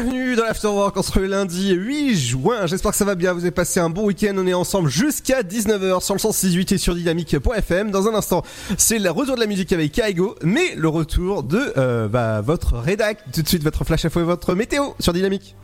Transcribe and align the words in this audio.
Bienvenue 0.00 0.36
dans 0.36 0.44
l'Afterwork 0.44 0.96
en 0.96 1.02
ce 1.02 1.18
lundi 1.18 1.72
8 1.72 2.14
juin. 2.14 2.66
J'espère 2.66 2.92
que 2.92 2.96
ça 2.96 3.04
va 3.04 3.16
bien. 3.16 3.32
Vous 3.32 3.40
avez 3.40 3.50
passé 3.50 3.80
un 3.80 3.90
bon 3.90 4.04
week-end. 4.04 4.32
On 4.36 4.46
est 4.46 4.54
ensemble 4.54 4.88
jusqu'à 4.88 5.42
19h 5.42 6.04
sur 6.04 6.14
le 6.14 6.20
168 6.20 6.70
et 6.70 6.78
sur 6.78 6.94
dynamique.fm. 6.94 7.90
Dans 7.90 8.06
un 8.06 8.14
instant, 8.14 8.44
c'est 8.76 9.00
le 9.00 9.10
retour 9.10 9.34
de 9.34 9.40
la 9.40 9.48
musique 9.48 9.72
avec 9.72 9.90
Kaigo, 9.90 10.36
mais 10.44 10.76
le 10.76 10.86
retour 10.88 11.42
de 11.42 11.72
euh, 11.76 12.06
bah, 12.06 12.42
votre 12.42 12.74
rédac. 12.74 13.18
Tout 13.32 13.42
de 13.42 13.48
suite, 13.48 13.64
votre 13.64 13.82
flash 13.82 14.04
info 14.04 14.20
et 14.20 14.22
votre 14.22 14.54
météo 14.54 14.90
sur 15.00 15.12
Dynamique. 15.12 15.56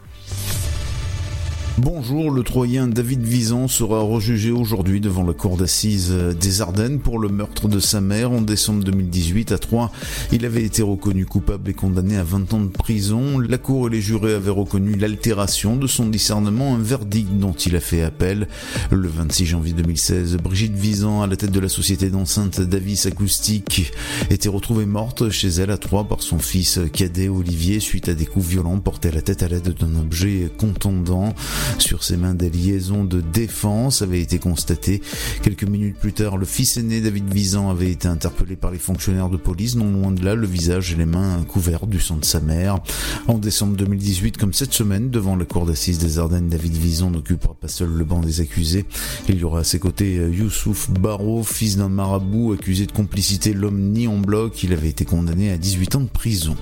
Bonjour, 1.79 2.31
le 2.31 2.45
Troyen 2.45 2.87
David 2.87 3.23
Visan 3.23 3.67
sera 3.67 4.01
rejugé 4.01 4.53
aujourd'hui 4.53 5.01
devant 5.01 5.25
la 5.25 5.33
cour 5.33 5.57
d'assises 5.57 6.13
des 6.13 6.61
Ardennes 6.61 7.01
pour 7.01 7.19
le 7.19 7.29
meurtre 7.29 7.67
de 7.67 7.81
sa 7.81 8.01
mère 8.01 8.31
en 8.31 8.43
décembre 8.43 8.85
2018 8.85 9.51
à 9.51 9.59
Troyes. 9.59 9.91
Il 10.31 10.47
avait 10.47 10.63
été 10.63 10.83
reconnu 10.83 11.27
coupable 11.27 11.69
et 11.69 11.75
condamné 11.75 12.17
à 12.17 12.23
20 12.23 12.55
ans 12.55 12.61
de 12.61 12.69
prison. 12.69 13.41
La 13.41 13.59
cour 13.59 13.89
et 13.89 13.91
les 13.91 14.01
jurés 14.01 14.35
avaient 14.35 14.53
reconnu 14.53 14.95
l'altération 14.95 15.75
de 15.75 15.89
son 15.89 16.07
discernement, 16.07 16.77
un 16.77 16.79
verdict 16.79 17.33
dont 17.33 17.55
il 17.55 17.75
a 17.75 17.81
fait 17.81 18.03
appel. 18.03 18.47
Le 18.93 19.09
26 19.09 19.45
janvier 19.45 19.73
2016, 19.73 20.37
Brigitte 20.37 20.77
Visan, 20.77 21.23
à 21.23 21.27
la 21.27 21.35
tête 21.35 21.51
de 21.51 21.61
la 21.61 21.69
société 21.69 22.09
d'enceinte 22.09 22.61
Davis 22.61 23.07
Acoustique, 23.07 23.93
était 24.31 24.49
retrouvée 24.49 24.87
morte 24.87 25.29
chez 25.31 25.49
elle 25.49 25.73
à 25.73 25.77
Troyes 25.77 26.05
par 26.05 26.23
son 26.23 26.39
fils 26.39 26.79
cadet 26.93 27.29
Olivier 27.29 27.81
suite 27.81 28.09
à 28.09 28.15
des 28.15 28.27
coups 28.27 28.47
violents 28.47 28.79
portés 28.79 29.09
à 29.09 29.13
la 29.13 29.23
tête 29.23 29.43
à 29.43 29.49
l'aide 29.49 29.75
d'un 29.75 29.97
objet 29.97 30.49
contondant. 30.57 31.35
Sur 31.79 32.05
ses 32.05 32.17
mains, 32.17 32.35
des 32.35 32.51
liaisons 32.51 33.05
de 33.05 33.21
défense 33.21 34.03
avaient 34.03 34.21
été 34.21 34.39
constatées. 34.39 35.03
Quelques 35.43 35.65
minutes 35.65 35.97
plus 35.99 36.13
tard, 36.13 36.37
le 36.37 36.47
fils 36.47 36.77
aîné 36.77 37.01
David 37.01 37.33
Visan 37.33 37.71
avait 37.71 37.91
été 37.91 38.09
interpellé 38.09 38.57
par 38.57 38.71
les 38.71 38.79
fonctionnaires 38.79 39.29
de 39.29 39.37
police, 39.37 39.77
non 39.77 39.91
loin 39.91 40.13
de 40.13 40.25
là, 40.25 40.35
le 40.35 40.47
visage 40.47 40.93
et 40.93 40.97
les 40.97 41.07
mains 41.07 41.43
couverts 41.49 41.87
du 41.87 42.01
sang 42.01 42.17
de 42.17 42.25
sa 42.25 42.41
mère. 42.41 42.79
En 43.27 43.39
décembre 43.39 43.77
2018, 43.77 44.37
comme 44.37 44.53
cette 44.53 44.73
semaine, 44.73 45.11
devant 45.11 45.37
la 45.37 45.45
cour 45.45 45.67
d'assises 45.67 45.99
des 45.99 46.19
Ardennes, 46.19 46.49
David 46.49 46.77
Visan 46.77 47.11
n'occupera 47.11 47.55
pas 47.55 47.69
seul 47.69 47.91
le 47.91 48.05
banc 48.05 48.21
des 48.21 48.41
accusés. 48.41 48.87
Il 49.29 49.39
y 49.39 49.45
aura 49.45 49.61
à 49.61 49.65
ses 49.65 49.79
côtés 49.79 50.19
euh, 50.19 50.31
Youssouf 50.31 50.91
Barrault, 50.91 51.43
fils 51.43 51.77
d'un 51.77 51.89
marabout 51.89 52.53
accusé 52.53 52.87
de 52.87 52.93
complicité 52.93 53.53
l'homme 53.53 53.93
ni 53.93 54.09
en 54.09 54.19
bloc. 54.19 54.63
Il 54.63 54.73
avait 54.73 54.89
été 54.89 55.05
condamné 55.05 55.51
à 55.51 55.59
18 55.59 55.97
ans 55.97 56.01
de 56.01 56.09
prison. 56.09 56.57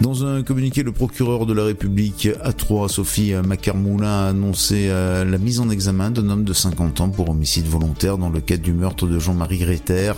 Dans 0.00 0.24
un 0.24 0.42
communiqué, 0.42 0.82
le 0.82 0.92
procureur 0.92 1.44
de 1.44 1.52
la 1.52 1.64
République 1.64 2.28
à 2.42 2.54
Troyes, 2.54 2.88
Sophie 2.88 3.34
Macarmoula, 3.34 4.24
a 4.24 4.28
annoncé 4.28 4.86
euh, 4.88 5.26
la 5.26 5.36
mise 5.36 5.60
en 5.60 5.68
examen 5.68 6.10
d'un 6.10 6.30
homme 6.30 6.44
de 6.44 6.54
50 6.54 7.02
ans 7.02 7.10
pour 7.10 7.28
homicide 7.28 7.66
volontaire 7.66 8.16
dans 8.16 8.30
le 8.30 8.40
cadre 8.40 8.62
du 8.62 8.72
meurtre 8.72 9.06
de 9.06 9.18
Jean-Marie 9.18 9.62
Réter 9.62 10.12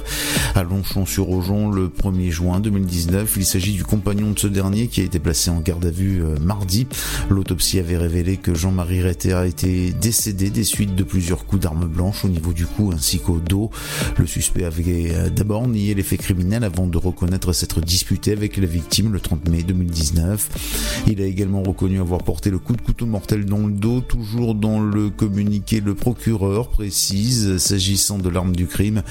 à 0.54 0.62
Longchamp-sur-Aujon 0.62 1.70
le 1.70 1.88
1er 1.88 2.30
juin 2.30 2.60
2019. 2.60 3.34
Il 3.36 3.44
s'agit 3.44 3.72
du 3.72 3.84
compagnon 3.84 4.30
de 4.30 4.38
ce 4.38 4.46
dernier 4.46 4.86
qui 4.86 5.00
a 5.00 5.04
été 5.04 5.18
placé 5.18 5.50
en 5.50 5.60
garde 5.60 5.84
à 5.84 5.90
vue 5.90 6.22
euh, 6.22 6.38
mardi. 6.40 6.86
L'autopsie 7.28 7.80
avait 7.80 7.96
révélé 7.96 8.36
que 8.36 8.54
Jean-Marie 8.54 9.02
Réter 9.02 9.32
a 9.32 9.46
été 9.46 9.92
décédé 9.92 10.50
des 10.50 10.64
suites 10.64 10.94
de 10.94 11.02
plusieurs 11.02 11.44
coups 11.44 11.62
d'armes 11.62 11.86
blanches 11.86 12.24
au 12.24 12.28
niveau 12.28 12.52
du 12.52 12.66
cou 12.66 12.92
ainsi 12.94 13.18
qu'au 13.18 13.40
dos. 13.40 13.70
Le 14.16 14.26
suspect 14.26 14.64
avait 14.64 15.12
euh, 15.12 15.28
d'abord 15.28 15.66
nié 15.66 15.94
les 15.94 16.02
faits 16.02 16.22
avant 16.62 16.86
de 16.86 16.98
reconnaître 16.98 17.52
s'être 17.52 17.80
disputé 17.80 18.32
avec 18.32 18.56
la 18.56 18.66
victime 18.66 19.12
30 19.22 19.48
mai 19.48 19.62
2019. 19.62 21.04
Il 21.06 21.20
a 21.20 21.24
également 21.24 21.62
reconnu 21.62 22.00
avoir 22.00 22.22
porté 22.22 22.50
le 22.50 22.58
coup 22.58 22.76
de 22.76 22.82
couteau 22.82 23.06
mortel 23.06 23.44
dans 23.44 23.66
le 23.66 23.72
dos, 23.72 24.00
toujours 24.00 24.54
dans 24.54 24.80
le 24.80 25.10
communiqué. 25.10 25.80
Le 25.80 25.94
procureur 25.94 26.68
précise, 26.68 27.56
s'agissant 27.56 28.18
de 28.18 28.28
l'arme 28.28 28.54
du 28.54 28.66
crime, 28.66 29.02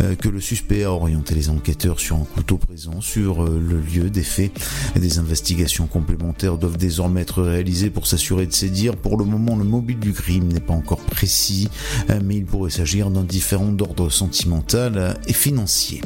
euh, 0.00 0.14
que 0.14 0.28
le 0.28 0.40
suspect 0.40 0.84
a 0.84 0.92
orienté 0.92 1.34
les 1.34 1.50
enquêteurs 1.50 2.00
sur 2.00 2.16
un 2.16 2.24
couteau 2.24 2.58
présent 2.58 3.00
sur 3.00 3.44
euh, 3.44 3.60
le 3.60 3.80
lieu 3.80 4.10
des 4.10 4.22
faits. 4.22 4.52
Des 4.96 5.18
investigations 5.18 5.86
complémentaires 5.86 6.58
doivent 6.58 6.78
désormais 6.78 7.22
être 7.22 7.42
réalisées 7.42 7.90
pour 7.90 8.06
s'assurer 8.06 8.46
de 8.46 8.52
ces 8.52 8.70
dires. 8.70 8.96
Pour 8.96 9.16
le 9.16 9.24
moment, 9.24 9.56
le 9.56 9.64
mobile 9.64 9.98
du 9.98 10.12
crime 10.12 10.48
n'est 10.52 10.60
pas 10.60 10.74
encore 10.74 11.00
précis, 11.00 11.68
euh, 12.10 12.20
mais 12.24 12.36
il 12.36 12.46
pourrait 12.46 12.70
s'agir 12.70 13.10
d'un 13.10 13.24
différent 13.24 13.72
d'ordre 13.72 14.10
sentimental 14.10 15.18
et 15.26 15.32
financier. 15.32 16.00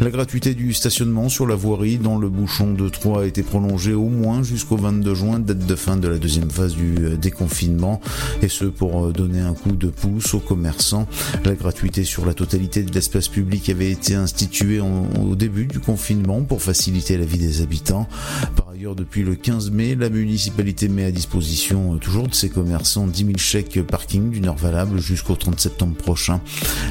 La 0.00 0.10
gratuité 0.10 0.54
du 0.54 0.72
stationnement 0.72 1.28
sur 1.28 1.46
la 1.46 1.54
voirie 1.54 1.98
dans 1.98 2.18
le 2.18 2.28
bouchon 2.28 2.72
de 2.78 2.88
Troyes 2.88 3.22
a 3.22 3.26
été 3.26 3.42
prolongée 3.42 3.92
au 3.92 4.08
moins 4.08 4.42
jusqu'au 4.42 4.76
22 4.76 5.14
juin, 5.14 5.38
date 5.40 5.58
de 5.58 5.74
fin 5.74 5.96
de 5.96 6.08
la 6.08 6.18
deuxième 6.18 6.50
phase 6.50 6.74
du 6.74 6.96
euh, 6.98 7.16
déconfinement, 7.16 8.00
et 8.40 8.48
ce 8.48 8.64
pour 8.64 9.06
euh, 9.06 9.12
donner 9.12 9.40
un 9.40 9.52
coup 9.52 9.72
de 9.72 9.88
pouce 9.88 10.34
aux 10.34 10.40
commerçants. 10.40 11.06
La 11.44 11.54
gratuité 11.54 12.04
sur 12.04 12.24
la 12.24 12.34
totalité 12.34 12.82
de 12.82 12.92
l'espace 12.92 13.28
public 13.28 13.68
avait 13.68 13.90
été 13.90 14.14
instituée 14.14 14.80
au 14.80 15.34
début 15.34 15.66
du 15.66 15.80
confinement 15.80 16.42
pour 16.42 16.62
faciliter 16.62 17.16
la 17.16 17.24
vie 17.24 17.38
des 17.38 17.62
habitants. 17.62 18.06
Par 18.54 18.68
ailleurs, 18.70 18.94
depuis 18.94 19.24
le 19.24 19.34
15 19.34 19.70
mai, 19.70 19.96
la 19.96 20.08
municipalité 20.08 20.88
met 20.88 21.04
à 21.04 21.10
disposition 21.10 21.94
euh, 21.94 21.98
toujours 21.98 22.28
de 22.28 22.34
ses 22.34 22.48
commerçants 22.48 23.06
10 23.06 23.24
000 23.24 23.38
chèques 23.38 23.82
parking 23.82 24.30
d'une 24.30 24.46
heure 24.46 24.56
valable 24.56 25.00
jusqu'au 25.00 25.34
30 25.34 25.58
septembre 25.58 25.96
prochain. 25.96 26.40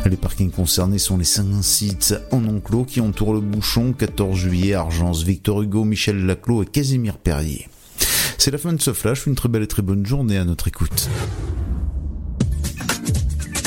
Les 0.05 0.17
parkings 0.17 0.51
concernés 0.51 0.99
sont 0.99 1.17
les 1.17 1.23
cinq 1.23 1.47
sites 1.61 2.15
en 2.31 2.45
enclos 2.45 2.83
qui 2.83 2.99
entourent 2.99 3.33
le 3.33 3.39
bouchon 3.39 3.93
14 3.93 4.37
juillet, 4.37 4.73
Argence, 4.73 5.23
Victor 5.23 5.61
Hugo, 5.61 5.76
Michel 5.85 6.25
Laclos 6.25 6.63
et 6.63 6.65
Casimir 6.65 7.17
Perrier. 7.17 7.67
C'est 8.37 8.51
la 8.51 8.57
fin 8.57 8.73
de 8.73 8.81
ce 8.81 8.93
flash, 8.93 9.25
une 9.25 9.35
très 9.35 9.49
belle 9.49 9.63
et 9.63 9.67
très 9.67 9.81
bonne 9.81 10.05
journée 10.05 10.37
à 10.37 10.45
notre 10.45 10.67
écoute. 10.67 11.09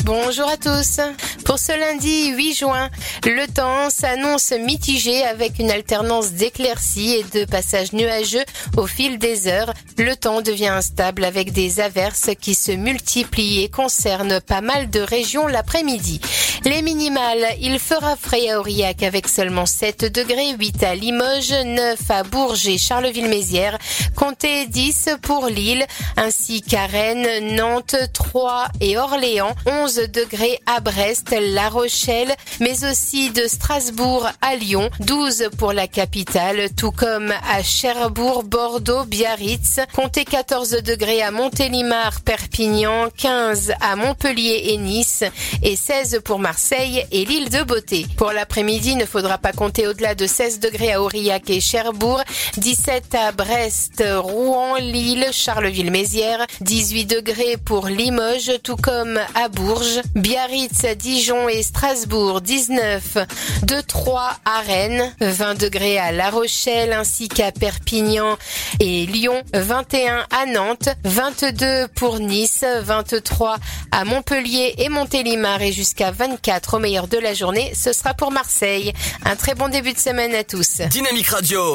Bonjour 0.05 0.49
à 0.49 0.57
tous. 0.57 1.01
Pour 1.45 1.59
ce 1.59 1.79
lundi 1.79 2.29
8 2.29 2.55
juin, 2.55 2.89
le 3.25 3.47
temps 3.47 3.91
s'annonce 3.91 4.53
mitigé 4.53 5.25
avec 5.25 5.59
une 5.59 5.71
alternance 5.71 6.33
d'éclaircies 6.33 7.17
et 7.17 7.39
de 7.39 7.45
passages 7.45 7.93
nuageux 7.93 8.45
au 8.77 8.87
fil 8.87 9.19
des 9.19 9.49
heures. 9.49 9.75
Le 9.99 10.17
temps 10.17 10.41
devient 10.43 10.69
instable 10.69 11.25
avec 11.25 11.53
des 11.53 11.81
averses 11.81 12.31
qui 12.41 12.55
se 12.55 12.73
multiplient 12.73 13.63
et 13.63 13.69
concernent 13.69 14.41
pas 14.41 14.61
mal 14.61 14.91
de 14.91 15.01
régions 15.01 15.47
l'après-midi. 15.47 16.21
Les 16.65 16.83
minimales, 16.83 17.47
il 17.61 17.79
fera 17.79 18.17
frais 18.17 18.51
à 18.51 18.61
Aurillac 18.61 19.03
avec 19.03 19.29
seulement 19.29 19.67
7 19.67 20.05
degrés, 20.13 20.55
8 20.59 20.83
à 20.83 20.95
Limoges, 20.95 21.55
9 21.65 21.99
à 22.11 22.23
Bourges 22.23 22.69
et 22.69 22.79
Charleville-Mézières, 22.79 23.79
comptez 24.15 24.67
10 24.67 25.17
pour 25.23 25.47
Lille, 25.47 25.87
ainsi 26.17 26.61
qu'à 26.61 26.87
Rennes, 26.87 27.55
Nantes, 27.57 27.97
Troyes 28.13 28.69
et 28.81 28.99
Orléans, 28.99 29.55
11 29.67 29.90
degrés 29.97 30.61
à 30.67 30.81
Brest, 30.81 31.35
La 31.41 31.69
Rochelle, 31.69 32.35
mais 32.61 32.85
aussi 32.85 33.31
de 33.31 33.47
Strasbourg 33.47 34.29
à 34.41 34.57
Lyon, 34.57 34.91
12 35.01 35.51
pour 35.59 35.73
la 35.73 35.89
capitale, 35.89 36.69
tout 36.77 36.93
comme 36.93 37.33
à 37.51 37.63
Cherbourg, 37.63 38.43
Bordeaux, 38.45 39.05
Biarritz, 39.05 39.81
comptez 39.95 40.25
14 40.25 40.83
degrés 40.83 41.23
à 41.23 41.31
Montélimar, 41.31 42.21
Perpignan, 42.21 43.09
15 43.17 43.73
à 43.81 43.97
Montpellier 43.97 44.63
et 44.67 44.77
Nice, 44.77 45.25
et 45.63 45.77
16 45.77 46.21
pour 46.25 46.39
Marseille 46.39 47.05
et 47.11 47.25
l'île 47.25 47.51
de 47.51 47.63
Beauté. 47.63 48.07
Pour 48.17 48.33
l'après-midi, 48.33 48.97
ne 48.97 49.07
faudra 49.07 49.39
pas 49.39 49.53
compter 49.53 49.87
au-delà 49.87 50.15
de 50.15 50.27
16 50.27 50.61
degrés 50.61 50.93
à 50.93 51.03
Aurillac 51.03 51.51
et 51.51 51.61
Cherbourg, 51.61 52.23
17 52.59 53.15
à 53.15 53.33
Brest, 53.33 54.05
Rouen, 54.17 54.77
Lille, 54.77 55.27
Charleville-Mézières, 55.33 56.47
18 56.61 57.07
degrés 57.07 57.57
pour 57.65 57.87
Limoges, 57.87 58.53
tout 58.63 58.77
comme 58.77 59.19
à 59.35 59.49
Bourges, 59.49 59.80
Biarritz, 60.15 60.85
Dijon 60.97 61.49
et 61.49 61.63
Strasbourg 61.63 62.41
19, 62.41 63.19
de 63.63 63.81
3 63.81 64.33
à 64.45 64.61
Rennes, 64.61 65.15
20 65.21 65.55
degrés 65.59 65.99
à 65.99 66.13
La 66.13 66.31
Rochelle 66.31 66.93
ainsi 66.93 67.29
qu'à 67.29 67.53
Perpignan 67.53 68.37
et 68.81 69.07
Lyon, 69.07 69.43
21 69.55 70.27
à 70.31 70.47
Nantes, 70.47 70.89
22 71.05 71.89
pour 71.95 72.21
Nice, 72.21 72.65
23 72.83 73.57
à 73.93 74.05
Montpellier 74.05 74.75
et 74.79 74.89
Montélimar 74.89 75.63
et 75.63 75.73
jusqu'à 75.73 76.11
24 76.11 76.75
au 76.75 76.79
meilleur 76.79 77.09
de 77.09 77.19
la 77.19 77.35
journée, 77.35 77.73
ce 77.75 77.93
sera 77.93 78.15
pour 78.15 78.31
Marseille. 78.31 78.93
Un 79.25 79.37
très 79.37 79.55
bon 79.55 79.69
début 79.69 79.93
de 79.93 79.99
semaine 79.99 80.35
à 80.35 80.45
tous. 80.45 80.81
Dynamique 80.91 81.29
Radio. 81.29 81.75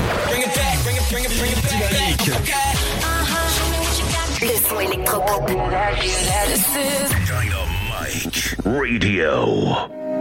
Le 6.48 6.56
son. 6.56 7.65
Radio. 8.66 10.15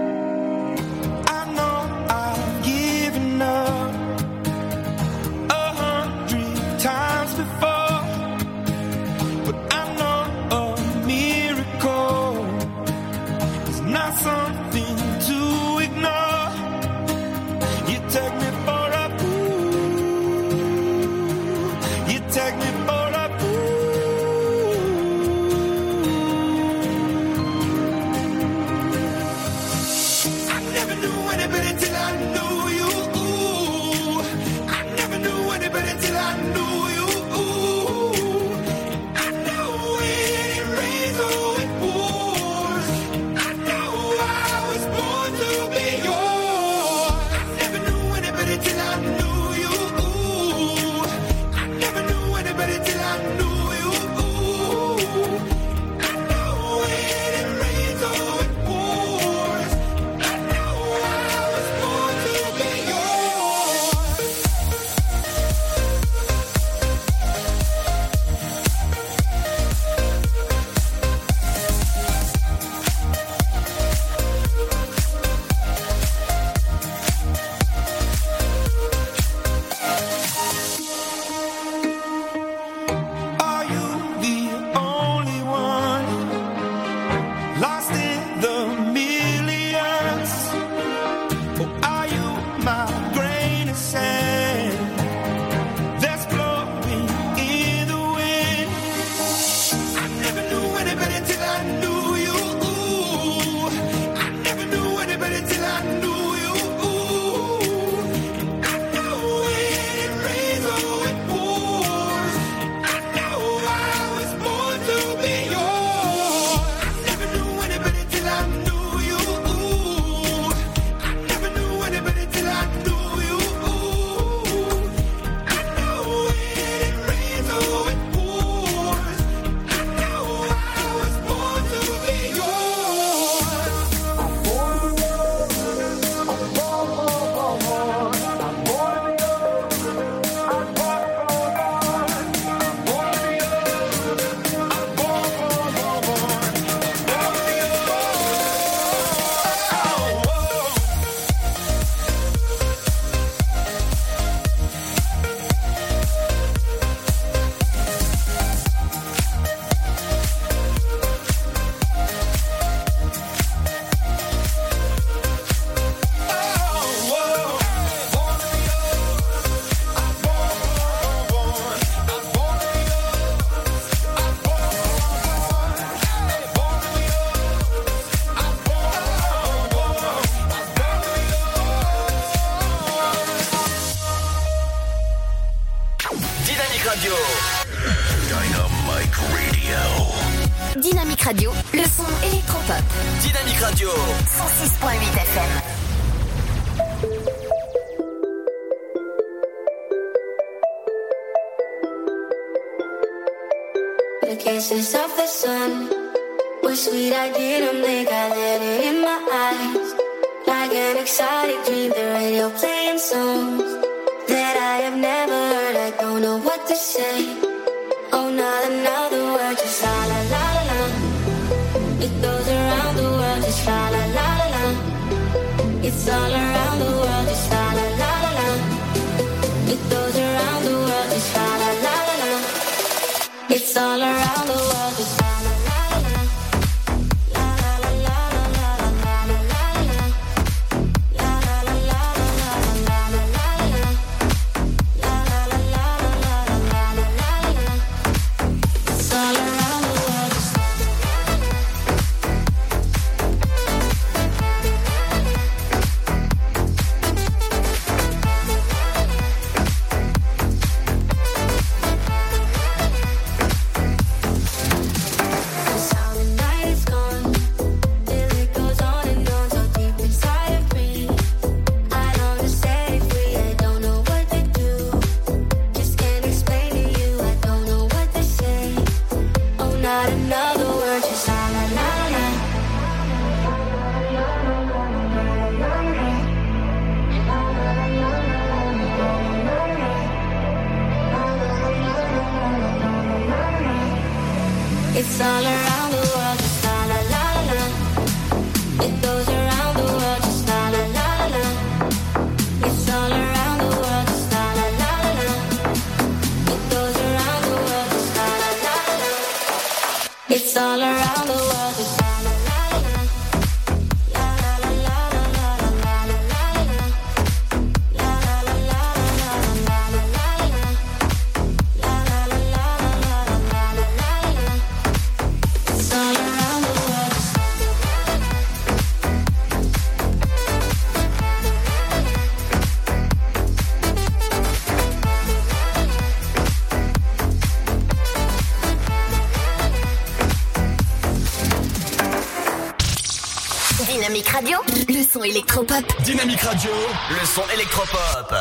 Dynamique 344.15 344.29
Radio, 344.33 344.59
le 344.89 345.03
son 345.03 345.25
électropop. 345.25 346.03
Dynamique 346.05 346.41
Radio, 346.43 346.71
le 347.11 347.27
son 347.27 347.43
électropop. 347.53 348.33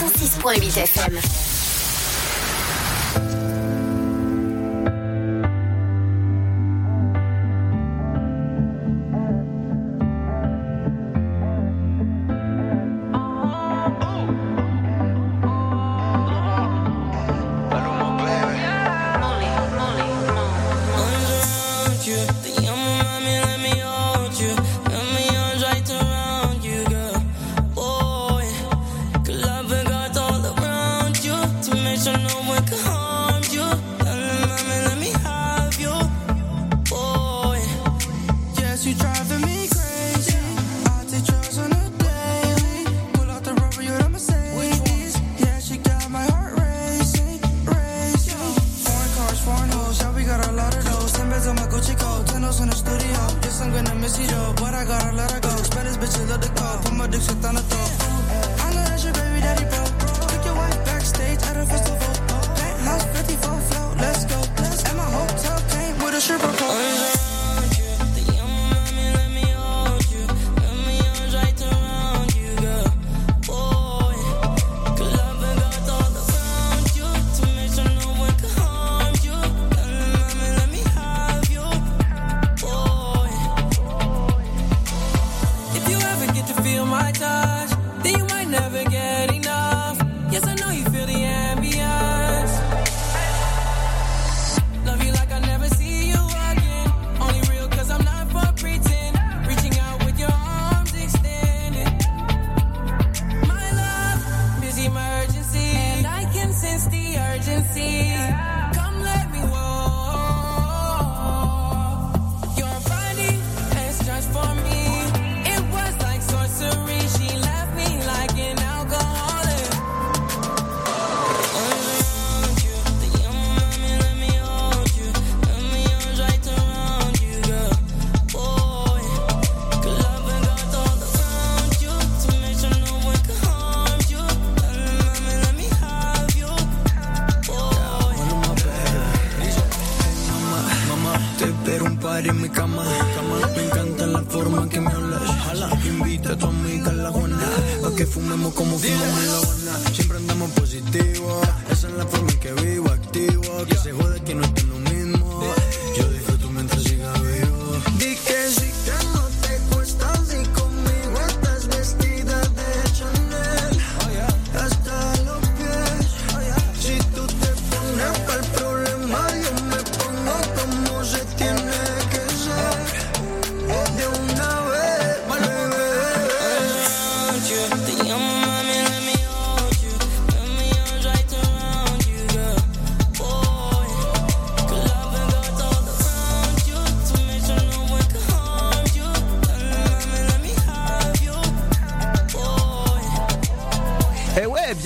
106.8 0.00 0.78
FM. 0.78 1.20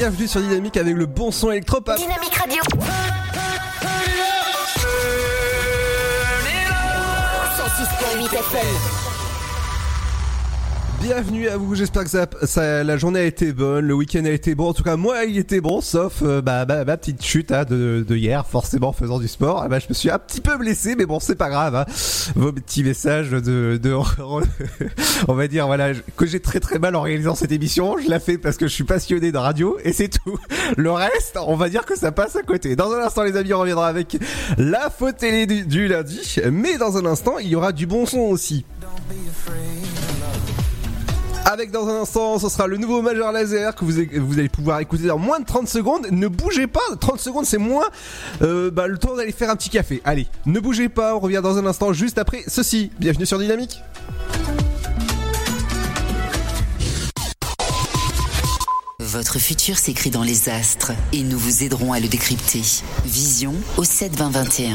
bienvenue 0.05 0.29
sur 0.29 0.43
Dynamique 0.43 0.77
avec 0.77 0.95
le 0.95 1.07
bon 1.07 1.31
son 1.31 1.51
électropop. 1.51 1.97
Dynamique 1.97 2.35
Radio. 2.35 2.61
FM 8.35 9.04
bienvenue 11.05 11.49
à 11.49 11.59
vous. 11.59 11.75
J'espère 11.75 12.05
que 12.05 12.83
la 12.83 12.97
journée 12.97 13.21
a 13.21 13.25
été 13.25 13.53
bonne, 13.53 13.87
le 13.87 13.93
week-end 13.93 14.25
a 14.25 14.31
été 14.31 14.55
bon. 14.55 14.71
En 14.71 14.73
tout 14.73 14.83
cas, 14.83 14.97
moi, 14.97 15.25
il 15.25 15.37
était 15.37 15.61
bon, 15.61 15.83
sauf 15.83 16.23
euh, 16.23 16.41
bah, 16.41 16.65
ma 16.65 16.97
petite 16.97 17.23
chute 17.23 17.53
hein, 17.53 17.65
de, 17.69 18.07
hier, 18.09 18.47
forcément 18.47 18.89
en 18.89 18.93
faisant 18.95 19.19
du 19.19 19.29
sport. 19.29 19.61
Ah 19.63 19.69
bah, 19.69 19.81
je 19.81 19.87
me 19.91 19.93
suis 19.93 20.09
un 20.09 20.19
petit 20.19 20.41
peu 20.41 20.57
blessé, 20.57 20.95
mais 20.97 21.05
bon, 21.05 21.21
c'est 21.21 21.35
pas 21.35 21.51
grave. 21.51 21.75
hein. 21.75 21.85
Vos 22.37 22.53
petits 22.53 22.83
messages 22.83 23.29
de, 23.31 23.79
de 23.83 23.95
on 25.29 25.35
va 25.35 25.47
dire 25.47 25.69
que 26.17 26.25
j'ai 26.25 26.41
très 26.41 26.59
très 26.59 26.79
mal 26.79 26.97
en 26.97 27.03
réalisant 27.03 27.35
cette 27.35 27.53
émission. 27.53 27.99
Je 27.99 28.09
la 28.09 28.19
fais 28.19 28.39
parce 28.39 28.57
que 28.57 28.67
je 28.67 28.73
suis 28.73 28.85
passionné 28.85 29.31
de 29.31 29.39
radio 29.39 29.77
et 29.85 29.93
c'est 29.93 30.09
tout. 30.09 30.39
Le 30.79 30.91
reste, 30.91 31.39
on 31.47 31.57
va 31.57 31.69
dire 31.69 31.85
que 31.85 31.99
ça 31.99 32.13
passe 32.13 32.35
à 32.37 32.43
côté. 32.43 32.77
Dans 32.77 32.91
un 32.93 33.01
instant, 33.05 33.25
les 33.25 33.37
amis, 33.37 33.53
on 33.53 33.61
reviendra 33.61 33.89
avec 33.89 34.17
la 34.57 34.89
faute 34.89 35.19
télé 35.19 35.45
du, 35.45 35.67
du 35.67 35.87
lundi, 35.87 36.37
mais 36.51 36.79
dans 36.79 36.97
un 36.97 37.05
instant, 37.05 37.39
il 37.39 37.49
y 37.49 37.57
aura 37.57 37.73
du 37.73 37.87
bon 37.87 38.07
son 38.07 38.21
aussi. 38.21 38.65
Avec 41.55 41.71
dans 41.71 41.87
un 41.87 42.01
instant, 42.01 42.41
ce 42.41 42.49
sera 42.49 42.67
le 42.67 42.79
nouveau 42.79 43.01
Major 43.01 43.31
Laser 43.31 43.77
que 43.77 43.85
vous, 43.85 44.01
allez 44.01 44.49
pouvoir 44.49 44.81
écouter 44.81 45.05
dans 45.05 45.19
moins 45.19 45.39
de 45.39 45.45
30 45.45 45.69
secondes. 45.69 46.09
Ne 46.11 46.27
bougez 46.27 46.67
pas, 46.67 46.81
30 46.99 47.21
secondes 47.21 47.45
c'est 47.47 47.59
moins 47.59 47.85
euh, 48.43 48.73
bah, 48.73 48.89
le 48.89 48.99
temps 48.99 49.15
d'aller 49.15 49.31
faire 49.31 49.51
un 49.51 49.55
petit 49.55 49.69
café. 49.71 50.03
Allez, 50.05 50.27
ne 50.47 50.59
bougez 50.59 50.89
pas, 50.89 51.15
on 51.15 51.21
revient 51.21 51.41
dans 51.41 51.57
un 51.57 51.65
instant 51.65 51.93
juste 51.93 52.19
après 52.19 52.43
ceci. 52.49 52.91
Bienvenue 52.99 53.25
sur 53.25 53.39
Dynamique. 53.39 53.85
Votre 58.99 59.39
futur 59.39 59.79
s'écrit 59.79 60.11
dans 60.11 60.25
les 60.25 60.49
astres 60.49 60.91
et 61.13 61.23
nous 61.23 61.39
vous 61.39 61.63
aiderons 61.63 61.93
à 61.93 62.01
le 62.01 62.09
décrypter. 62.09 62.63
Vision 63.05 63.55
au 63.77 63.85
72021. 63.85 64.75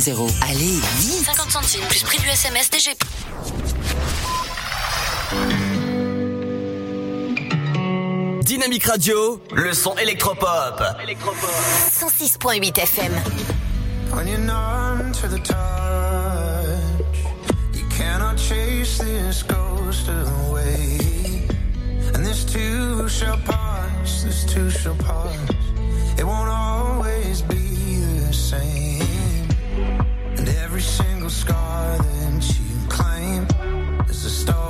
61000. 0.00 0.30
Allez, 0.42 0.80
vite 0.98 1.24
50 1.24 1.50
centimes 1.50 1.86
plus 1.88 2.02
prix 2.02 2.18
du 2.18 2.28
SMS 2.28 2.68
DGP. 2.70 3.02
Dynamique 8.42 8.84
Radio, 8.84 9.40
le 9.52 9.72
son 9.72 9.96
électropop. 9.96 10.82
106.8 11.90 12.78
FM. 12.78 13.12
When 14.12 14.28
you're 14.28 14.38
numb 14.38 15.12
to 15.12 15.28
the 15.28 15.38
touch, 15.38 15.56
you 17.74 17.84
cannot 17.88 18.36
chase 18.36 18.98
this 18.98 19.42
ghost 19.42 20.08
away. 20.08 20.98
And 22.14 22.24
this 22.24 22.44
too 22.44 23.08
shall 23.08 23.38
pass, 23.38 24.24
this 24.24 24.44
too 24.44 24.70
shall 24.70 24.96
pass. 24.96 25.34
It 26.18 26.24
won't 26.24 26.48
always 26.48 27.42
be 27.42 27.56
the 28.26 28.32
same. 28.32 28.85
Every 30.76 30.84
single 30.84 31.30
scar 31.30 31.96
that 31.96 32.58
you 32.60 32.88
claim 32.90 33.46
is 34.10 34.26
a 34.26 34.28
stone 34.28 34.65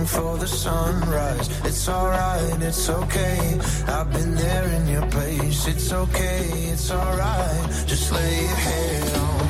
waiting 0.00 0.06
for 0.06 0.38
the 0.38 0.46
sunrise. 0.46 1.48
It's 1.64 1.88
alright, 1.88 2.62
it's 2.62 2.88
okay. 2.88 3.58
I've 3.86 4.12
been 4.12 4.34
there 4.34 4.66
in 4.66 4.88
your 4.88 5.06
place. 5.06 5.66
It's 5.66 5.92
okay, 5.92 6.44
it's 6.72 6.90
alright. 6.90 7.86
Just 7.86 8.12
lay 8.12 8.42
your 8.42 8.56
head 8.56 9.16
on 9.16 9.49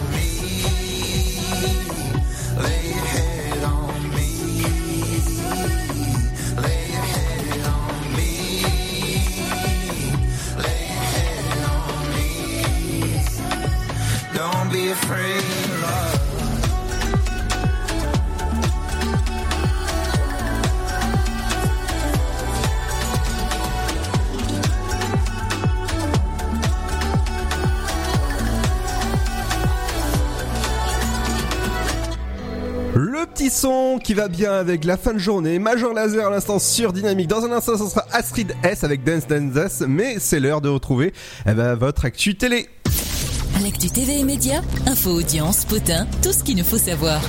qui 34.02 34.14
va 34.14 34.28
bien 34.28 34.52
avec 34.52 34.84
la 34.86 34.96
fin 34.96 35.12
de 35.12 35.18
journée. 35.18 35.58
Major 35.58 35.92
Laser 35.92 36.26
à 36.26 36.30
l'instant 36.30 36.58
sur 36.58 36.94
Dynamique. 36.94 37.28
Dans 37.28 37.44
un 37.44 37.52
instant, 37.52 37.76
ce 37.76 37.90
sera 37.90 38.06
Astrid 38.10 38.54
S 38.62 38.84
avec 38.84 39.04
Dance 39.04 39.26
Dance 39.26 39.52
Dance. 39.52 39.82
Mais 39.86 40.18
c'est 40.18 40.40
l'heure 40.40 40.62
de 40.62 40.70
retrouver 40.70 41.12
eh 41.46 41.52
ben, 41.52 41.74
votre 41.74 42.06
actu 42.06 42.36
télé. 42.36 42.68
L'actu 43.62 43.90
TV 43.90 44.20
et 44.20 44.24
médias, 44.24 44.62
info 44.86 45.10
audience, 45.10 45.66
potin, 45.66 46.06
tout 46.22 46.32
ce 46.32 46.42
qu'il 46.42 46.56
nous 46.56 46.64
faut 46.64 46.78
savoir. 46.78 47.20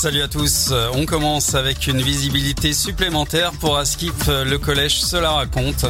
Salut 0.00 0.22
à 0.22 0.28
tous. 0.28 0.70
Euh, 0.72 0.88
On 0.94 1.04
commence 1.04 1.54
avec 1.54 1.86
une 1.86 2.00
visibilité 2.00 2.72
supplémentaire 2.72 3.52
pour 3.52 3.76
Askip, 3.76 4.14
euh, 4.28 4.46
le 4.46 4.56
collège 4.56 4.98
Cela 5.02 5.32
raconte. 5.32 5.84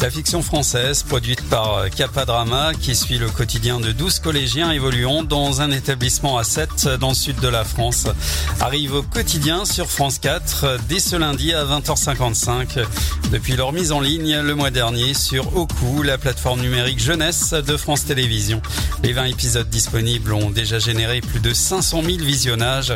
La 0.00 0.10
fiction 0.10 0.42
française 0.42 1.04
produite 1.04 1.40
par 1.48 1.76
euh, 1.76 1.88
Kappa 1.88 2.24
Drama 2.24 2.72
qui 2.74 2.96
suit 2.96 3.18
le 3.18 3.30
quotidien 3.30 3.78
de 3.78 3.92
12 3.92 4.18
collégiens 4.18 4.72
évoluant 4.72 5.22
dans 5.22 5.60
un 5.60 5.70
établissement 5.70 6.38
à 6.38 6.42
7 6.42 6.88
dans 6.98 7.10
le 7.10 7.14
sud 7.14 7.38
de 7.38 7.46
la 7.46 7.62
France. 7.62 8.08
Arrive 8.58 8.94
au 8.94 9.02
quotidien 9.04 9.64
sur 9.64 9.88
France 9.88 10.18
4 10.18 10.64
euh, 10.64 10.78
dès 10.88 10.98
ce 10.98 11.14
lundi 11.14 11.54
à 11.54 11.64
20h55. 11.64 12.84
Depuis 13.30 13.54
leur 13.54 13.72
mise 13.72 13.92
en 13.92 14.00
ligne 14.00 14.40
le 14.40 14.56
mois 14.56 14.72
dernier 14.72 15.14
sur 15.14 15.56
Oku, 15.56 16.02
la 16.02 16.18
plateforme 16.18 16.62
numérique 16.62 16.98
jeunesse 16.98 17.52
de 17.52 17.76
France 17.76 18.06
Télévisions. 18.06 18.60
Les 19.04 19.12
20 19.12 19.26
épisodes 19.26 19.70
disponibles 19.70 20.32
ont 20.32 20.50
déjà 20.50 20.80
généré 20.80 21.20
plus 21.20 21.38
de 21.38 21.54
500 21.54 22.02
000 22.02 22.18
visionnages. 22.18 22.92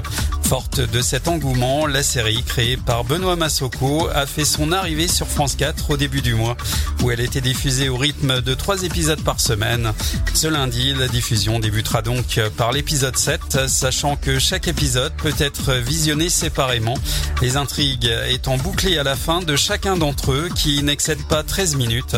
Forte 0.57 0.81
de 0.81 1.03
cet 1.03 1.29
engouement, 1.29 1.87
la 1.87 2.03
série 2.03 2.43
créée 2.43 2.79
par 2.79 3.05
Benoît 3.05 3.37
Massoko 3.37 4.09
a 4.15 4.25
fait 4.25 4.47
son 4.47 4.73
arrivée 4.73 5.07
sur 5.07 5.27
France 5.27 5.55
4 5.55 5.91
au 5.91 5.97
début 5.99 6.23
du 6.23 6.35
mois, 6.35 6.57
où 7.03 7.11
elle 7.11 7.21
était 7.21 7.43
diffusée 7.43 7.91
au 7.91 7.99
rythme 7.99 8.41
de 8.41 8.55
3 8.55 8.85
épisodes 8.85 9.21
par 9.21 9.39
semaine. 9.39 9.93
Ce 10.33 10.47
lundi, 10.47 10.95
la 10.95 11.09
diffusion 11.09 11.59
débutera 11.61 12.01
donc 12.01 12.41
par 12.57 12.73
l'épisode 12.73 13.19
7, 13.19 13.69
sachant 13.69 14.17
que 14.17 14.39
chaque 14.39 14.67
épisode 14.67 15.13
peut 15.19 15.35
être 15.39 15.75
visionné 15.75 16.31
séparément, 16.31 16.97
les 17.43 17.59
intrigues 17.59 18.11
étant 18.31 18.57
bouclées 18.57 18.97
à 18.97 19.03
la 19.03 19.15
fin 19.15 19.41
de 19.41 19.57
chacun 19.57 19.99
d'entre 19.99 20.33
eux 20.33 20.49
qui 20.55 20.83
n'excède 20.83 21.23
pas 21.29 21.43
13 21.43 21.77
minutes. 21.77 22.17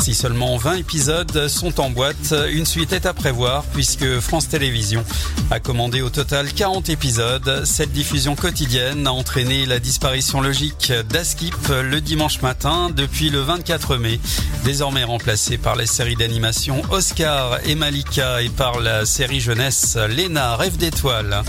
Si 0.00 0.12
seulement 0.12 0.56
20 0.56 0.74
épisodes 0.74 1.46
sont 1.46 1.80
en 1.80 1.90
boîte, 1.90 2.34
une 2.50 2.66
suite 2.66 2.92
est 2.92 3.06
à 3.06 3.14
prévoir 3.14 3.62
puisque 3.72 4.18
France 4.18 4.48
Télévisions 4.48 5.04
a 5.52 5.60
commandé 5.60 6.02
au 6.02 6.10
total 6.10 6.52
40 6.52 6.88
épisodes. 6.88 7.62
Cette 7.76 7.92
diffusion 7.92 8.36
quotidienne 8.36 9.06
a 9.06 9.12
entraîné 9.12 9.66
la 9.66 9.78
disparition 9.78 10.40
logique 10.40 10.94
d'Askip 11.10 11.54
le 11.68 12.00
dimanche 12.00 12.40
matin 12.40 12.88
depuis 12.88 13.28
le 13.28 13.40
24 13.40 13.98
mai, 13.98 14.18
désormais 14.64 15.04
remplacé 15.04 15.58
par 15.58 15.76
les 15.76 15.84
séries 15.84 16.16
d'animation 16.16 16.80
Oscar 16.90 17.58
et 17.66 17.74
Malika 17.74 18.40
et 18.40 18.48
par 18.48 18.80
la 18.80 19.04
série 19.04 19.40
jeunesse 19.40 19.98
Léna 20.08 20.56
Rêve 20.56 20.78
d'étoiles. 20.78 21.42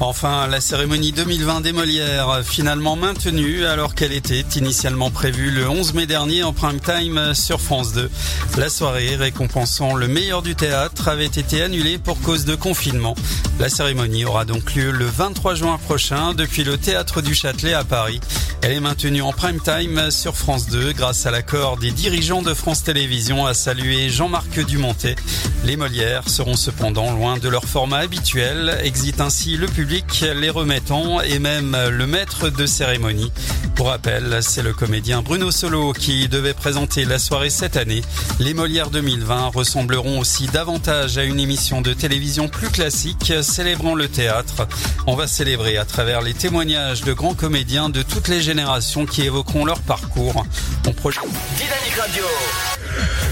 Enfin, 0.00 0.46
la 0.46 0.62
cérémonie 0.62 1.12
2020 1.12 1.60
des 1.60 1.72
Molières, 1.72 2.40
finalement 2.42 2.96
maintenue 2.96 3.66
alors 3.66 3.94
qu'elle 3.94 4.12
était 4.12 4.44
initialement 4.56 5.10
prévue 5.10 5.50
le 5.50 5.68
11 5.68 5.92
mai 5.92 6.06
dernier 6.06 6.42
en 6.42 6.54
prime 6.54 6.80
time 6.80 7.34
sur 7.34 7.60
France 7.60 7.92
2. 7.92 8.10
La 8.56 8.70
soirée 8.70 9.16
récompensant 9.16 9.94
le 9.94 10.08
meilleur 10.08 10.40
du 10.40 10.54
théâtre 10.54 11.08
avait 11.08 11.26
été 11.26 11.60
annulée 11.60 11.98
pour 11.98 12.18
cause 12.22 12.46
de 12.46 12.54
confinement. 12.54 13.14
La 13.58 13.70
cérémonie 13.70 14.26
aura 14.26 14.44
donc 14.44 14.74
lieu 14.74 14.90
le 14.90 15.06
23 15.06 15.54
juin 15.54 15.65
prochain 15.74 16.32
depuis 16.32 16.62
le 16.62 16.78
théâtre 16.78 17.20
du 17.20 17.34
Châtelet 17.34 17.74
à 17.74 17.82
Paris. 17.82 18.20
Elle 18.62 18.72
est 18.72 18.80
maintenue 18.80 19.20
en 19.22 19.32
prime 19.32 19.60
time 19.60 20.10
sur 20.10 20.36
France 20.36 20.68
2 20.68 20.92
grâce 20.92 21.26
à 21.26 21.32
l'accord 21.32 21.76
des 21.76 21.90
dirigeants 21.90 22.42
de 22.42 22.54
France 22.54 22.84
Télévisions 22.84 23.46
à 23.46 23.52
saluer 23.52 24.08
Jean-Marc 24.08 24.64
Dumontet. 24.64 25.16
Les 25.64 25.76
Molières 25.76 26.28
seront 26.28 26.56
cependant 26.56 27.12
loin 27.12 27.38
de 27.38 27.48
leur 27.48 27.64
format 27.64 27.98
habituel, 27.98 28.78
exit 28.84 29.20
ainsi 29.20 29.56
le 29.56 29.66
public, 29.66 30.24
les 30.36 30.50
remettant 30.50 31.20
et 31.20 31.40
même 31.40 31.76
le 31.90 32.06
maître 32.06 32.48
de 32.48 32.66
cérémonie. 32.66 33.32
Pour 33.74 33.88
rappel, 33.88 34.38
c'est 34.40 34.62
le 34.62 34.72
comédien 34.72 35.20
Bruno 35.20 35.50
Solo 35.50 35.92
qui 35.92 36.28
devait 36.28 36.54
présenter 36.54 37.04
la 37.04 37.18
soirée 37.18 37.50
cette 37.50 37.76
année. 37.76 38.02
Les 38.38 38.54
Molières 38.54 38.90
2020 38.90 39.48
ressembleront 39.48 40.18
aussi 40.18 40.46
davantage 40.46 41.18
à 41.18 41.24
une 41.24 41.40
émission 41.40 41.82
de 41.82 41.92
télévision 41.92 42.48
plus 42.48 42.70
classique 42.70 43.34
célébrant 43.42 43.94
le 43.94 44.08
théâtre. 44.08 44.66
On 45.06 45.14
va 45.14 45.26
célébrer 45.26 45.55
à 45.56 45.84
travers 45.84 46.20
les 46.20 46.34
témoignages 46.34 47.00
de 47.00 47.12
grands 47.14 47.34
comédiens 47.34 47.88
de 47.88 48.02
toutes 48.02 48.28
les 48.28 48.42
générations 48.42 49.06
qui 49.06 49.22
évoqueront 49.22 49.64
leur 49.64 49.80
parcours. 49.80 50.44
On 50.86 50.92
projette 50.92 51.24
Dynamique 51.56 51.94
Radio. 51.98 52.24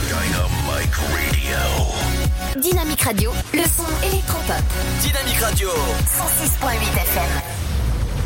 Dynamique 0.09 0.95
Radio. 0.95 2.61
Dynamique 2.61 3.03
Radio, 3.03 3.31
le 3.53 3.63
son 3.63 4.07
électropop. 4.07 4.65
Dynamique 5.03 5.41
Radio. 5.41 5.69
106.8 5.69 6.73
FM. 6.97 7.43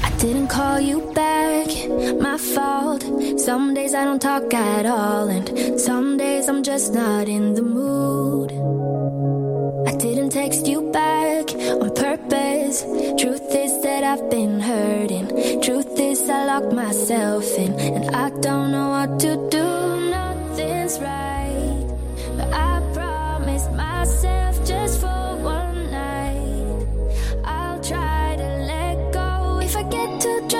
I 0.05 0.11
didn't 0.21 0.49
call 0.49 0.81
you 0.81 1.13
back, 1.13 1.67
my 2.21 2.39
fault. 2.39 3.03
Some 3.39 3.75
days 3.75 3.95
I 3.95 4.05
don't 4.05 4.23
talk 4.23 4.55
at 4.55 4.87
all, 4.87 5.29
and 5.29 5.81
some 5.81 6.17
days 6.17 6.49
I'm 6.49 6.63
just 6.63 6.95
not 6.95 7.29
in 7.29 7.55
the 7.55 7.63
mood. 7.63 8.53
I 9.89 9.97
didn't 9.97 10.31
text 10.31 10.69
you 10.69 10.83
back 10.93 11.53
on 11.81 11.91
purpose. 11.95 12.28
Truth 12.69 13.55
is 13.55 13.81
that 13.81 14.05
I've 14.05 14.29
been 14.29 14.61
hurting. 14.61 15.27
Truth 15.63 15.99
is 15.99 16.29
I 16.29 16.45
locked 16.45 16.71
myself 16.71 17.57
in, 17.57 17.73
and 17.73 18.15
I 18.15 18.29
don't 18.29 18.71
know 18.73 18.91
what 18.91 19.19
to 19.21 19.37
do. 19.49 20.11
Nothing's 20.11 21.01
right, 21.01 21.87
but 22.37 22.53
I 22.53 22.83
promised 22.93 23.73
myself 23.73 24.63
just 24.67 25.01
for 25.01 25.37
one 25.41 25.91
night. 25.91 26.87
I'll 27.43 27.81
try 27.83 28.37
to 28.37 28.49
let 28.73 29.15
go. 29.15 29.61
If 29.63 29.75
I 29.75 29.85
get 29.85 30.21
too 30.21 30.39
drunk, 30.49 30.58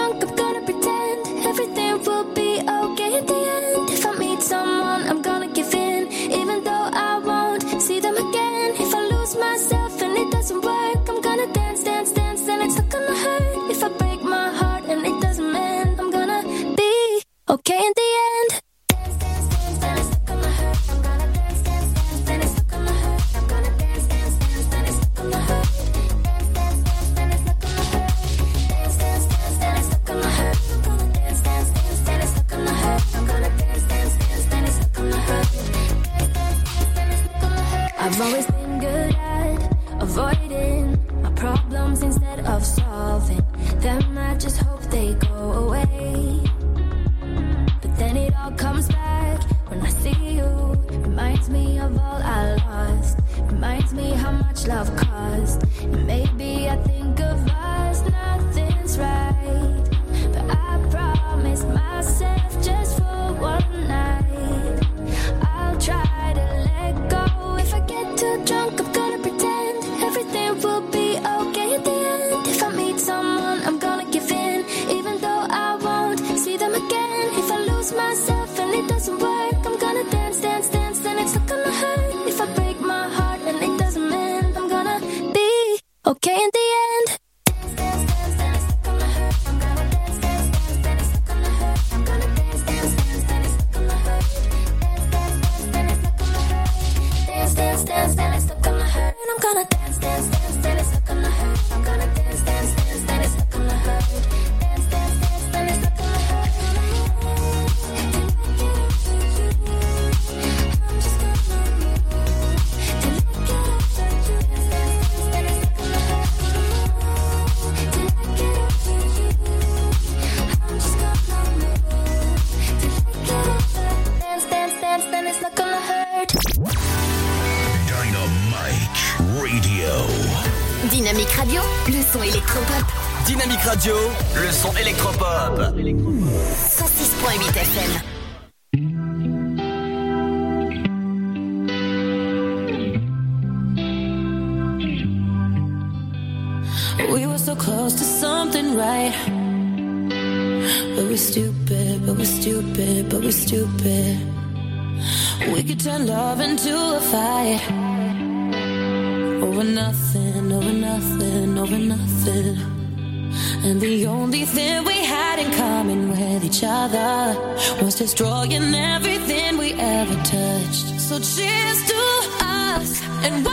destroying 168.09 168.75
everything 168.75 169.59
we 169.59 169.75
ever 169.75 170.15
touched. 170.23 170.99
So 170.99 171.19
cheers 171.19 171.85
to 171.89 172.01
us 172.41 173.03
and 173.23 173.45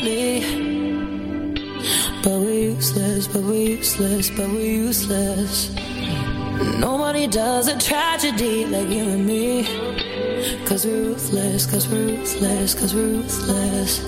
perfectly. 0.00 0.40
But 2.22 2.40
we're 2.40 2.72
useless, 2.74 3.26
but 3.26 3.42
we're 3.42 3.76
useless, 3.76 4.30
but 4.30 4.48
we're 4.48 4.60
useless. 4.60 5.70
Nobody 6.78 7.26
does 7.26 7.68
a 7.68 7.78
tragedy 7.78 8.66
like 8.66 8.88
you 8.88 9.04
and 9.04 9.26
me. 9.26 9.64
Cause 10.66 10.86
we're 10.86 11.02
ruthless, 11.02 11.66
cause 11.66 11.88
we're 11.88 12.06
ruthless, 12.06 12.74
cause 12.74 12.94
we're 12.94 13.06
ruthless. 13.06 14.04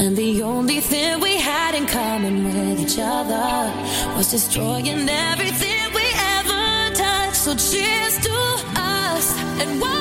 And 0.00 0.16
the 0.16 0.42
only 0.42 0.80
thing 0.80 1.20
we 1.20 1.36
had 1.36 1.74
in 1.74 1.86
common 1.86 2.44
with 2.44 2.80
each 2.80 2.98
other 2.98 3.72
was 4.16 4.30
destroying 4.30 5.08
everything 5.08 5.92
we 5.94 6.06
ever 6.36 6.94
touched. 6.94 7.36
So 7.36 7.54
cheers 7.54 8.18
to 8.18 8.36
us 8.76 9.38
and 9.60 9.80
why 9.80 9.99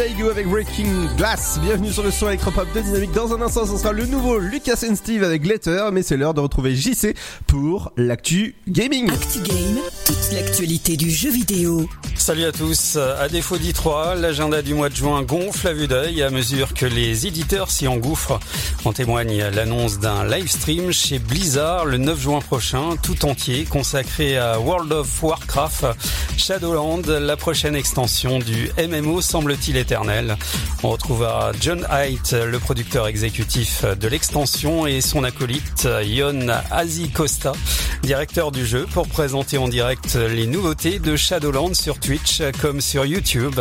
Kaigo 0.00 0.30
avec 0.30 0.48
Breaking 0.48 1.14
Glass. 1.18 1.58
Bienvenue 1.60 1.92
sur 1.92 2.02
le 2.02 2.10
son 2.10 2.28
électropop 2.28 2.66
de 2.74 2.80
Dynamique. 2.80 3.12
Dans 3.12 3.34
un 3.34 3.42
instant, 3.42 3.66
ce 3.66 3.76
sera 3.76 3.92
le 3.92 4.06
nouveau 4.06 4.38
Lucas 4.38 4.82
and 4.88 4.96
Steve 4.96 5.22
avec 5.22 5.42
Glitter, 5.42 5.90
mais 5.92 6.02
c'est 6.02 6.16
l'heure 6.16 6.32
de 6.32 6.40
retrouver 6.40 6.74
JC 6.74 7.14
pour 7.46 7.92
l'actu 7.98 8.54
gaming. 8.66 9.10
Actu 9.10 9.40
Game, 9.40 9.78
toute 10.06 10.32
l'actualité 10.32 10.96
du 10.96 11.10
jeu 11.10 11.28
vidéo. 11.28 11.86
Salut 12.16 12.44
à 12.44 12.52
tous. 12.52 12.96
À 12.96 13.28
défaut 13.28 13.58
d'I3, 13.58 14.18
l'agenda 14.18 14.62
du 14.62 14.72
mois 14.72 14.88
de 14.88 14.94
juin 14.94 15.20
gonfle 15.22 15.68
à 15.68 15.74
vue 15.74 15.86
d'œil 15.86 16.22
à 16.22 16.30
mesure 16.30 16.72
que 16.72 16.86
les 16.86 17.26
éditeurs 17.26 17.70
s'y 17.70 17.86
engouffrent. 17.86 18.40
En 18.86 18.94
témoigne 18.94 19.50
l'annonce 19.54 19.98
d'un 19.98 20.24
live 20.24 20.50
stream 20.50 20.92
chez 20.92 21.18
Blizzard 21.18 21.84
le 21.84 21.98
9 21.98 22.18
juin 22.18 22.40
prochain, 22.40 22.96
tout 23.02 23.26
entier 23.26 23.64
consacré 23.64 24.38
à 24.38 24.58
World 24.60 24.92
of 24.92 25.22
Warcraft, 25.22 25.84
Shadowland, 26.38 27.02
la 27.06 27.36
prochaine 27.36 27.74
extension 27.74 28.38
du 28.38 28.70
MMO 28.78 29.20
semble-t-il 29.20 29.76
On 30.82 30.90
retrouvera 30.90 31.52
John 31.60 31.86
Haidt, 31.90 32.32
le 32.32 32.58
producteur 32.58 33.08
exécutif 33.08 33.84
de 33.84 34.08
l'extension, 34.08 34.86
et 34.86 35.00
son 35.00 35.24
acolyte 35.24 35.88
Yon 36.04 36.46
Azikosta, 36.70 37.52
directeur 38.02 38.52
du 38.52 38.64
jeu, 38.64 38.86
pour 38.92 39.08
présenter 39.08 39.58
en 39.58 39.68
direct 39.68 40.14
les 40.14 40.46
nouveautés 40.46 40.98
de 40.98 41.16
Shadowland 41.16 41.74
sur 41.74 41.98
Twitch 41.98 42.42
comme 42.60 42.80
sur 42.80 43.04
YouTube. 43.04 43.58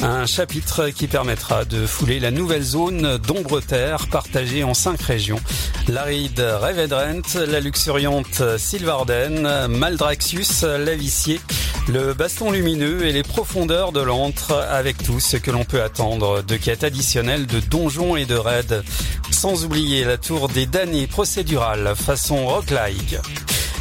Un 0.00 0.26
chapitre 0.26 0.90
qui 0.90 1.06
permettra 1.06 1.64
de 1.64 1.86
fouler 1.86 2.20
la 2.20 2.30
nouvelle 2.30 2.62
zone 2.62 3.18
d'ombre 3.18 3.60
terre 3.60 4.06
partagée 4.06 4.64
en 4.64 4.74
cinq 4.74 5.00
régions. 5.02 5.40
L'aride 5.88 6.40
Revedrent, 6.40 7.46
la 7.46 7.60
luxuriante 7.60 8.42
Sylvarden, 8.58 9.66
Maldraxius, 9.68 10.62
l'Avicier, 10.62 11.40
le 11.88 12.14
baston 12.14 12.50
lumineux 12.50 13.06
et 13.06 13.12
les 13.12 13.22
profondeurs 13.22 13.92
de 13.92 14.00
l'antre 14.00 14.52
avec 14.70 15.02
tout 15.02 15.20
ce 15.20 15.36
que 15.36 15.50
l'on 15.50 15.63
peut 15.64 15.82
attendre 15.82 16.42
de 16.42 16.56
quêtes 16.56 16.84
additionnelles 16.84 17.46
de 17.46 17.60
donjons 17.60 18.16
et 18.16 18.26
de 18.26 18.36
raids. 18.36 18.82
Sans 19.30 19.64
oublier 19.64 20.04
la 20.04 20.16
tour 20.16 20.48
des 20.48 20.66
damnés 20.66 21.06
procédurales 21.06 21.94
façon 21.96 22.46
roguelike. 22.46 23.16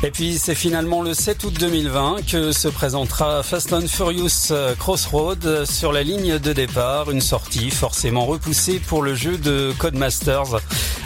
Et 0.05 0.11
puis 0.11 0.37
c'est 0.37 0.53
finalement 0.53 1.01
le 1.01 1.13
7 1.13 1.45
août 1.45 1.53
2020 1.57 2.25
que 2.29 2.51
se 2.51 2.67
présentera 2.67 3.41
Fast 3.41 3.71
and 3.71 3.87
Furious 3.87 4.53
Crossroad 4.77 5.63
sur 5.63 5.93
la 5.93 6.03
ligne 6.03 6.39
de 6.39 6.51
départ, 6.51 7.09
une 7.09 7.21
sortie 7.21 7.71
forcément 7.71 8.25
repoussée 8.25 8.81
pour 8.85 9.01
le 9.01 9.15
jeu 9.15 9.37
de 9.37 9.73
Codemasters, 9.77 10.59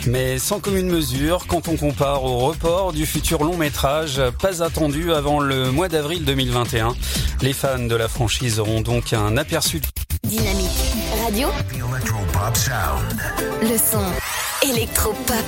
mais 0.08 0.40
sans 0.40 0.60
commune 0.60 0.90
mesure 0.90 1.46
quand 1.48 1.68
on 1.68 1.78
compare 1.78 2.24
au 2.24 2.40
report 2.40 2.92
du 2.92 3.06
futur 3.06 3.44
long 3.44 3.56
métrage 3.56 4.20
pas 4.42 4.64
attendu 4.64 5.14
avant 5.14 5.40
le 5.40 5.70
mois 5.72 5.90
d'avril 5.90 6.26
2021. 6.26 6.96
Les 7.44 7.54
fans 7.54 7.78
de 7.78 7.96
la 7.96 8.08
franchise 8.08 8.60
auront 8.60 8.82
donc 8.82 9.14
un 9.14 9.38
aperçu. 9.38 9.80
Dynamique 10.24 10.70
Radio. 11.24 11.50
Electropop 11.74 12.56
Sound. 12.56 13.22
Le 13.62 13.78
son 13.78 14.04
électropop. 14.62 15.46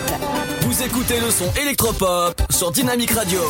Vous 0.61 0.83
écoutez 0.83 1.19
le 1.19 1.29
son 1.31 1.51
électropop 1.61 2.41
sur 2.49 2.71
Dynamique 2.71 3.11
Radio. 3.11 3.41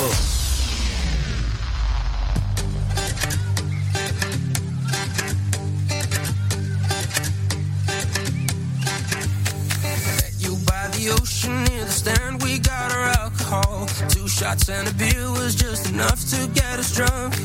You 10.39 10.55
by 10.65 10.87
the 10.91 11.09
ocean 11.21 11.63
near 11.65 11.85
the 11.85 11.91
stand, 11.91 12.41
we 12.43 12.59
got 12.59 12.91
our 12.93 13.11
alcohol. 13.19 13.87
Two 14.09 14.27
shots 14.27 14.69
and 14.69 14.87
a 14.87 14.93
beer 14.93 15.29
was 15.31 15.55
just 15.55 15.89
enough 15.91 16.19
to 16.29 16.47
get 16.53 16.79
us 16.79 16.95
drunk. 16.95 17.35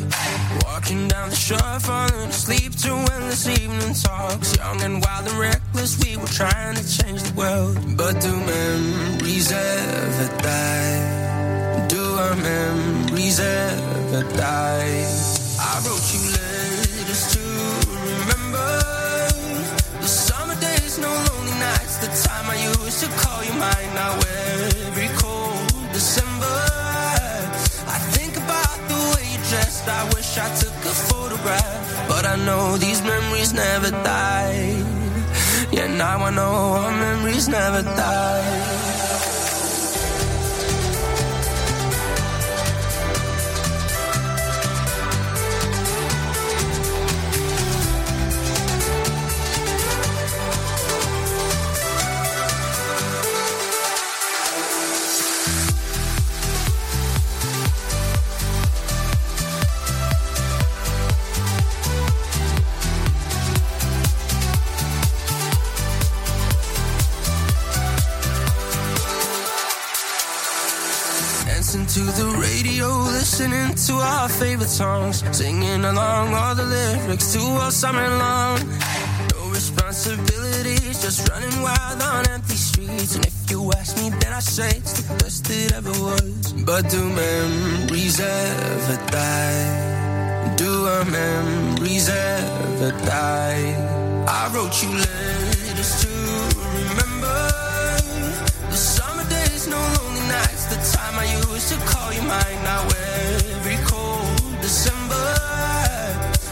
Walking 0.64 1.08
down 1.08 1.30
the 1.30 1.37
shore, 1.37 1.80
falling 1.80 2.28
asleep 2.28 2.76
to 2.82 2.93
endless 3.35 3.61
evening 3.61 3.94
talks. 3.94 4.57
Young 4.57 4.81
and 4.83 5.03
wild 5.03 5.29
and 5.29 5.38
reckless, 5.38 5.99
we 6.05 6.16
were 6.16 6.27
trying 6.27 6.77
to 6.77 6.85
change 6.99 7.23
the 7.23 7.35
world. 7.35 7.77
But 7.97 8.20
do 8.20 8.31
memories 8.31 9.53
ever 9.53 10.29
die? 10.42 11.87
Do 11.88 12.03
our 12.03 12.37
memories 12.37 13.40
ever 13.40 14.23
die? 14.37 15.07
I 15.59 15.75
wrote 15.85 16.07
you 16.14 16.23
letters 16.37 17.25
to 17.35 17.44
remember 17.90 18.70
the 20.01 20.09
summer 20.09 20.59
days, 20.61 20.99
no 20.99 21.09
lonely 21.09 21.59
nights. 21.59 21.99
The 21.99 22.11
time 22.29 22.51
I 22.51 22.57
used 22.57 23.01
to 23.03 23.11
call 23.23 23.44
you 23.44 23.55
mine. 23.55 23.90
Now 23.94 24.14
every 24.87 25.09
cold 25.18 25.92
December, 25.92 26.59
I 27.87 27.99
think 28.14 28.37
about 28.37 28.79
the 28.88 28.99
way 29.12 29.25
you 29.33 29.38
dressed. 29.51 29.88
I 29.88 30.05
wish 30.14 30.38
I 30.38 30.49
took 30.57 30.77
a 30.92 30.94
photograph, 31.11 32.11
I 32.35 32.37
know 32.37 32.77
these 32.77 33.01
memories 33.01 33.55
never 33.55 33.92
die. 33.92 34.83
Yeah, 35.70 35.87
now 35.87 36.18
I 36.18 36.31
know 36.31 36.53
our 36.81 36.90
memories 36.90 37.47
never 37.47 37.83
die. 37.83 39.34
Favorite 74.38 74.68
songs, 74.68 75.23
singing 75.37 75.85
along 75.85 76.35
all 76.35 76.55
the 76.55 76.64
lyrics 76.64 77.33
to 77.33 77.40
all 77.40 77.70
summer 77.70 78.09
long. 78.18 78.59
No 79.33 79.40
responsibilities, 79.51 81.03
just 81.03 81.29
running 81.29 81.62
wild 81.62 82.03
on 82.03 82.29
empty 82.31 82.57
streets. 82.57 83.14
And 83.14 83.27
if 83.27 83.51
you 83.51 83.70
ask 83.73 83.97
me, 83.97 84.11
then 84.11 84.33
I 84.33 84.40
say 84.40 84.68
it's 84.68 84.92
the 85.01 85.14
best 85.23 85.49
it 85.51 85.73
ever 85.73 85.90
was. 85.90 86.53
But 86.53 86.90
do 86.90 87.03
memories 87.05 88.18
ever 88.18 88.99
die? 89.11 90.55
Do 90.57 90.70
our 90.87 91.05
memories 91.05 92.09
ever 92.09 92.90
die? 93.07 93.64
I 94.27 94.51
wrote 94.53 94.75
you 94.83 94.90
letters 94.90 95.92
to 96.03 96.12
remember 96.81 97.38
the 98.70 98.77
summer 98.77 99.29
days, 99.29 99.68
no 99.68 99.79
lonely 99.79 100.27
nights. 100.27 100.64
The 100.66 100.81
time 100.97 101.18
I 101.18 101.27
used 101.53 101.68
to 101.73 101.79
call 101.87 102.12
you 102.12 102.23
mine. 102.23 102.59
Now 102.64 102.94
cold 103.25 103.43
December, 104.64 105.29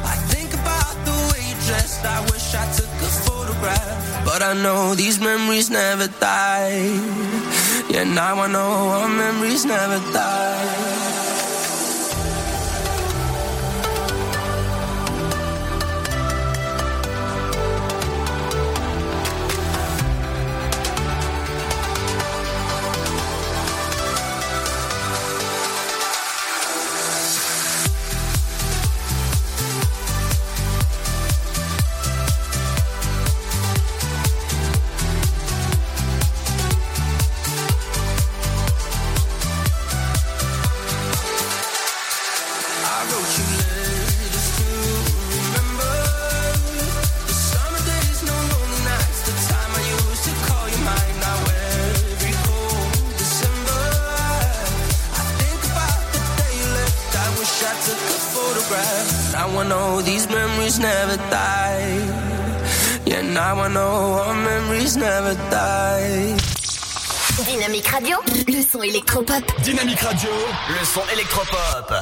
I 0.04 0.16
think 0.28 0.52
about 0.52 0.94
the 1.06 1.16
way 1.32 1.40
you 1.48 1.56
dressed. 1.64 2.04
I 2.04 2.20
wish 2.30 2.54
I 2.54 2.70
took 2.76 2.92
a 3.08 3.10
photograph, 3.24 4.24
but 4.26 4.42
I 4.42 4.52
know 4.52 4.94
these 4.94 5.18
memories 5.18 5.70
never 5.70 6.08
die. 6.20 6.92
Yeah, 7.88 8.04
now 8.04 8.38
I 8.38 8.48
know 8.48 8.70
our 9.00 9.08
memories 9.08 9.64
never 9.64 9.98
die. 10.12 11.11
Électropop. 69.12 69.62
Dynamique 69.62 70.00
Radio, 70.00 70.30
le 70.70 70.84
son 70.84 71.02
électropop. 71.12 71.92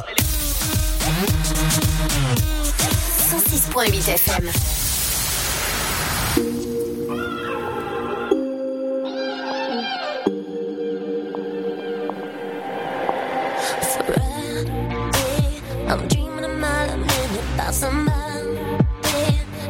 106.8 3.30 4.08
FM. 4.08 4.50
I'm 15.88 16.06
dreaming 16.06 16.44
a 16.44 16.48
mile 16.48 16.90
a 16.90 16.96
minute 16.96 17.44
about 17.54 17.74
somebody. 17.74 18.56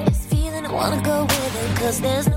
This 0.05 0.27
feeling 0.27 0.67
I 0.67 0.73
wanna 0.73 1.01
go 1.03 1.23
with 1.23 1.65
it, 1.65 1.81
cause 1.81 2.01
there's 2.01 2.30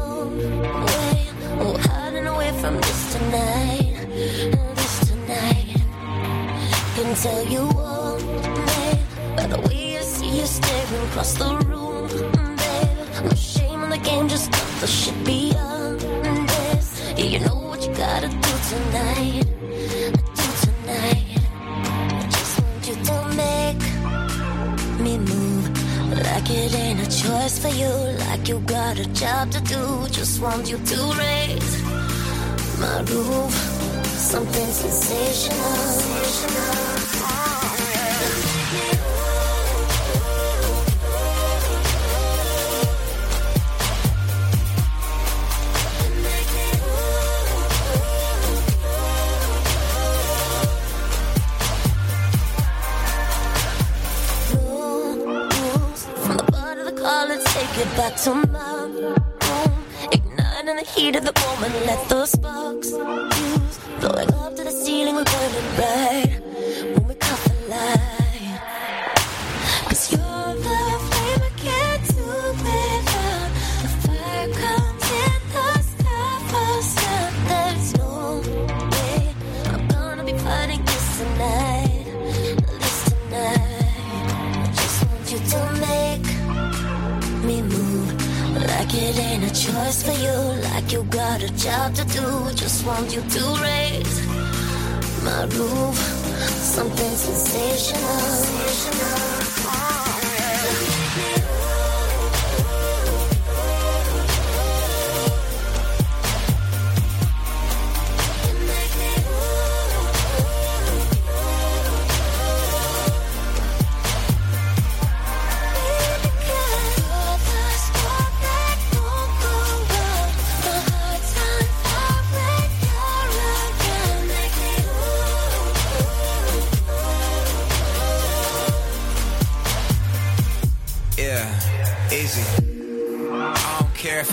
tell 7.23 7.45
you 7.45 7.61
all, 7.77 8.17
babe, 8.17 9.37
by 9.37 9.47
the 9.47 9.59
way 9.69 9.97
I 9.97 10.01
see 10.01 10.39
you 10.39 10.45
staring 10.45 11.03
across 11.07 11.33
the 11.35 11.55
room, 11.69 12.09
babe. 12.09 13.23
No 13.23 13.33
shame 13.33 13.81
in 13.83 13.89
the 13.91 13.97
game, 13.97 14.27
just 14.27 14.51
cut 14.51 14.67
the 14.81 14.87
shit 14.87 15.17
beyond 15.23 16.01
this. 16.01 17.13
Yeah, 17.17 17.29
you 17.33 17.39
know 17.39 17.55
what 17.69 17.79
you 17.81 17.95
gotta 17.95 18.27
do 18.27 18.53
tonight. 18.71 19.45
Do 20.37 20.47
tonight. 20.65 21.39
Just 22.35 22.59
want 22.59 22.83
you 22.89 22.95
to 23.09 23.17
make 23.43 23.83
me 24.99 25.17
move 25.31 25.65
like 26.27 26.49
it 26.49 26.75
ain't 26.75 26.99
a 27.07 27.09
choice 27.23 27.57
for 27.57 27.73
you, 27.81 27.93
like 28.27 28.49
you 28.49 28.59
got 28.77 28.99
a 28.99 29.07
job 29.13 29.49
to 29.51 29.61
do. 29.61 29.81
Just 30.09 30.41
want 30.41 30.69
you 30.69 30.77
to 30.77 30.97
raise 31.23 31.73
my 32.81 32.99
roof, 33.11 33.55
something 34.23 34.71
sensational. 34.71 35.59
From 56.23 56.37
the 56.37 56.43
bar 56.49 56.75
to 56.75 56.83
the 56.85 56.91
take 57.43 57.77
it 57.77 57.97
back 57.97 58.15
to 58.23 58.33
my 58.33 59.32
room. 60.65 60.77
In 60.77 60.83
the 60.83 60.89
heat 60.91 61.15
of 61.15 61.25
the 61.25 61.33
moment, 61.41 61.73
let 61.85 62.09
those 62.09 62.31
sparks 62.31 62.89
fuse. 62.91 63.79
Blowing 63.99 64.33
up 64.33 64.55
to 64.55 64.63
the 64.63 64.71
ceiling, 64.71 65.15
we're 65.15 65.23
burning 65.23 65.75
bright. 65.75 66.41
When 66.95 67.07
we 67.07 67.15
caught 67.15 67.39
the 67.43 67.69
light. 67.69 68.22
Choice 89.83 90.03
for 90.03 90.11
you, 90.11 90.37
like 90.69 90.91
you 90.91 91.03
got 91.03 91.41
a 91.43 91.49
job 91.57 91.93
to 91.95 92.05
do. 92.05 92.53
Just 92.55 92.85
want 92.85 93.13
you 93.13 93.21
to 93.21 93.43
raise 93.61 94.27
my 95.23 95.43
roof, 95.43 95.97
something 96.75 97.15
sensational. 97.15 98.03
Yeah, 98.97 99.42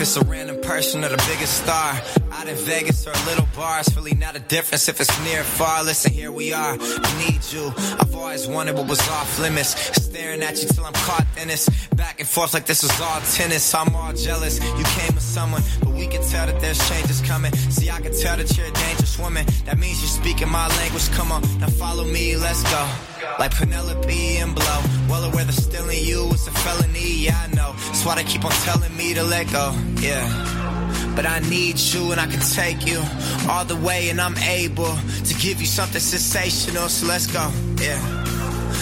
if 0.01 0.07
it's 0.07 0.17
a 0.17 0.21
random 0.25 0.59
person 0.61 1.03
or 1.03 1.09
the 1.09 1.23
biggest 1.27 1.61
star. 1.61 2.20
Out 2.41 2.47
in 2.47 2.55
Vegas 2.55 3.05
or 3.05 3.11
little 3.29 3.47
bar, 3.55 3.81
it's 3.81 3.95
really 3.95 4.15
not 4.15 4.35
a 4.35 4.39
difference 4.39 4.89
if 4.89 4.99
it's 4.99 5.23
near 5.23 5.41
or 5.41 5.43
far. 5.43 5.83
Listen, 5.83 6.11
here 6.11 6.31
we 6.31 6.53
are. 6.53 6.75
I 6.79 7.23
need 7.23 7.41
you. 7.53 7.71
I've 7.77 8.15
always 8.15 8.47
wanted 8.47 8.75
what 8.75 8.87
was 8.87 8.99
off 9.09 9.39
limits. 9.39 9.75
Staring 10.01 10.41
at 10.41 10.59
you 10.59 10.67
till 10.69 10.83
I'm 10.83 10.93
caught 10.93 11.27
in 11.39 11.49
this. 11.49 11.69
Back 11.89 12.19
and 12.19 12.27
forth 12.27 12.55
like 12.55 12.65
this 12.65 12.81
was 12.81 12.99
all 12.99 13.21
tennis. 13.33 13.75
I'm 13.75 13.95
all 13.95 14.11
jealous. 14.13 14.57
You 14.59 14.83
came 14.85 15.13
with 15.13 15.21
someone, 15.21 15.61
but 15.81 15.91
we 15.91 16.07
can 16.07 16.23
tell 16.23 16.47
that 16.47 16.59
there's 16.59 16.79
changes 16.89 17.21
coming. 17.21 17.53
See, 17.69 17.91
I 17.91 18.01
can 18.01 18.11
tell 18.11 18.37
that 18.37 18.57
you're 18.57 18.65
a 18.65 18.71
dangerous 18.71 19.19
woman. 19.19 19.45
That 19.65 19.77
means 19.77 20.01
you're 20.01 20.09
speaking 20.09 20.49
my 20.49 20.67
language. 20.79 21.11
Come 21.11 21.31
on, 21.31 21.43
now 21.59 21.67
follow 21.67 22.05
me, 22.05 22.37
let's 22.37 22.63
go. 22.63 22.89
Like 23.37 23.55
Penelope 23.55 24.37
and 24.37 24.55
Blow. 24.55 24.81
Well 25.07 25.25
aware 25.25 25.45
that 25.45 25.53
stealing 25.53 26.03
you 26.03 26.27
is 26.31 26.47
a 26.47 26.51
felony, 26.51 27.25
yeah, 27.25 27.45
I 27.47 27.53
know. 27.53 27.73
That's 27.73 28.03
why 28.03 28.15
they 28.15 28.23
keep 28.23 28.43
on 28.43 28.51
telling 28.65 28.97
me 28.97 29.13
to 29.13 29.21
let 29.21 29.51
go, 29.51 29.77
yeah. 29.99 30.70
But 31.15 31.25
I 31.25 31.39
need 31.49 31.77
you 31.77 32.11
and 32.11 32.19
I 32.19 32.25
can 32.25 32.39
take 32.39 32.85
you 32.85 33.01
all 33.49 33.65
the 33.65 33.75
way 33.75 34.09
and 34.09 34.19
I'm 34.19 34.37
able 34.37 34.95
to 35.25 35.33
give 35.35 35.59
you 35.59 35.67
something 35.67 36.01
sensational, 36.01 36.89
so 36.89 37.07
let's 37.07 37.27
go, 37.27 37.51
yeah. 37.77 37.99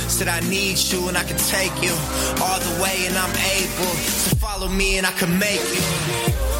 Said 0.07 0.27
I 0.27 0.39
need 0.49 0.77
you 0.77 1.07
and 1.07 1.17
I 1.17 1.23
can 1.23 1.37
take 1.37 1.73
you 1.81 1.91
all 2.41 2.59
the 2.59 2.81
way 2.81 3.05
and 3.07 3.17
I'm 3.17 3.35
able. 3.35 3.93
To 4.29 4.35
follow 4.35 4.67
me 4.67 4.97
and 4.97 5.05
I 5.05 5.11
can 5.11 5.37
make 5.37 5.59
you 5.59 6.58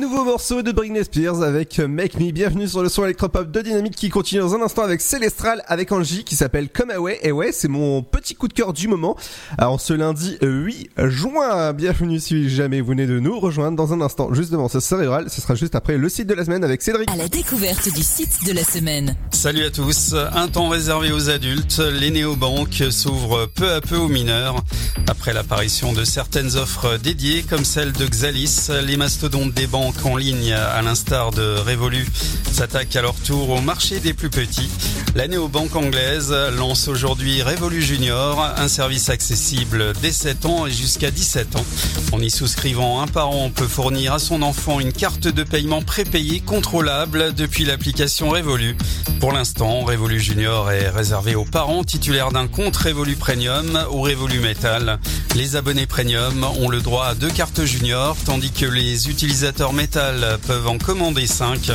nouveau 0.00 0.24
morceau 0.24 0.62
de 0.62 0.72
Britney 0.72 1.04
Spears 1.04 1.42
avec 1.42 1.78
Make 1.78 2.18
Me. 2.18 2.30
Bienvenue 2.30 2.66
sur 2.66 2.82
le 2.82 2.88
son 2.88 3.04
électropop 3.04 3.50
de 3.50 3.60
Dynamique 3.60 3.94
qui 3.94 4.08
continue 4.08 4.40
dans 4.40 4.54
un 4.54 4.62
instant 4.62 4.82
avec 4.82 5.02
Célestral 5.02 5.62
avec 5.66 5.92
Angie 5.92 6.24
qui 6.24 6.36
s'appelle 6.36 6.70
Come 6.70 6.90
Away. 6.90 7.18
Et 7.22 7.32
ouais, 7.32 7.52
c'est 7.52 7.68
mon 7.68 8.02
petit 8.02 8.34
coup 8.34 8.48
de 8.48 8.54
cœur 8.54 8.72
du 8.72 8.88
moment. 8.88 9.14
Alors 9.58 9.78
ce 9.78 9.92
lundi 9.92 10.38
8 10.40 10.88
juin, 10.96 11.74
bienvenue 11.74 12.18
si 12.18 12.48
jamais 12.48 12.80
vous 12.80 12.88
venez 12.88 13.06
de 13.06 13.20
nous 13.20 13.38
rejoindre 13.38 13.76
dans 13.76 13.92
un 13.92 14.00
instant. 14.00 14.32
Juste 14.32 14.50
devant 14.50 14.68
ce 14.68 14.80
cérébral, 14.80 15.28
ce 15.28 15.42
sera 15.42 15.54
juste 15.54 15.74
après 15.74 15.98
le 15.98 16.08
site 16.08 16.26
de 16.28 16.34
la 16.34 16.46
semaine 16.46 16.64
avec 16.64 16.80
Cédric. 16.80 17.10
À 17.10 17.16
la 17.16 17.28
découverte 17.28 17.92
du 17.92 18.02
site 18.02 18.46
de 18.46 18.52
la 18.52 18.64
semaine. 18.64 19.16
Salut 19.32 19.64
à 19.64 19.70
tous. 19.70 20.14
Un 20.32 20.48
temps 20.48 20.70
réservé 20.70 21.12
aux 21.12 21.28
adultes, 21.28 21.78
les 21.78 22.10
néobanques 22.10 22.84
s'ouvrent 22.90 23.50
peu 23.54 23.70
à 23.70 23.82
peu 23.82 23.96
aux 23.96 24.08
mineurs. 24.08 24.64
Après 25.08 25.34
l'apparition 25.34 25.92
de 25.92 26.04
certaines 26.04 26.56
offres 26.56 26.96
dédiées, 26.96 27.42
comme 27.42 27.66
celle 27.66 27.92
de 27.92 28.06
Xalis, 28.06 28.68
les 28.86 28.96
mastodontes 28.96 29.52
des 29.52 29.66
banques 29.66 29.89
en 30.04 30.16
ligne, 30.16 30.52
à 30.52 30.80
l'instar 30.82 31.30
de 31.30 31.56
Revolut, 31.58 32.06
s'attaquent 32.52 32.96
à 32.96 33.02
leur 33.02 33.14
tour 33.14 33.50
au 33.50 33.60
marché 33.60 34.00
des 34.00 34.14
plus 34.14 34.30
petits. 34.30 34.68
La 35.14 35.26
néobanque 35.26 35.74
anglaise 35.74 36.32
lance 36.56 36.88
aujourd'hui 36.88 37.42
Revolut 37.42 37.82
Junior, 37.82 38.40
un 38.56 38.68
service 38.68 39.10
accessible 39.10 39.92
dès 40.00 40.12
7 40.12 40.46
ans 40.46 40.66
et 40.66 40.70
jusqu'à 40.70 41.10
17 41.10 41.56
ans. 41.56 41.64
En 42.12 42.20
y 42.20 42.30
souscrivant, 42.30 43.02
un 43.02 43.06
parent 43.06 43.50
peut 43.50 43.66
fournir 43.66 44.12
à 44.12 44.18
son 44.18 44.42
enfant 44.42 44.80
une 44.80 44.92
carte 44.92 45.28
de 45.28 45.42
paiement 45.42 45.82
prépayée 45.82 46.40
contrôlable 46.40 47.34
depuis 47.34 47.64
l'application 47.64 48.30
Revolut. 48.30 48.76
Pour 49.20 49.32
l'instant, 49.32 49.80
Revolut 49.80 50.20
Junior 50.20 50.70
est 50.70 50.88
réservé 50.88 51.34
aux 51.34 51.44
parents 51.44 51.84
titulaires 51.84 52.30
d'un 52.30 52.46
compte 52.46 52.76
Revolut 52.76 53.16
Premium 53.16 53.78
ou 53.92 54.02
Revolut 54.02 54.40
Metal. 54.40 54.98
Les 55.34 55.56
abonnés 55.56 55.86
Premium 55.86 56.44
ont 56.58 56.68
le 56.68 56.80
droit 56.80 57.06
à 57.06 57.14
deux 57.14 57.30
cartes 57.30 57.64
Junior, 57.64 58.16
tandis 58.24 58.50
que 58.50 58.66
les 58.66 59.08
utilisateurs 59.08 59.72
Metal 59.80 60.38
peuvent 60.46 60.68
en 60.68 60.76
commander 60.76 61.26
5. 61.26 61.72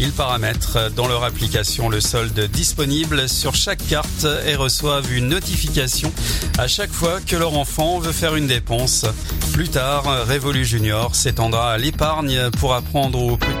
Ils 0.00 0.10
paramètrent 0.10 0.90
dans 0.90 1.06
leur 1.06 1.22
application 1.22 1.88
le 1.88 2.00
solde 2.00 2.50
disponible 2.50 3.28
sur 3.28 3.54
chaque 3.54 3.86
carte 3.86 4.26
et 4.44 4.56
reçoivent 4.56 5.12
une 5.12 5.28
notification 5.28 6.12
à 6.58 6.66
chaque 6.66 6.90
fois 6.90 7.20
que 7.24 7.36
leur 7.36 7.56
enfant 7.56 8.00
veut 8.00 8.10
faire 8.10 8.34
une 8.34 8.48
dépense. 8.48 9.06
Plus 9.52 9.68
tard, 9.68 10.02
Revolut 10.28 10.64
Junior 10.64 11.14
s'étendra 11.14 11.74
à 11.74 11.78
l'épargne 11.78 12.50
pour 12.58 12.74
apprendre 12.74 13.22
au 13.22 13.36
plus 13.36 13.54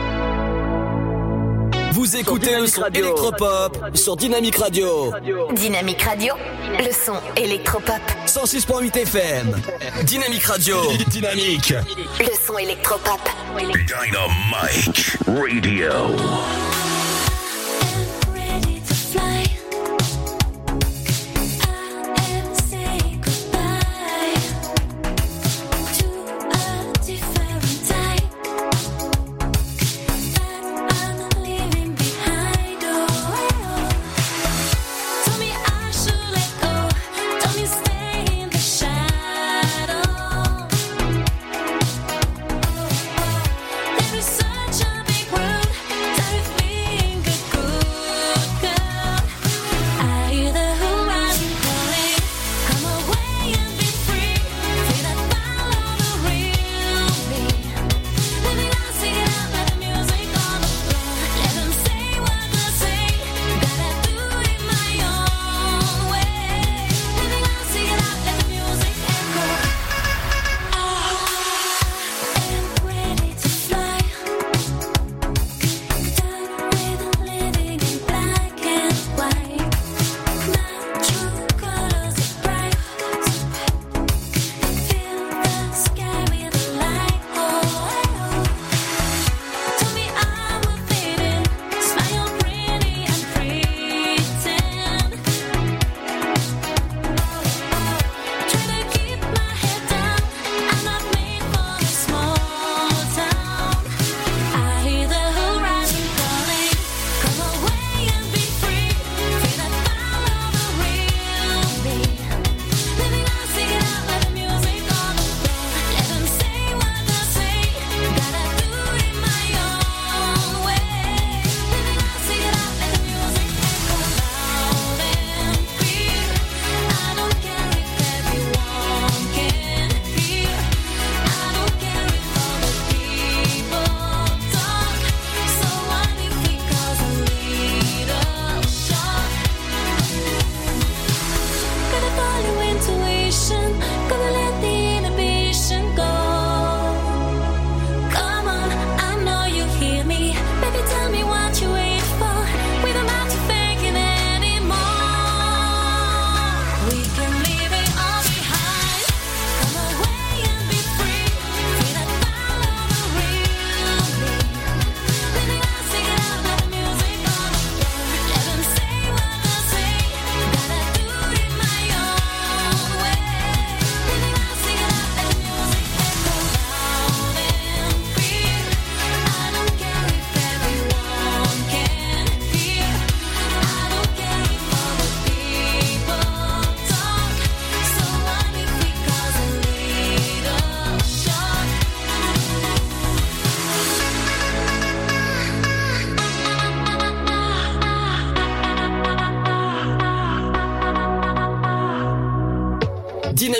Vous 1.94 2.16
écoutez 2.16 2.56
le 2.58 2.66
son 2.66 2.86
électropop 2.92 3.78
sur 3.94 4.16
Dynamique 4.16 4.56
Radio. 4.56 5.12
Dynamique 5.52 6.02
Radio, 6.02 6.34
le 6.76 6.92
son 6.92 7.14
électropop. 7.36 8.00
106.8 8.26 8.98
FM. 8.98 9.54
Dynamique 10.02 10.42
Radio. 10.42 10.76
Dynamique. 11.06 11.72
Le 12.18 12.30
son 12.44 12.58
électropop. 12.58 13.20
Dynamite 13.56 15.18
Radio. 15.24 16.83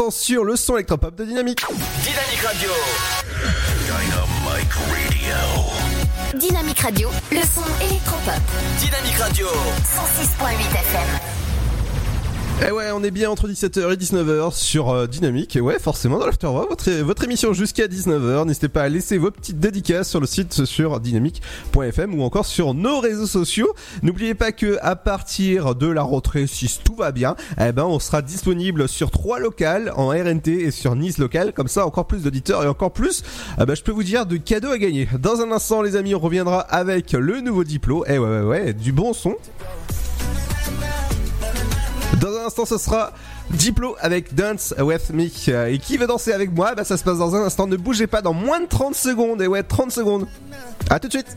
L'instant 0.00 0.10
sur 0.10 0.44
le 0.44 0.56
son 0.56 0.76
électropop 0.76 1.14
de 1.14 1.24
Dynamique. 1.24 1.64
Dynamique 2.02 2.40
Radio. 2.42 2.70
Dynamic 3.84 4.72
Radio. 4.72 5.10
Dynamique 6.38 6.80
Radio, 6.80 7.10
le 7.30 7.40
son 7.42 7.84
électropop. 7.84 8.40
Dynamique 8.78 9.18
Radio. 9.18 9.46
106.8 9.48 10.80
FM. 10.80 11.39
Eh 12.62 12.72
ouais, 12.72 12.90
on 12.92 13.02
est 13.02 13.10
bien 13.10 13.30
entre 13.30 13.48
17h 13.48 13.90
et 13.90 13.96
19h 13.96 14.52
sur 14.52 14.90
euh, 14.90 15.06
Dynamique. 15.06 15.56
Et 15.56 15.62
ouais, 15.62 15.78
forcément 15.78 16.18
dans 16.18 16.26
l'Afterwork, 16.26 16.68
votre, 16.68 16.90
votre 17.00 17.24
émission 17.24 17.54
jusqu'à 17.54 17.86
19h. 17.86 18.44
N'hésitez 18.46 18.68
pas 18.68 18.82
à 18.82 18.88
laisser 18.90 19.16
vos 19.16 19.30
petites 19.30 19.58
dédicaces 19.58 20.10
sur 20.10 20.20
le 20.20 20.26
site 20.26 20.66
sur 20.66 21.00
dynamique.fm 21.00 22.14
ou 22.14 22.22
encore 22.22 22.44
sur 22.44 22.74
nos 22.74 23.00
réseaux 23.00 23.26
sociaux. 23.26 23.74
N'oubliez 24.02 24.34
pas 24.34 24.52
que 24.52 24.76
à 24.82 24.94
partir 24.94 25.74
de 25.74 25.86
la 25.86 26.02
rentrée, 26.02 26.46
si 26.46 26.68
tout 26.84 26.96
va 26.96 27.12
bien, 27.12 27.34
eh 27.58 27.72
ben 27.72 27.84
on 27.84 27.98
sera 27.98 28.20
disponible 28.20 28.88
sur 28.88 29.10
trois 29.10 29.38
locales 29.38 29.94
en 29.96 30.08
RNT 30.08 30.48
et 30.48 30.70
sur 30.70 30.94
Nice 30.96 31.16
local. 31.16 31.54
Comme 31.54 31.68
ça, 31.68 31.86
encore 31.86 32.06
plus 32.06 32.24
d'auditeurs 32.24 32.62
et 32.62 32.66
encore 32.66 32.92
plus, 32.92 33.22
eh 33.58 33.64
ben, 33.64 33.74
je 33.74 33.82
peux 33.82 33.92
vous 33.92 34.04
dire 34.04 34.26
de 34.26 34.36
cadeaux 34.36 34.70
à 34.70 34.76
gagner. 34.76 35.08
Dans 35.18 35.40
un 35.40 35.50
instant, 35.50 35.80
les 35.80 35.96
amis, 35.96 36.14
on 36.14 36.20
reviendra 36.20 36.60
avec 36.60 37.12
le 37.12 37.40
nouveau 37.40 37.64
diplôme. 37.64 38.04
Eh 38.06 38.18
ouais, 38.18 38.28
ouais, 38.28 38.42
ouais, 38.42 38.72
du 38.74 38.92
bon 38.92 39.14
son. 39.14 39.36
Un 42.40 42.46
instant, 42.46 42.64
ce 42.64 42.78
sera 42.78 43.12
Diplo 43.50 43.96
avec 44.00 44.34
Dance 44.34 44.74
With 44.78 45.10
Me. 45.10 45.24
Et 45.68 45.78
qui 45.78 45.98
veut 45.98 46.06
danser 46.06 46.32
avec 46.32 46.50
moi? 46.52 46.74
Bah 46.74 46.84
ça 46.84 46.96
se 46.96 47.04
passe 47.04 47.18
dans 47.18 47.36
un 47.36 47.44
instant. 47.44 47.66
Ne 47.66 47.76
bougez 47.76 48.06
pas 48.06 48.22
dans 48.22 48.32
moins 48.32 48.60
de 48.60 48.66
30 48.66 48.94
secondes. 48.94 49.42
Et 49.42 49.46
ouais, 49.46 49.62
30 49.62 49.92
secondes. 49.92 50.26
À 50.88 50.98
tout 50.98 51.08
de 51.08 51.12
suite. 51.12 51.36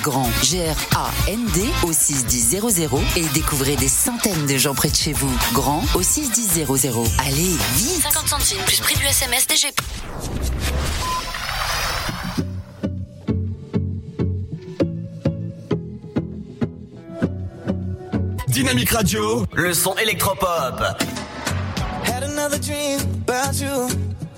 grand 0.01 0.29
G-R-A-N-D 0.43 1.69
au 1.83 1.93
61000 1.93 2.61
et 3.15 3.25
découvrez 3.33 3.75
des 3.75 3.87
centaines 3.87 4.45
de 4.47 4.57
gens 4.57 4.73
près 4.73 4.89
de 4.89 4.95
chez 4.95 5.13
vous. 5.13 5.31
Grand 5.53 5.83
au 5.93 6.01
610 6.01 6.65
00. 6.79 7.03
Allez, 7.19 7.55
vite 7.75 8.01
50 8.01 8.27
centimes 8.27 8.63
plus 8.65 8.79
prix 8.79 8.95
du 8.95 9.05
SMS 9.05 9.47
DGP. 9.47 9.81
Dynamique 18.47 18.89
Radio, 18.89 19.45
le 19.53 19.73
son 19.73 19.95
électropop. 19.97 20.81
Had 22.05 22.23
another 22.23 22.59
dream 22.59 22.99
about 23.27 23.61
you. 23.61 23.87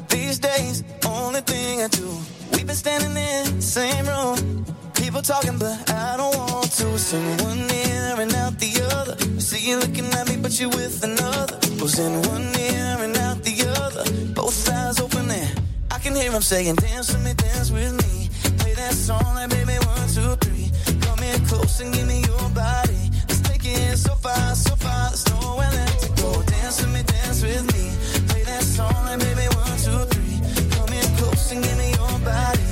These 0.09 0.39
days, 0.39 0.83
only 1.05 1.41
thing 1.41 1.81
I 1.81 1.87
do. 1.87 2.09
We've 2.51 2.67
been 2.67 2.75
standing 2.75 3.15
in 3.15 3.57
the 3.57 3.61
same 3.61 4.05
room. 4.05 4.65
People 5.03 5.21
talking, 5.21 5.57
but 5.57 5.91
I 5.91 6.15
don't 6.15 6.33
want 6.37 6.71
to. 6.79 6.97
Sing 6.97 7.37
one 7.43 7.69
ear 7.69 8.15
and 8.23 8.33
out 8.35 8.57
the 8.57 8.71
other. 8.95 9.17
I 9.19 9.39
see 9.39 9.69
you 9.69 9.77
looking 9.77 10.05
at 10.13 10.29
me, 10.29 10.37
but 10.37 10.57
you 10.57 10.69
with 10.69 11.03
another. 11.03 11.59
Goes 11.77 11.99
in 11.99 12.13
one 12.31 12.47
ear 12.57 12.95
and 13.03 13.17
out 13.17 13.43
the 13.43 13.55
other. 13.83 14.05
Both 14.33 14.69
eyes 14.69 15.01
open 15.01 15.27
there. 15.27 15.51
I 15.91 15.99
can 15.99 16.15
hear 16.15 16.31
him 16.31 16.41
saying, 16.41 16.75
Dance 16.75 17.11
with 17.11 17.21
me, 17.25 17.33
dance 17.33 17.69
with 17.69 17.93
me. 18.01 18.29
Play 18.59 18.75
that 18.75 18.93
song 18.93 19.27
like 19.35 19.49
baby 19.49 19.75
one, 19.83 20.07
two, 20.07 20.35
three. 20.39 20.71
Come 21.01 21.19
in 21.19 21.45
close 21.47 21.81
and 21.81 21.93
give 21.93 22.07
me 22.07 22.21
your 22.21 22.49
body. 22.55 23.11
Let's 23.27 23.41
take 23.41 23.65
it 23.65 23.97
so 23.97 24.15
far, 24.15 24.55
so 24.55 24.73
far. 24.77 25.09
There's 25.09 25.27
nowhere 25.31 25.69
left 25.69 25.99
to 26.03 26.09
go. 26.21 26.41
Dance 26.43 26.79
with 26.79 26.93
me, 26.95 27.03
dance 27.03 27.43
with 27.43 27.65
me. 27.75 27.91
Play 28.31 28.43
that 28.43 28.63
song 28.63 28.95
like 29.03 29.19
baby 29.19 29.47
one, 29.51 29.77
two, 29.83 29.99
three. 30.15 30.39
Come 30.79 30.93
in 30.95 31.07
close 31.17 31.51
and 31.51 31.61
give 31.61 31.77
me 31.77 31.91
your 31.91 32.19
body. 32.23 32.62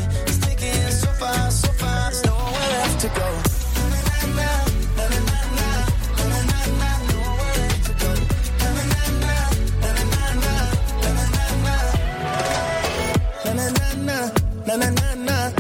To 3.02 3.08
go. 3.08 3.42
Na 14.68 14.76
na 14.78 14.90
na 14.92 15.16
na, 15.16 15.52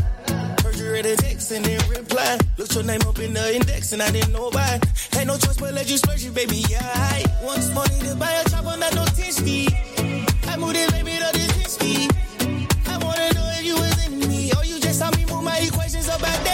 a 1.01 1.15
text 1.15 1.51
and 1.51 1.65
didn't 1.65 1.89
reply. 1.89 2.37
Looked 2.57 2.75
your 2.75 2.83
name 2.83 3.01
up 3.07 3.17
in 3.17 3.33
the 3.33 3.55
index 3.55 3.91
and 3.91 4.03
I 4.03 4.11
didn't 4.11 4.33
know 4.33 4.51
why. 4.51 4.79
Had 5.11 5.25
no 5.25 5.35
choice 5.37 5.57
but 5.57 5.73
let 5.73 5.89
you 5.89 5.97
splurge 5.97 6.23
it, 6.23 6.35
baby. 6.35 6.63
Yeah, 6.69 6.79
I 6.83 7.25
want 7.41 7.73
money 7.73 7.97
to 8.07 8.15
buy 8.17 8.33
a 8.33 8.49
chopper, 8.49 8.77
not 8.77 8.93
no 8.93 9.03
10 9.05 9.31
speed. 9.31 9.75
I 10.47 10.57
moved 10.57 10.75
it, 10.75 10.91
baby, 10.91 11.17
to 11.17 11.29
this 11.33 11.51
10 11.57 11.65
speed. 11.65 12.11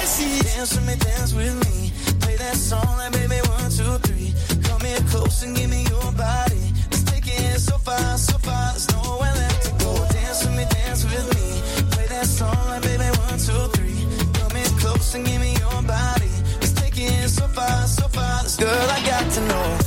Seat. 0.08 0.43
Dance 0.43 0.74
with 0.76 0.88
me, 0.88 0.95
dance 0.95 1.34
with 1.34 1.55
me. 1.68 1.91
Play 2.22 2.36
that 2.38 2.55
song 2.55 2.91
like 2.97 3.12
baby 3.12 3.39
one, 3.51 3.70
two, 3.70 3.93
three. 4.08 4.32
Come 4.64 4.82
here 4.82 5.03
close 5.12 5.43
and 5.43 5.55
give 5.55 5.70
me 5.70 5.84
your 5.84 6.12
body. 6.14 6.64
Let's 6.91 7.03
take 7.12 7.28
it 7.28 7.60
so 7.60 7.78
far, 7.78 8.18
so 8.18 8.38
far. 8.39 8.72
There's 8.72 8.88
nowhere 8.95 9.34
left 9.41 9.62
to 9.66 9.72
go. 9.84 9.91
Dance 10.16 10.45
with 10.45 10.55
me, 10.55 10.66
dance 10.72 11.03
with 11.03 11.28
me. 11.36 11.47
Play 11.91 12.08
that 12.08 12.26
song 12.26 12.58
like 12.72 12.84
baby 12.84 13.10
one, 13.28 13.38
two, 13.47 13.64
three. 13.76 14.01
Come 14.39 14.55
here 14.55 14.74
close 14.80 15.14
and 15.16 15.26
give 15.26 15.41
me 15.41 15.53
your 15.60 15.82
body. 15.84 16.32
Let's 16.62 16.74
take 16.74 16.97
it 16.97 17.30
so 17.30 17.45
far, 17.47 17.88
so 17.88 18.08
far. 18.08 18.43
This 18.43 18.55
girl 18.55 18.88
I 18.97 18.99
got 19.05 19.26
to 19.36 19.41
know. 19.51 19.87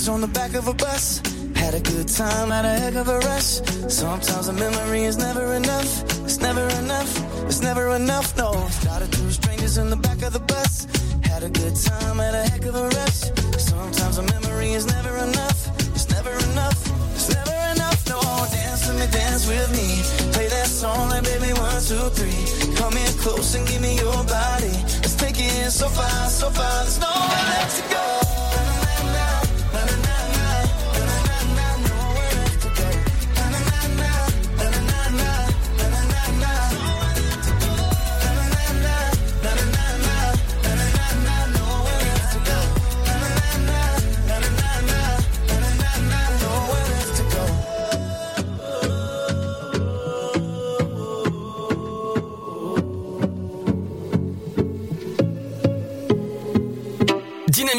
Strangers 0.00 0.08
on 0.08 0.20
the 0.20 0.40
back 0.40 0.54
of 0.54 0.68
a 0.68 0.74
bus. 0.74 1.20
Had 1.54 1.74
a 1.74 1.80
good 1.80 2.08
time, 2.08 2.50
had 2.50 2.64
a 2.64 2.78
heck 2.78 2.94
of 2.94 3.08
a 3.08 3.18
rush. 3.18 3.60
Sometimes 3.88 4.48
a 4.48 4.52
memory 4.52 5.04
is 5.04 5.16
never 5.16 5.54
enough. 5.54 6.02
It's 6.24 6.40
never 6.40 6.66
enough. 6.82 7.10
It's 7.46 7.60
never 7.60 7.94
enough. 7.96 8.36
No. 8.36 8.50
Started 8.70 9.12
two 9.12 9.30
strangers 9.30 9.76
in 9.76 9.90
the 9.90 9.96
back 9.96 10.22
of 10.22 10.32
the 10.32 10.40
bus. 10.40 10.86
Had 11.22 11.42
a 11.42 11.50
good 11.50 11.74
time, 11.76 12.18
had 12.18 12.34
a 12.34 12.44
heck 12.50 12.64
of 12.64 12.74
a 12.74 12.88
rush. 12.98 13.20
Sometimes 13.58 14.18
a 14.18 14.22
memory 14.22 14.72
is 14.72 14.86
never 14.86 15.16
enough. 15.28 15.58
It's 15.94 16.08
never 16.08 16.32
enough. 16.50 16.78
It's 17.14 17.28
never 17.34 17.56
enough. 17.74 18.00
No. 18.08 18.20
Dance 18.56 18.86
with 18.86 18.98
me, 19.00 19.06
dance 19.18 19.44
with 19.52 19.70
me. 19.78 19.88
Play 20.32 20.48
that 20.48 20.68
song 20.80 21.08
like 21.10 21.24
baby 21.24 21.52
one, 21.52 21.80
two, 21.88 22.06
three. 22.18 22.42
Come 22.80 22.96
in 22.96 23.12
close 23.24 23.54
and 23.54 23.66
give 23.68 23.82
me 23.82 23.96
your 23.96 24.20
body. 24.24 24.76
Let's 25.02 25.16
take 25.16 25.38
it 25.38 25.70
so 25.70 25.88
far, 25.88 26.28
so 26.28 26.48
far. 26.50 26.84
There's 26.84 26.98
nowhere 26.98 27.44
left 27.52 27.76
to 27.76 27.94
go. 27.94 28.19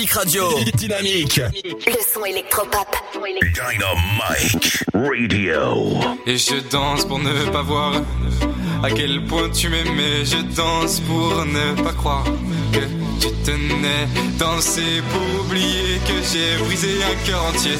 Dynamique 0.01 0.13
Radio. 0.13 0.43
Dynamique. 0.73 1.41
Le 1.85 2.01
son 2.11 2.25
électropop. 2.25 2.87
Dynamite 3.53 4.83
Radio. 4.95 5.99
Et 6.25 6.37
je 6.37 6.55
danse 6.71 7.05
pour 7.05 7.19
ne 7.19 7.51
pas 7.51 7.61
voir 7.61 7.93
à 8.81 8.89
quel 8.89 9.23
point 9.25 9.51
tu 9.51 9.69
m'aimais. 9.69 10.25
Je 10.25 10.37
danse 10.55 11.01
pour 11.01 11.45
ne 11.45 11.83
pas 11.83 11.93
croire 11.93 12.23
que 12.73 12.79
tu 13.19 13.31
tenais. 13.45 14.07
Danser 14.39 15.03
pour 15.11 15.45
oublier 15.45 15.99
que 16.07 16.13
j'ai 16.33 16.57
brisé 16.65 17.03
un 17.03 17.27
cœur 17.27 17.45
entier. 17.45 17.77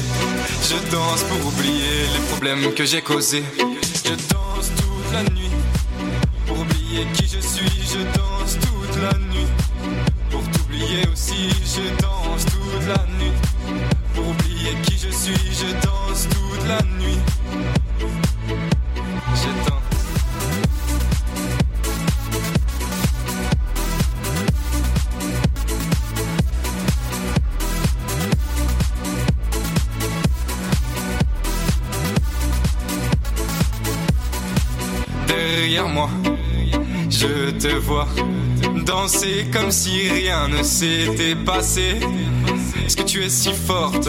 Je 0.62 0.92
danse 0.92 1.24
pour 1.24 1.44
oublier 1.48 2.06
les 2.14 2.24
problèmes 2.30 2.72
que 2.72 2.84
j'ai 2.84 3.02
causés. 3.02 3.42
Je 3.58 4.10
danse 4.32 4.70
toute 4.76 5.12
la 5.12 5.24
nuit 5.24 5.50
pour 6.46 6.60
oublier 6.60 7.04
qui 7.14 7.24
je 7.24 7.40
suis. 7.40 7.82
Je 7.82 7.98
danse 8.16 8.58
toute 8.60 9.02
la 9.02 9.18
nuit 9.18 9.31
pour 10.92 11.00
t'oublier 11.00 11.08
aussi. 11.12 11.48
Je 11.64 12.02
danse 12.02 12.44
toute 12.46 12.86
la 12.86 13.06
nuit 13.18 13.32
pour 14.14 14.28
oublier 14.28 14.74
qui 14.82 14.98
je 14.98 15.10
suis. 15.10 15.34
Je 15.34 15.72
danse 15.86 16.28
toute 16.28 16.68
la 16.68 16.82
nuit. 16.82 17.18
Je 19.34 19.68
danse. 19.68 19.80
Derrière 35.26 35.88
moi, 35.88 36.10
je 37.08 37.50
te 37.50 37.68
vois 37.78 38.08
danser 38.84 39.46
comme 39.52 39.70
si 39.70 40.08
rien 40.08 40.48
ne 40.48 40.62
s'était 40.62 41.34
passé. 41.34 41.96
Est-ce 42.84 42.96
que 42.96 43.02
tu 43.02 43.24
es 43.24 43.28
si 43.28 43.52
forte 43.52 44.08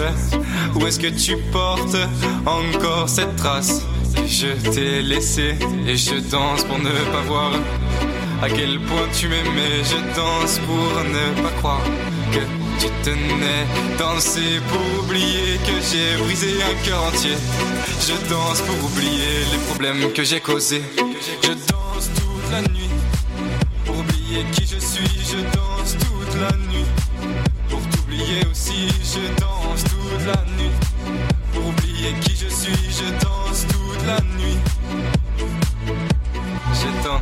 ou 0.76 0.86
est-ce 0.88 1.00
que 1.00 1.08
tu 1.08 1.38
portes 1.52 1.98
encore 2.46 3.08
cette 3.08 3.36
trace? 3.36 3.82
Je 4.28 4.48
t'ai 4.72 5.02
laissée 5.02 5.56
et 5.88 5.98
je 5.98 6.16
danse 6.30 6.64
pour 6.64 6.80
ne 6.80 6.90
pas 7.12 7.22
voir 7.28 7.52
à 8.42 8.50
quel 8.50 8.80
point 8.82 9.08
tu 9.14 9.28
m'aimais. 9.28 9.84
Je 9.84 9.98
danse 10.16 10.60
pour 10.60 11.04
ne 11.04 11.42
pas 11.42 11.52
croire 11.58 11.84
que 12.32 12.40
tu 12.80 12.88
tenais. 13.04 13.66
Danser 13.98 14.60
pour 14.70 15.04
oublier 15.04 15.58
que 15.66 15.76
j'ai 15.92 16.24
brisé 16.24 16.54
un 16.62 16.86
cœur 16.86 17.04
entier. 17.04 17.38
Je 18.02 18.14
danse 18.30 18.62
pour 18.62 18.84
oublier 18.86 19.46
les 19.52 19.60
problèmes 19.70 20.12
que 20.14 20.24
j'ai 20.24 20.40
causés. 20.40 20.84
Je 21.42 21.50
danse 21.50 22.10
toute 22.16 22.52
la 22.52 22.62
nuit 22.62 22.93
oublier 24.34 24.52
qui 24.52 24.66
je 24.66 24.80
suis. 24.80 25.08
Je 25.32 25.38
danse 25.56 25.98
toute 25.98 26.42
la 26.42 26.52
nuit 26.58 26.86
pour 27.70 27.82
t'oublier 27.90 28.46
aussi. 28.50 28.88
Je 28.88 29.40
danse 29.40 29.84
toute 29.84 30.26
la 30.26 30.44
nuit 30.58 30.72
pour 31.54 31.68
oublier 31.68 32.14
qui 32.22 32.36
je 32.36 32.48
suis. 32.48 32.74
Je 32.90 33.12
danse 33.24 33.66
toute 33.68 34.06
la 34.08 34.20
nuit. 34.38 34.58
Je 36.74 37.04
danse. 37.04 37.22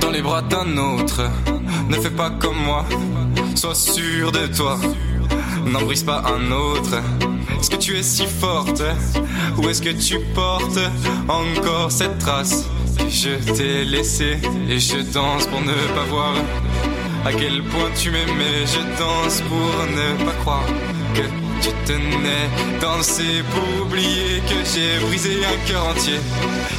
dans 0.00 0.10
les 0.10 0.22
bras 0.22 0.40
d'un 0.40 0.76
autre. 0.78 1.28
Ne 1.88 1.94
fais 1.94 2.10
pas 2.10 2.30
comme 2.30 2.56
moi, 2.56 2.84
sois 3.54 3.74
sûr 3.74 4.30
de 4.30 4.46
toi. 4.46 4.78
N'en 5.64 5.82
brise 5.82 6.02
pas 6.02 6.22
un 6.26 6.50
autre. 6.52 7.02
Est-ce 7.58 7.70
que 7.70 7.76
tu 7.76 7.96
es 7.96 8.02
si 8.02 8.26
forte? 8.26 8.82
Ou 9.56 9.68
est-ce 9.68 9.82
que 9.82 9.90
tu 9.90 10.20
portes 10.34 10.78
encore 11.28 11.90
cette 11.90 12.18
trace? 12.18 12.66
Je 13.08 13.30
t'ai 13.52 13.84
laissé 13.84 14.38
et 14.68 14.78
je 14.78 14.98
danse 15.12 15.46
pour 15.46 15.60
ne 15.60 15.72
pas 15.94 16.04
voir 16.10 16.34
à 17.24 17.32
quel 17.32 17.62
point 17.64 17.90
tu 17.96 18.10
m'aimais. 18.10 18.66
Je 18.66 18.80
danse 18.98 19.40
pour 19.48 19.86
ne 19.96 20.24
pas 20.24 20.36
croire 20.40 20.66
que 21.14 21.22
tu 21.62 21.70
tenais. 21.86 22.48
Danser 22.80 23.42
pour 23.50 23.86
oublier 23.86 24.40
que 24.48 24.56
j'ai 24.72 25.04
brisé 25.06 25.44
un 25.44 25.68
cœur 25.68 25.86
entier. 25.86 26.20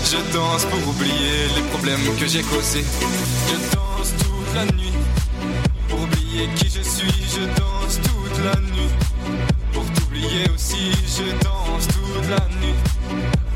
Je 0.06 0.18
danse 0.34 0.66
pour 0.66 0.88
oublier 0.88 1.48
les 1.56 1.64
problèmes 1.72 2.16
que 2.20 2.28
j'ai 2.28 2.44
causés. 2.44 2.86
Je 3.48 3.76
danse 3.76 4.14
toute 4.18 4.56
la 4.56 4.66
nuit 4.66 4.94
oublier 6.40 6.56
qui 6.56 6.70
je 6.70 6.82
suis. 6.82 7.12
Je 7.36 7.46
danse 7.60 8.00
toute 8.02 8.44
la 8.44 8.60
nuit 8.62 8.90
pour 9.74 9.86
t'oublier 9.94 10.50
aussi. 10.54 10.92
Je 11.06 11.32
danse 11.44 11.88
toute 11.88 12.30
la 12.30 12.48
nuit 12.60 12.76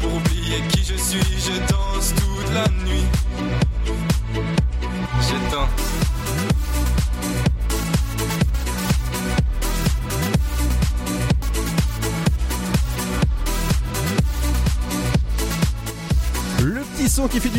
pour 0.01 0.13
oublier 0.15 0.61
qui 0.69 0.83
je 0.83 0.95
suis. 0.95 1.39
Je 1.39 1.59
danse 1.59 1.72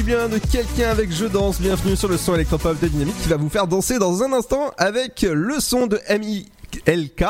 bien 0.05 0.29
de 0.29 0.39
quelqu'un 0.39 0.91
avec 0.91 1.11
Je 1.11 1.25
danse. 1.25 1.61
Bienvenue 1.61 1.97
sur 1.97 2.09
le 2.09 2.19
son 2.19 2.35
électropop 2.35 2.79
de 2.79 2.89
Dynamique 2.89 3.17
qui 3.23 3.29
va 3.29 3.37
vous 3.37 3.49
faire 3.49 3.67
danser 3.67 3.99
dans 3.99 4.23
un 4.23 4.33
instant 4.35 4.71
avec 4.77 5.23
le 5.23 5.61
son 5.61 5.87
de 5.87 5.99
MI. 6.19 6.47
LK 6.87 7.25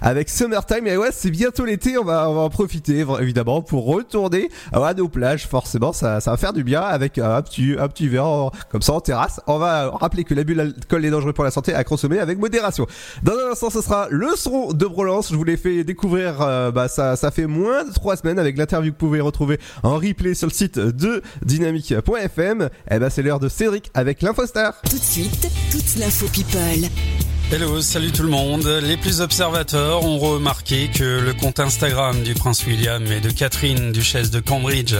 avec 0.00 0.28
Summertime. 0.28 0.86
Et 0.86 0.96
ouais 0.96 1.10
c'est 1.12 1.30
bientôt 1.30 1.64
l'été 1.64 1.98
on 1.98 2.04
va, 2.04 2.28
on 2.30 2.34
va 2.34 2.40
en 2.42 2.50
profiter 2.50 3.04
évidemment 3.20 3.62
pour 3.62 3.86
retourner 3.86 4.48
à 4.72 4.94
nos 4.94 5.08
plages. 5.08 5.46
Forcément 5.46 5.92
ça, 5.92 6.20
ça 6.20 6.30
va 6.30 6.36
faire 6.36 6.52
du 6.52 6.64
bien 6.64 6.80
avec 6.80 7.18
un 7.18 7.40
petit, 7.42 7.74
un 7.78 7.88
petit 7.88 8.08
verre 8.08 8.50
comme 8.70 8.82
ça 8.82 8.92
en 8.92 9.00
terrasse. 9.00 9.40
On 9.46 9.58
va 9.58 9.90
rappeler 9.90 10.24
que 10.24 10.34
l'abus 10.34 10.54
d'alcool 10.54 11.04
est 11.04 11.10
dangereux 11.10 11.32
pour 11.32 11.44
la 11.44 11.50
santé 11.50 11.74
à 11.74 11.84
consommer 11.84 12.18
avec 12.18 12.38
modération. 12.38 12.86
Dans 13.22 13.32
un 13.32 13.52
instant 13.52 13.70
ce 13.70 13.80
sera 13.80 14.08
le 14.10 14.30
son 14.36 14.72
de 14.72 14.86
Brolance. 14.86 15.30
Je 15.30 15.36
vous 15.36 15.44
l'ai 15.44 15.56
fait 15.56 15.84
découvrir 15.84 16.40
euh, 16.40 16.70
bah, 16.70 16.88
ça, 16.88 17.16
ça 17.16 17.30
fait 17.30 17.46
moins 17.46 17.84
de 17.84 17.92
trois 17.92 18.16
semaines 18.16 18.38
avec 18.38 18.56
l'interview 18.56 18.92
que 18.92 18.98
vous 18.98 19.06
pouvez 19.06 19.20
retrouver 19.20 19.58
en 19.82 19.96
replay 19.96 20.34
sur 20.34 20.48
le 20.48 20.52
site 20.52 20.78
de 20.78 21.22
dynamique.fm 21.44 22.68
et 22.90 22.98
ben 22.98 23.10
c'est 23.10 23.22
l'heure 23.22 23.40
de 23.40 23.48
Cédric 23.48 23.90
avec 23.94 24.22
l'Infostar 24.22 24.74
Tout 24.88 24.98
de 24.98 25.02
suite, 25.02 25.48
toute 25.70 25.96
l'info 25.96 26.26
people. 26.28 27.25
Hello, 27.52 27.80
salut 27.80 28.10
tout 28.10 28.24
le 28.24 28.28
monde. 28.28 28.66
Les 28.82 28.96
plus 28.96 29.20
observateurs 29.20 30.04
ont 30.04 30.18
remarqué 30.18 30.88
que 30.88 31.20
le 31.20 31.32
compte 31.32 31.60
Instagram 31.60 32.24
du 32.24 32.34
prince 32.34 32.66
William 32.66 33.06
et 33.06 33.20
de 33.20 33.30
Catherine, 33.30 33.92
duchesse 33.92 34.32
de 34.32 34.40
Cambridge, 34.40 34.96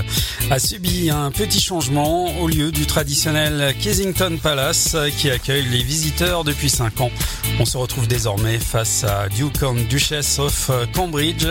a 0.48 0.60
subi 0.60 1.10
un 1.10 1.32
petit 1.32 1.60
changement 1.60 2.38
au 2.38 2.46
lieu 2.46 2.70
du 2.70 2.86
traditionnel 2.86 3.74
Kensington 3.82 4.38
Palace 4.40 4.96
qui 5.18 5.28
accueille 5.28 5.64
les 5.64 5.82
visiteurs 5.82 6.44
depuis 6.44 6.70
5 6.70 7.00
ans. 7.00 7.10
On 7.58 7.64
se 7.64 7.76
retrouve 7.76 8.06
désormais 8.06 8.60
face 8.60 9.02
à 9.02 9.28
Duke 9.28 9.64
and 9.64 9.88
Duchess 9.90 10.38
of 10.38 10.70
Cambridge, 10.94 11.48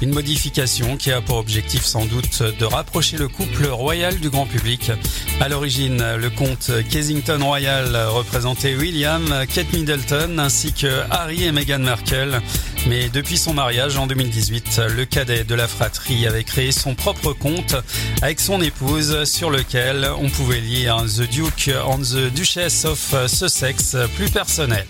une 0.00 0.14
modification 0.14 0.96
qui 0.96 1.10
a 1.10 1.20
pour 1.20 1.38
objectif 1.38 1.84
sans 1.84 2.04
doute 2.06 2.44
de 2.56 2.64
rapprocher 2.64 3.16
le 3.16 3.26
couple 3.26 3.66
royal 3.66 4.16
du 4.20 4.30
grand 4.30 4.46
public. 4.46 4.92
À 5.40 5.48
l'origine, 5.48 6.04
le 6.16 6.30
comte 6.30 6.70
Kensington 6.88 7.40
Royal 7.42 7.96
représentait 8.10 8.76
William, 8.76 9.44
Kate 9.52 9.72
Middleton 9.72 10.35
ainsi 10.38 10.72
que 10.72 11.02
Harry 11.10 11.44
et 11.44 11.52
Meghan 11.52 11.78
Markle. 11.78 12.40
Mais 12.88 13.08
depuis 13.08 13.36
son 13.36 13.52
mariage 13.52 13.96
en 13.96 14.06
2018, 14.06 14.80
le 14.96 15.04
cadet 15.04 15.42
de 15.42 15.54
la 15.54 15.66
fratrie 15.66 16.26
avait 16.26 16.44
créé 16.44 16.70
son 16.70 16.94
propre 16.94 17.32
compte 17.32 17.74
avec 18.22 18.38
son 18.38 18.60
épouse 18.60 19.24
sur 19.24 19.50
lequel 19.50 20.08
on 20.20 20.28
pouvait 20.28 20.60
lire 20.60 21.02
The 21.04 21.28
Duke 21.28 21.70
and 21.84 21.98
the 21.98 22.32
Duchess 22.32 22.84
of 22.84 23.14
Sussex 23.26 23.96
plus 24.14 24.30
personnel. 24.30 24.86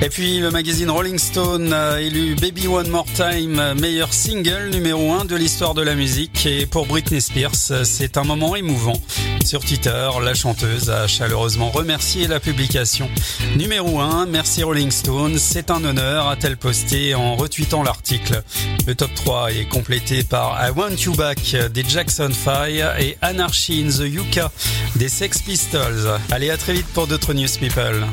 Et 0.00 0.08
puis 0.08 0.40
le 0.40 0.50
magazine 0.50 0.90
Rolling 0.90 1.18
Stone 1.18 1.72
a 1.72 2.00
élu 2.00 2.34
Baby 2.34 2.66
One 2.66 2.88
More 2.88 3.06
Time 3.14 3.74
meilleur 3.80 4.12
single 4.12 4.70
numéro 4.72 5.12
1 5.12 5.26
de 5.26 5.36
l'histoire 5.36 5.74
de 5.74 5.82
la 5.82 5.94
musique 5.94 6.44
et 6.46 6.66
pour 6.66 6.86
Britney 6.86 7.20
Spears 7.20 7.84
c'est 7.84 8.16
un 8.16 8.24
moment 8.24 8.56
émouvant. 8.56 9.00
Sur 9.44 9.60
Twitter, 9.60 10.08
la 10.22 10.34
chanteuse 10.34 10.90
a 10.90 11.06
chaleureusement 11.06 11.70
remercié 11.70 12.26
la 12.26 12.40
publication. 12.40 13.08
Numéro 13.56 14.00
1, 14.00 14.26
merci 14.26 14.62
Rolling 14.62 14.90
Stone, 14.90 15.38
c'est 15.38 15.70
un 15.70 15.84
honneur, 15.84 16.28
a-t-elle 16.28 16.56
posté 16.56 17.11
en 17.14 17.36
retweetant 17.36 17.82
l'article. 17.82 18.42
Le 18.86 18.94
top 18.94 19.12
3 19.14 19.52
est 19.52 19.68
complété 19.68 20.22
par 20.22 20.58
I 20.66 20.70
Want 20.70 20.96
You 21.04 21.14
Back 21.14 21.56
des 21.72 21.84
Jackson 21.84 22.30
5 22.32 22.68
et 22.98 23.16
Anarchy 23.22 23.84
in 23.84 23.90
the 23.90 24.08
Yucca 24.08 24.50
des 24.96 25.08
Sex 25.08 25.42
Pistols. 25.42 26.18
Allez, 26.30 26.50
à 26.50 26.56
très 26.56 26.72
vite 26.72 26.86
pour 26.94 27.06
d'autres 27.06 27.34
news 27.34 27.46
people. 27.58 28.06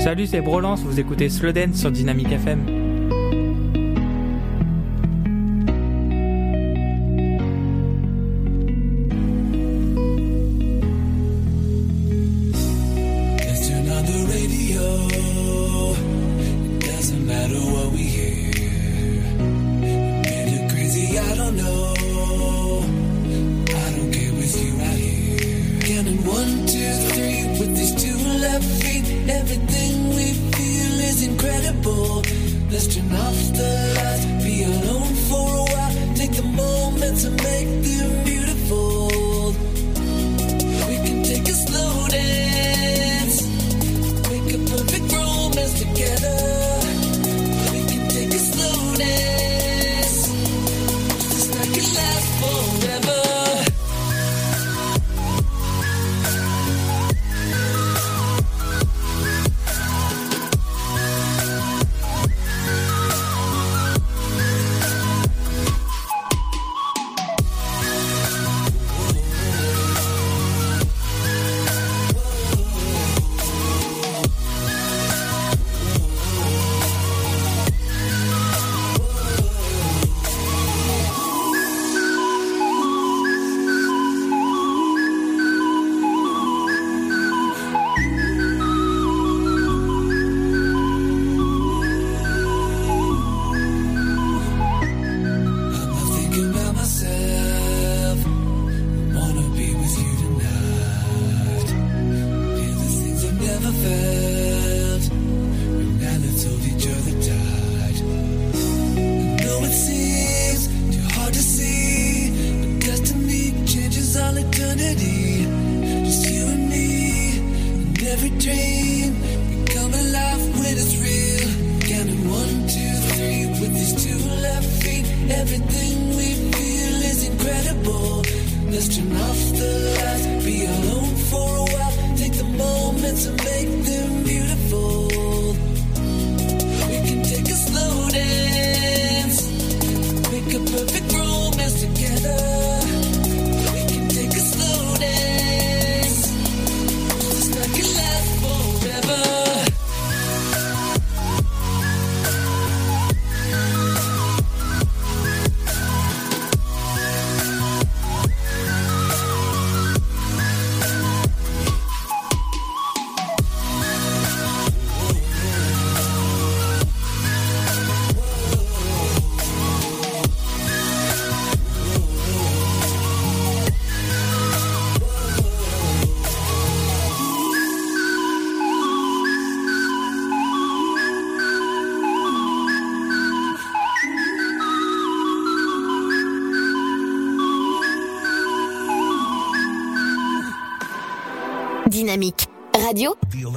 Salut, 0.00 0.26
c'est 0.26 0.40
Brolance, 0.40 0.80
vous 0.80 0.98
écoutez 1.00 1.28
Slow 1.28 1.52
Dance 1.52 1.76
sur 1.76 1.90
Dynamic 1.90 2.30
FM. 2.32 2.87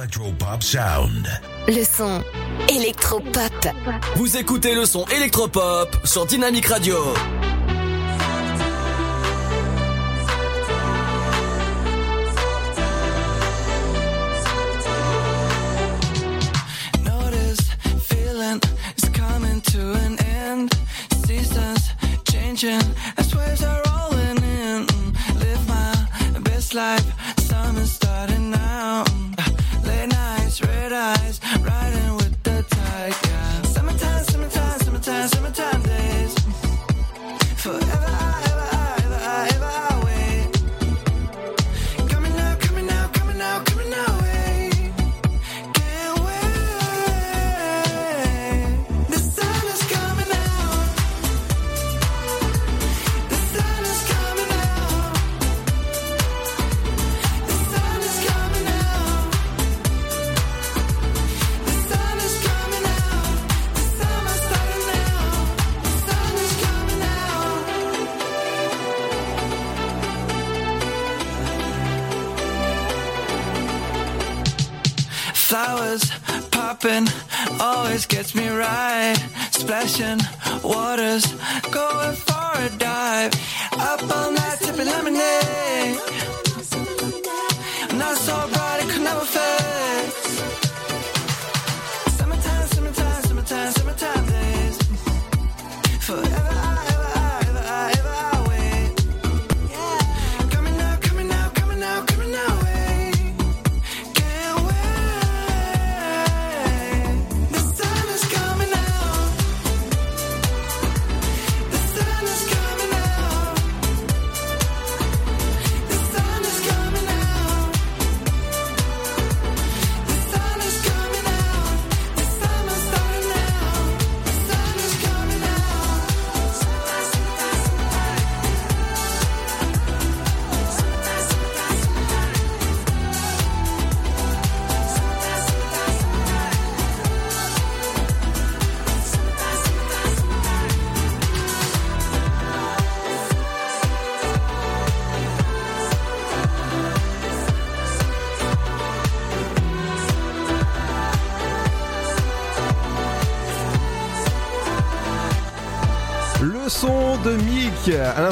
Electropop 0.02 0.64
Sound. 0.64 1.28
Le 1.68 1.84
son 1.84 2.24
électropop. 2.68 3.68
Vous 4.16 4.36
écoutez 4.36 4.74
le 4.74 4.84
son 4.84 5.04
électropop 5.06 5.96
sur 6.02 6.26
Dynamique 6.26 6.66
Radio. 6.66 6.96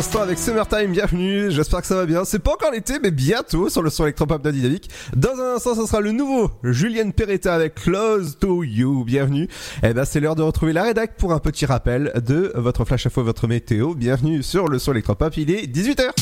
L'instant 0.01 0.23
avec 0.23 0.39
Summertime, 0.39 0.93
bienvenue, 0.93 1.51
j'espère 1.51 1.83
que 1.83 1.87
ça 1.87 1.95
va 1.95 2.07
bien. 2.07 2.25
C'est 2.25 2.39
pas 2.39 2.53
encore 2.53 2.71
l'été, 2.71 2.95
mais 3.03 3.11
bientôt 3.11 3.69
sur 3.69 3.83
le 3.83 3.91
son 3.91 4.05
électropop 4.05 4.41
de 4.41 4.51
Dynamique. 4.51 4.89
Dans 5.15 5.39
un 5.39 5.57
instant, 5.57 5.75
ce 5.75 5.85
sera 5.85 6.01
le 6.01 6.13
nouveau 6.13 6.51
Julien 6.65 7.11
Peretta 7.11 7.55
avec 7.55 7.75
Close 7.75 8.39
to 8.41 8.65
You, 8.65 9.05
bienvenue. 9.05 9.47
Eh 9.83 9.93
ben, 9.93 10.07
c'est 10.07 10.21
l'heure 10.21 10.37
de 10.37 10.43
retrouver 10.43 10.73
la 10.73 10.85
rédac 10.85 11.19
pour 11.19 11.35
un 11.35 11.39
petit 11.39 11.67
rappel 11.67 12.15
de 12.27 12.51
votre 12.55 12.87
flash 12.87 13.05
info, 13.05 13.23
votre 13.23 13.47
météo. 13.47 13.93
Bienvenue 13.93 14.43
sur 14.43 14.69
le 14.69 14.79
son 14.79 14.93
électropop, 14.93 15.37
il 15.37 15.51
est 15.51 15.67
18h. 15.67 16.13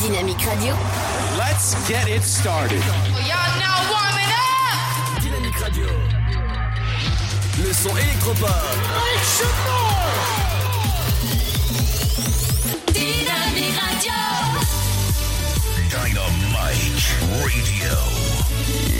Dynamique 0.00 0.42
Radio. 0.42 0.74
Let's 1.38 1.76
get 1.86 2.08
it 2.08 2.24
started. 2.24 2.82
Son 7.82 7.96
électropop. 7.96 8.48
Dynamique 12.92 13.76
Radio. 13.80 14.12
Dynamite 15.90 17.06
Radio. 17.30 17.94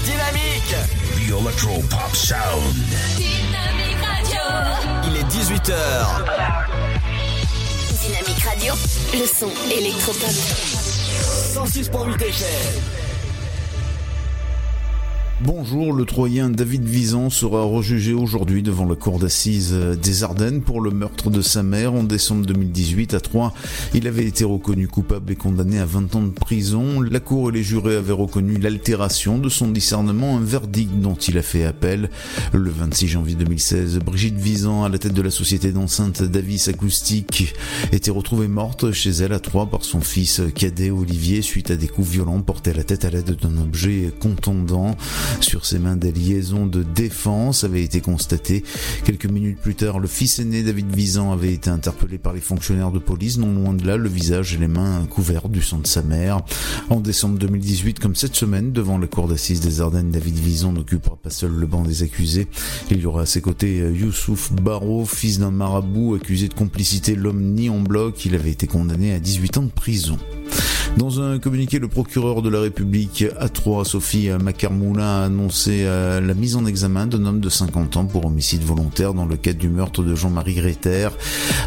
Dynamique. 0.02 0.74
The 1.14 1.30
Electropop 1.30 2.12
Sound. 2.16 2.74
Dynamique 3.16 4.02
Radio. 4.04 4.42
Il 5.04 5.16
est 5.16 5.28
18h. 5.30 5.74
Dynamique 8.00 8.42
Radio. 8.44 8.74
Le 9.14 9.26
son 9.26 9.52
électropop. 9.70 10.34
106.8 11.54 12.20
FM. 12.20 13.11
Bonjour, 15.44 15.92
le 15.92 16.04
Troyen 16.04 16.50
David 16.50 16.84
Visan 16.84 17.28
sera 17.28 17.64
rejugé 17.64 18.12
aujourd'hui 18.12 18.62
devant 18.62 18.84
la 18.84 18.94
cour 18.94 19.18
d'assises 19.18 19.74
des 19.74 20.22
Ardennes 20.22 20.60
pour 20.60 20.80
le 20.80 20.92
meurtre 20.92 21.30
de 21.30 21.42
sa 21.42 21.64
mère 21.64 21.94
en 21.94 22.04
décembre 22.04 22.46
2018 22.46 23.14
à 23.14 23.20
Troyes. 23.20 23.52
Il 23.92 24.06
avait 24.06 24.24
été 24.24 24.44
reconnu 24.44 24.86
coupable 24.86 25.32
et 25.32 25.34
condamné 25.34 25.80
à 25.80 25.84
20 25.84 26.14
ans 26.14 26.22
de 26.22 26.30
prison. 26.30 27.00
La 27.00 27.18
cour 27.18 27.48
et 27.48 27.52
les 27.52 27.64
jurés 27.64 27.96
avaient 27.96 28.12
reconnu 28.12 28.56
l'altération 28.56 29.38
de 29.38 29.48
son 29.48 29.66
discernement, 29.66 30.36
un 30.36 30.40
verdict 30.42 30.92
dont 31.00 31.16
il 31.16 31.36
a 31.38 31.42
fait 31.42 31.64
appel. 31.64 32.10
Le 32.52 32.70
26 32.70 33.08
janvier 33.08 33.34
2016, 33.34 33.98
Brigitte 33.98 34.38
Visan, 34.38 34.84
à 34.84 34.88
la 34.88 34.98
tête 34.98 35.14
de 35.14 35.22
la 35.22 35.32
société 35.32 35.72
d'enceinte 35.72 36.22
Davis 36.22 36.68
Acoustique, 36.68 37.52
était 37.90 38.12
retrouvée 38.12 38.46
morte 38.46 38.92
chez 38.92 39.10
elle 39.10 39.32
à 39.32 39.40
Troyes 39.40 39.66
par 39.66 39.84
son 39.84 40.02
fils 40.02 40.40
cadet 40.54 40.92
Olivier 40.92 41.42
suite 41.42 41.72
à 41.72 41.76
des 41.76 41.88
coups 41.88 42.08
violents 42.08 42.40
portés 42.42 42.70
à 42.70 42.74
la 42.74 42.84
tête 42.84 43.04
à 43.04 43.10
l'aide 43.10 43.36
d'un 43.42 43.60
objet 43.60 44.12
contondant. 44.20 44.96
Sur 45.40 45.66
ses 45.66 45.78
mains, 45.78 45.96
des 45.96 46.12
liaisons 46.12 46.66
de 46.66 46.82
défense 46.82 47.64
avaient 47.64 47.82
été 47.82 48.00
constatées. 48.00 48.62
Quelques 49.04 49.26
minutes 49.26 49.58
plus 49.58 49.74
tard, 49.74 49.98
le 49.98 50.08
fils 50.08 50.38
aîné 50.38 50.62
David 50.62 50.94
Visan 50.94 51.32
avait 51.32 51.52
été 51.52 51.70
interpellé 51.70 52.18
par 52.18 52.32
les 52.32 52.40
fonctionnaires 52.40 52.90
de 52.90 52.98
police, 52.98 53.38
non 53.38 53.52
loin 53.52 53.74
de 53.74 53.86
là, 53.86 53.96
le 53.96 54.08
visage 54.08 54.54
et 54.54 54.58
les 54.58 54.68
mains 54.68 55.06
couverts 55.10 55.48
du 55.48 55.62
sang 55.62 55.78
de 55.78 55.86
sa 55.86 56.02
mère. 56.02 56.40
En 56.90 57.00
décembre 57.00 57.38
2018, 57.38 57.98
comme 57.98 58.14
cette 58.14 58.34
semaine, 58.34 58.72
devant 58.72 58.98
la 58.98 59.06
cour 59.06 59.28
d'assises 59.28 59.60
des 59.60 59.80
Ardennes, 59.80 60.10
David 60.10 60.38
Visan 60.38 60.72
n'occupera 60.72 61.16
pas 61.16 61.30
seul 61.30 61.52
le 61.52 61.66
banc 61.66 61.82
des 61.82 62.02
accusés. 62.02 62.46
Il 62.90 63.00
y 63.00 63.06
aura 63.06 63.22
à 63.22 63.26
ses 63.26 63.40
côtés 63.40 63.78
Youssouf 63.78 64.52
Barrault, 64.52 65.06
fils 65.06 65.38
d'un 65.38 65.50
marabout 65.50 66.14
accusé 66.14 66.48
de 66.48 66.54
complicité, 66.54 67.14
l'homme 67.14 67.42
ni 67.54 67.68
en 67.68 67.80
bloc. 67.80 68.24
Il 68.24 68.34
avait 68.34 68.50
été 68.50 68.66
condamné 68.66 69.12
à 69.12 69.18
18 69.18 69.58
ans 69.58 69.62
de 69.62 69.70
prison. 69.70 70.18
Dans 70.96 71.22
un 71.22 71.38
communiqué, 71.38 71.78
le 71.78 71.88
procureur 71.88 72.42
de 72.42 72.50
la 72.50 72.60
République 72.60 73.24
à 73.38 73.48
Troyes, 73.48 73.84
Sophie 73.84 74.28
Macarmoulin, 74.28 75.21
a 75.22 75.26
annoncé 75.26 75.84
euh, 75.84 76.20
la 76.20 76.34
mise 76.34 76.56
en 76.56 76.66
examen 76.66 77.06
d'un 77.06 77.24
homme 77.24 77.40
de 77.40 77.48
50 77.48 77.96
ans 77.96 78.04
pour 78.04 78.26
homicide 78.26 78.62
volontaire 78.62 79.14
dans 79.14 79.24
le 79.24 79.36
cadre 79.36 79.58
du 79.58 79.68
meurtre 79.68 80.02
de 80.02 80.14
Jean-Marie 80.14 80.54
Gréter 80.54 81.08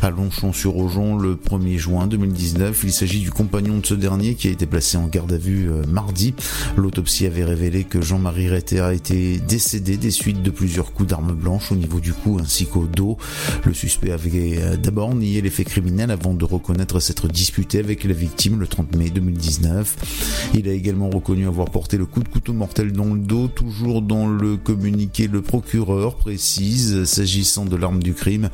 à 0.02 0.10
Longchamp-sur-Aujon 0.10 1.18
le 1.18 1.36
1er 1.36 1.78
juin 1.78 2.08
2019. 2.08 2.84
Il 2.84 2.92
s'agit 2.92 3.22
du 3.22 3.32
compagnon 3.32 3.78
de 3.78 3.86
ce 3.86 3.94
dernier 3.94 4.36
qui 4.36 4.48
a 4.48 4.52
été 4.52 4.66
placé 4.66 4.98
en 4.98 5.08
garde 5.08 5.32
à 5.32 5.38
vue 5.38 5.70
euh, 5.72 5.84
mardi. 5.88 6.34
L'autopsie 6.76 7.26
avait 7.26 7.46
révélé 7.46 7.84
que 7.84 8.02
Jean-Marie 8.02 8.46
Gréter 8.46 8.82
a 8.82 8.94
été 8.94 9.40
décédé 9.40 9.98
des 9.98 10.12
suites 10.12 10.44
de 10.44 10.52
plusieurs 10.52 10.94
coups 10.94 11.10
d'arme 11.10 11.34
blanche 11.34 11.72
au 11.72 11.76
niveau 11.76 12.00
du 12.00 12.14
cou 12.14 12.38
ainsi 12.42 12.66
qu'au 12.66 12.86
dos. 12.86 13.18
Le 13.64 13.74
suspect 13.74 14.12
avait 14.12 14.60
euh, 14.60 14.78
d'abord 14.78 15.16
nié 15.16 15.42
les 15.42 15.50
faits 15.50 15.68
criminels 15.68 16.12
avant 16.12 16.34
de 16.34 16.46
reconnaître 16.46 17.00
s'être 17.00 17.28
disputé 17.28 17.80
avec 17.80 18.04
la 18.04 18.14
victime 18.14 18.60
le 18.60 18.68
30 18.68 18.96
mai 18.96 19.10
2019. 19.10 20.52
Il 20.56 20.68
a 20.68 20.74
également 20.74 21.10
reconnu 21.10 21.48
avoir 21.48 21.70
porté 21.70 21.98
le 21.98 22.06
coup 22.06 22.22
de 22.22 22.28
couteau 22.28 22.54
mortel 22.54 22.92
dans 22.92 23.14
le 23.14 23.20
dos, 23.20 23.35
toujours 23.54 24.02
dans 24.02 24.28
le 24.28 24.58
communiqué. 24.58 25.28
Le 25.28 25.42
procureur 25.42 26.16
précise, 26.16 27.04
s'agissant 27.04 27.66
de 27.66 27.76
l'arme 27.76 28.02
du 28.02 28.14
crime, 28.14 28.50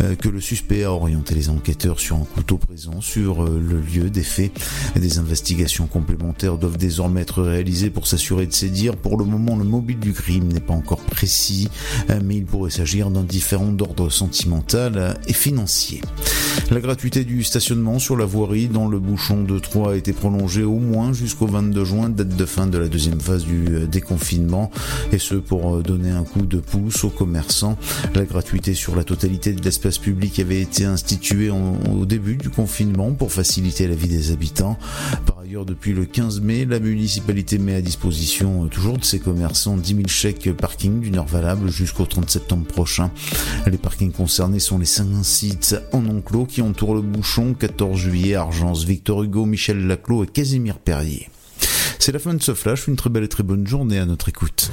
euh, 0.00 0.14
que 0.14 0.28
le 0.28 0.40
suspect 0.40 0.84
a 0.84 0.92
orienté 0.92 1.34
les 1.34 1.48
enquêteurs 1.48 2.00
sur 2.00 2.16
un 2.16 2.24
couteau 2.24 2.56
présent 2.56 3.00
sur 3.00 3.44
euh, 3.44 3.60
le 3.60 3.80
lieu 3.80 4.10
des 4.10 4.22
faits. 4.22 4.52
Des 4.96 5.18
investigations 5.18 5.86
complémentaires 5.86 6.58
doivent 6.58 6.78
désormais 6.78 7.20
être 7.20 7.42
réalisées 7.42 7.90
pour 7.90 8.06
s'assurer 8.06 8.46
de 8.46 8.52
ces 8.52 8.70
dires. 8.70 8.96
Pour 8.96 9.16
le 9.16 9.24
moment, 9.24 9.56
le 9.56 9.64
mobile 9.64 9.98
du 9.98 10.12
crime 10.12 10.52
n'est 10.52 10.60
pas 10.60 10.74
encore 10.74 11.00
précis, 11.00 11.68
euh, 12.10 12.20
mais 12.24 12.36
il 12.36 12.46
pourrait 12.46 12.70
s'agir 12.70 13.10
d'un 13.10 13.24
différent 13.24 13.72
d'ordre 13.72 14.10
sentimental 14.10 15.18
et 15.26 15.32
financier. 15.32 16.00
La 16.70 16.80
gratuité 16.80 17.24
du 17.24 17.42
stationnement 17.42 17.98
sur 17.98 18.16
la 18.16 18.24
voirie 18.24 18.68
dans 18.68 18.88
le 18.88 18.98
bouchon 18.98 19.42
de 19.42 19.58
Troyes 19.58 19.92
a 19.92 19.96
été 19.96 20.12
prolongée 20.12 20.62
au 20.62 20.78
moins 20.78 21.12
jusqu'au 21.12 21.46
22 21.46 21.84
juin, 21.84 22.08
date 22.08 22.36
de 22.36 22.44
fin 22.44 22.66
de 22.66 22.78
la 22.78 22.88
deuxième 22.88 23.20
phase 23.20 23.44
du 23.44 23.66
euh, 23.68 23.86
et 25.12 25.18
ce 25.18 25.34
pour 25.34 25.76
euh, 25.76 25.82
donner 25.82 26.10
un 26.10 26.24
coup 26.24 26.46
de 26.46 26.58
pouce 26.58 27.04
aux 27.04 27.10
commerçants. 27.10 27.76
La 28.14 28.24
gratuité 28.24 28.74
sur 28.74 28.96
la 28.96 29.04
totalité 29.04 29.52
de 29.52 29.62
l'espace 29.62 29.98
public 29.98 30.38
avait 30.40 30.60
été 30.60 30.84
instituée 30.84 31.50
au 31.50 32.04
début 32.04 32.36
du 32.36 32.50
confinement 32.50 33.12
pour 33.12 33.32
faciliter 33.32 33.86
la 33.86 33.94
vie 33.94 34.08
des 34.08 34.32
habitants. 34.32 34.76
Par 35.26 35.38
ailleurs, 35.40 35.64
depuis 35.64 35.92
le 35.92 36.04
15 36.04 36.40
mai, 36.40 36.64
la 36.64 36.80
municipalité 36.80 37.58
met 37.58 37.74
à 37.74 37.80
disposition 37.80 38.64
euh, 38.64 38.68
toujours 38.68 38.98
de 38.98 39.04
ses 39.04 39.20
commerçants 39.20 39.76
10 39.76 39.94
000 39.94 40.08
chèques 40.08 40.52
parking 40.52 41.00
d'une 41.00 41.16
heure 41.16 41.26
valable 41.26 41.70
jusqu'au 41.70 42.06
30 42.06 42.28
septembre 42.30 42.66
prochain. 42.66 43.10
Les 43.66 43.78
parkings 43.78 44.12
concernés 44.12 44.60
sont 44.60 44.78
les 44.78 44.84
cinq 44.84 45.04
sites 45.22 45.76
en 45.92 46.06
enclos 46.06 46.46
qui 46.46 46.62
entourent 46.62 46.94
le 46.94 47.02
bouchon 47.02 47.54
14 47.54 47.98
juillet, 47.98 48.34
Argence, 48.34 48.84
Victor 48.84 49.22
Hugo, 49.22 49.44
Michel 49.44 49.86
Laclos 49.86 50.24
et 50.24 50.26
Casimir 50.26 50.78
Perrier. 50.78 51.28
C'est 52.04 52.12
la 52.12 52.18
fin 52.18 52.34
de 52.34 52.42
ce 52.42 52.52
flash, 52.52 52.86
une 52.86 52.96
très 52.96 53.08
belle 53.08 53.24
et 53.24 53.28
très 53.28 53.42
bonne 53.42 53.66
journée 53.66 53.98
à 53.98 54.04
notre 54.04 54.28
écoute. 54.28 54.70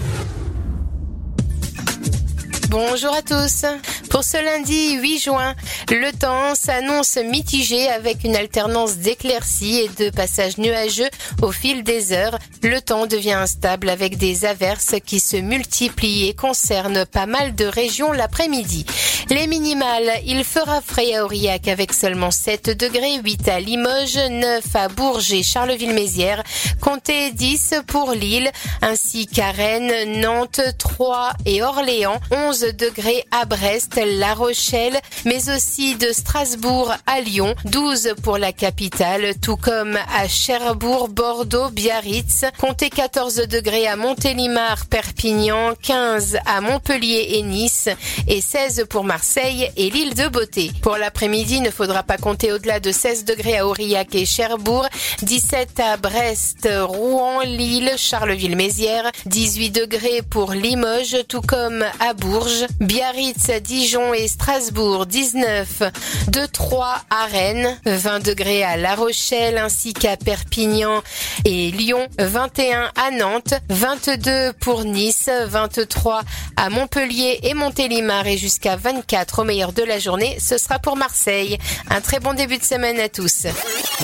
Bonjour 2.71 3.13
à 3.13 3.21
tous. 3.21 3.65
Pour 4.09 4.23
ce 4.23 4.37
lundi 4.37 4.93
8 4.93 5.19
juin, 5.19 5.55
le 5.89 6.09
temps 6.13 6.55
s'annonce 6.55 7.17
mitigé 7.17 7.89
avec 7.89 8.23
une 8.23 8.33
alternance 8.33 8.95
d'éclaircies 8.95 9.79
et 9.81 9.89
de 10.01 10.09
passages 10.09 10.57
nuageux 10.57 11.09
au 11.41 11.51
fil 11.51 11.83
des 11.83 12.13
heures. 12.13 12.39
Le 12.63 12.79
temps 12.79 13.07
devient 13.07 13.33
instable 13.33 13.89
avec 13.89 14.17
des 14.17 14.45
averses 14.45 14.95
qui 15.05 15.19
se 15.19 15.35
multiplient 15.35 16.29
et 16.29 16.33
concernent 16.33 17.05
pas 17.05 17.25
mal 17.25 17.55
de 17.55 17.65
régions 17.65 18.13
l'après-midi. 18.13 18.85
Les 19.29 19.47
minimales, 19.47 20.11
il 20.25 20.43
fera 20.45 20.81
frais 20.81 21.15
à 21.15 21.25
Aurillac 21.25 21.67
avec 21.67 21.91
seulement 21.91 22.31
7 22.31 22.69
degrés, 22.77 23.17
8 23.23 23.49
à 23.49 23.59
Limoges, 23.59 24.17
9 24.29 24.63
à 24.75 24.87
Bourges 24.87 25.31
et 25.33 25.43
Charleville-Mézières, 25.43 26.43
comptez 26.81 27.31
10 27.31 27.75
pour 27.87 28.11
Lille, 28.11 28.51
ainsi 28.81 29.27
qu'à 29.27 29.51
Rennes, 29.51 30.19
Nantes, 30.21 30.61
Troyes 30.77 31.31
et 31.45 31.63
Orléans, 31.63 32.19
11 32.31 32.60
degrés 32.65 33.25
à 33.31 33.45
Brest, 33.45 33.99
La 34.03 34.33
Rochelle, 34.33 34.99
mais 35.25 35.49
aussi 35.49 35.95
de 35.95 36.11
Strasbourg 36.11 36.93
à 37.05 37.21
Lyon, 37.21 37.55
12 37.65 38.15
pour 38.23 38.37
la 38.37 38.51
capitale, 38.51 39.33
tout 39.41 39.57
comme 39.57 39.97
à 40.15 40.27
Cherbourg, 40.27 41.09
Bordeaux, 41.09 41.69
Biarritz, 41.69 42.45
comptez 42.59 42.89
14 42.89 43.47
degrés 43.47 43.87
à 43.87 43.95
Montélimar, 43.95 44.85
Perpignan, 44.85 45.73
15 45.81 46.37
à 46.45 46.61
Montpellier 46.61 47.27
et 47.31 47.41
Nice, 47.41 47.89
et 48.27 48.41
16 48.41 48.85
pour 48.89 49.03
Marseille 49.03 49.71
et 49.77 49.89
l'île 49.89 50.15
de 50.15 50.27
Beauté. 50.27 50.71
Pour 50.81 50.97
l'après-midi, 50.97 51.55
il 51.55 51.63
ne 51.63 51.71
faudra 51.71 52.03
pas 52.03 52.17
compter 52.17 52.51
au-delà 52.51 52.79
de 52.79 52.91
16 52.91 53.25
degrés 53.25 53.57
à 53.57 53.67
Aurillac 53.67 54.13
et 54.15 54.25
Cherbourg, 54.25 54.87
17 55.21 55.79
à 55.79 55.97
Brest, 55.97 56.67
Rouen, 56.69 57.41
Lille, 57.41 57.93
Charleville-Mézières, 57.97 59.11
18 59.25 59.71
degrés 59.71 60.21
pour 60.29 60.51
Limoges, 60.51 61.17
tout 61.27 61.41
comme 61.41 61.85
à 61.99 62.13
Bourges, 62.13 62.50
Biarritz, 62.79 63.49
Dijon 63.61 64.13
et 64.13 64.27
Strasbourg, 64.27 65.05
19 65.05 65.83
de 66.27 66.45
Troyes 66.45 67.01
à 67.09 67.25
Rennes, 67.25 67.77
20 67.85 68.19
degrés 68.25 68.63
à 68.63 68.77
La 68.77 68.95
Rochelle 68.95 69.57
ainsi 69.57 69.93
qu'à 69.93 70.17
Perpignan 70.17 71.01
et 71.45 71.71
Lyon, 71.71 72.07
21 72.19 72.91
à 72.95 73.11
Nantes, 73.11 73.53
22 73.69 74.53
pour 74.59 74.83
Nice, 74.85 75.29
23 75.47 76.21
à 76.57 76.69
Montpellier 76.69 77.39
et 77.43 77.53
Montélimar 77.53 78.27
et 78.27 78.37
jusqu'à 78.37 78.75
24 78.75 79.39
au 79.39 79.43
meilleur 79.43 79.73
de 79.73 79.83
la 79.83 79.99
journée, 79.99 80.37
ce 80.39 80.57
sera 80.57 80.79
pour 80.79 80.95
Marseille. 80.95 81.57
Un 81.89 82.01
très 82.01 82.19
bon 82.19 82.33
début 82.33 82.57
de 82.57 82.63
semaine 82.63 82.99
à 82.99 83.09
tous. 83.09 83.47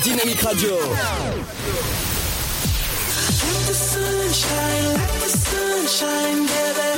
Dynamique 0.03 0.41
Radio. 0.41 0.69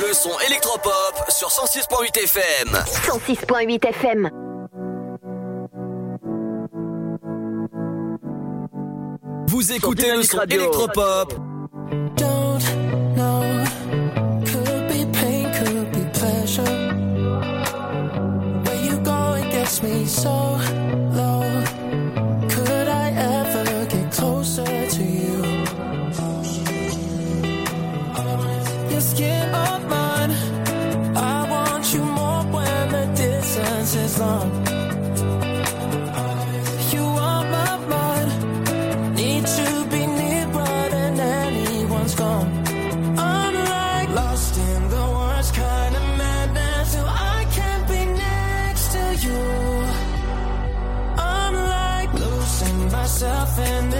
Le 0.00 0.12
son 0.12 0.30
électropop 0.48 1.24
sur 1.28 1.46
106.8 1.48 2.24
FM. 2.24 2.68
106.8 2.72 3.86
FM. 3.86 4.30
Vous 9.46 9.72
écoutez 9.72 10.12
le 10.16 10.24
son 10.24 10.40
électropop 10.40 11.34
Don't 12.16 12.60
know. 13.14 13.64
Could 14.46 14.88
be 14.88 15.06
pain, 15.12 15.52
could 15.52 15.92
be 15.92 16.04
pleasure. 16.12 16.64
Where 18.64 18.84
you 18.84 18.98
go, 19.04 19.34
it 19.34 19.48
gets 19.52 19.82
me 19.84 20.04
so 20.04 20.58
low. 21.14 21.59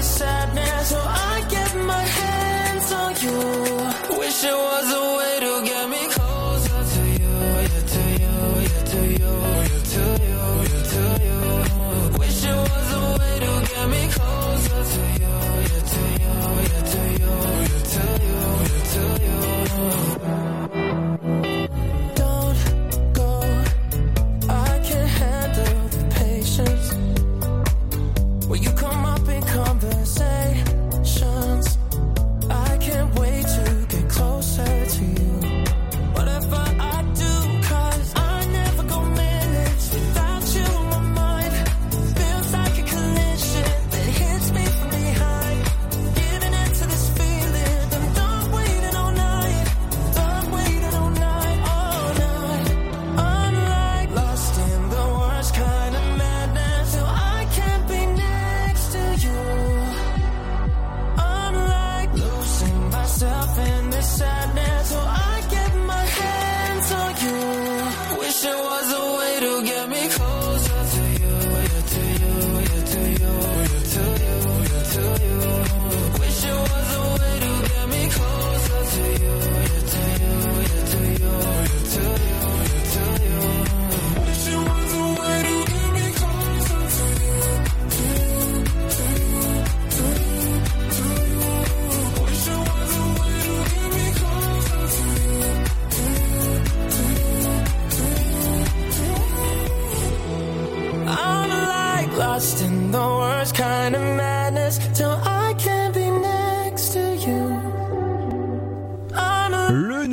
Myself 0.00 0.48
in 0.48 0.54
this 0.54 0.64
sadness. 0.64 0.69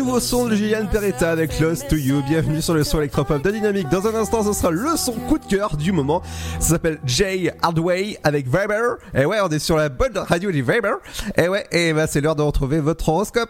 Nouveau 0.07 0.19
son 0.21 0.45
de 0.45 0.55
Gillian 0.55 0.87
Peretta 0.87 1.31
avec 1.31 1.59
Lost 1.59 1.89
to 1.89 1.97
You. 1.97 2.23
Bienvenue 2.25 2.61
sur 2.61 2.73
le 2.73 2.85
son 2.85 2.99
électropop 2.99 3.43
de 3.43 3.51
Dynamique. 3.51 3.89
Dans 3.89 4.07
un 4.07 4.15
instant, 4.15 4.41
ce 4.41 4.53
sera 4.53 4.71
le 4.71 4.95
son 4.95 5.11
coup 5.11 5.37
de 5.37 5.45
cœur 5.45 5.75
du 5.75 5.91
moment. 5.91 6.21
Ça 6.61 6.69
s'appelle 6.69 6.97
Jay 7.05 7.53
Hardway 7.61 8.17
avec 8.23 8.45
Viber. 8.45 8.95
Et 9.13 9.25
ouais, 9.25 9.39
on 9.43 9.49
est 9.49 9.59
sur 9.59 9.75
la 9.75 9.89
bonne 9.89 10.17
radio 10.17 10.49
du 10.49 10.61
Viber. 10.61 10.93
Et 11.35 11.49
ouais, 11.49 11.65
et 11.73 11.91
bah 11.91 12.07
c'est 12.07 12.21
l'heure 12.21 12.37
de 12.37 12.41
retrouver 12.41 12.79
votre 12.79 13.09
horoscope. 13.09 13.49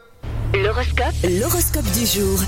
L'horoscope. 0.55 1.13
L'horoscope 1.23 1.91
du 1.91 2.07
jour. 2.07 2.39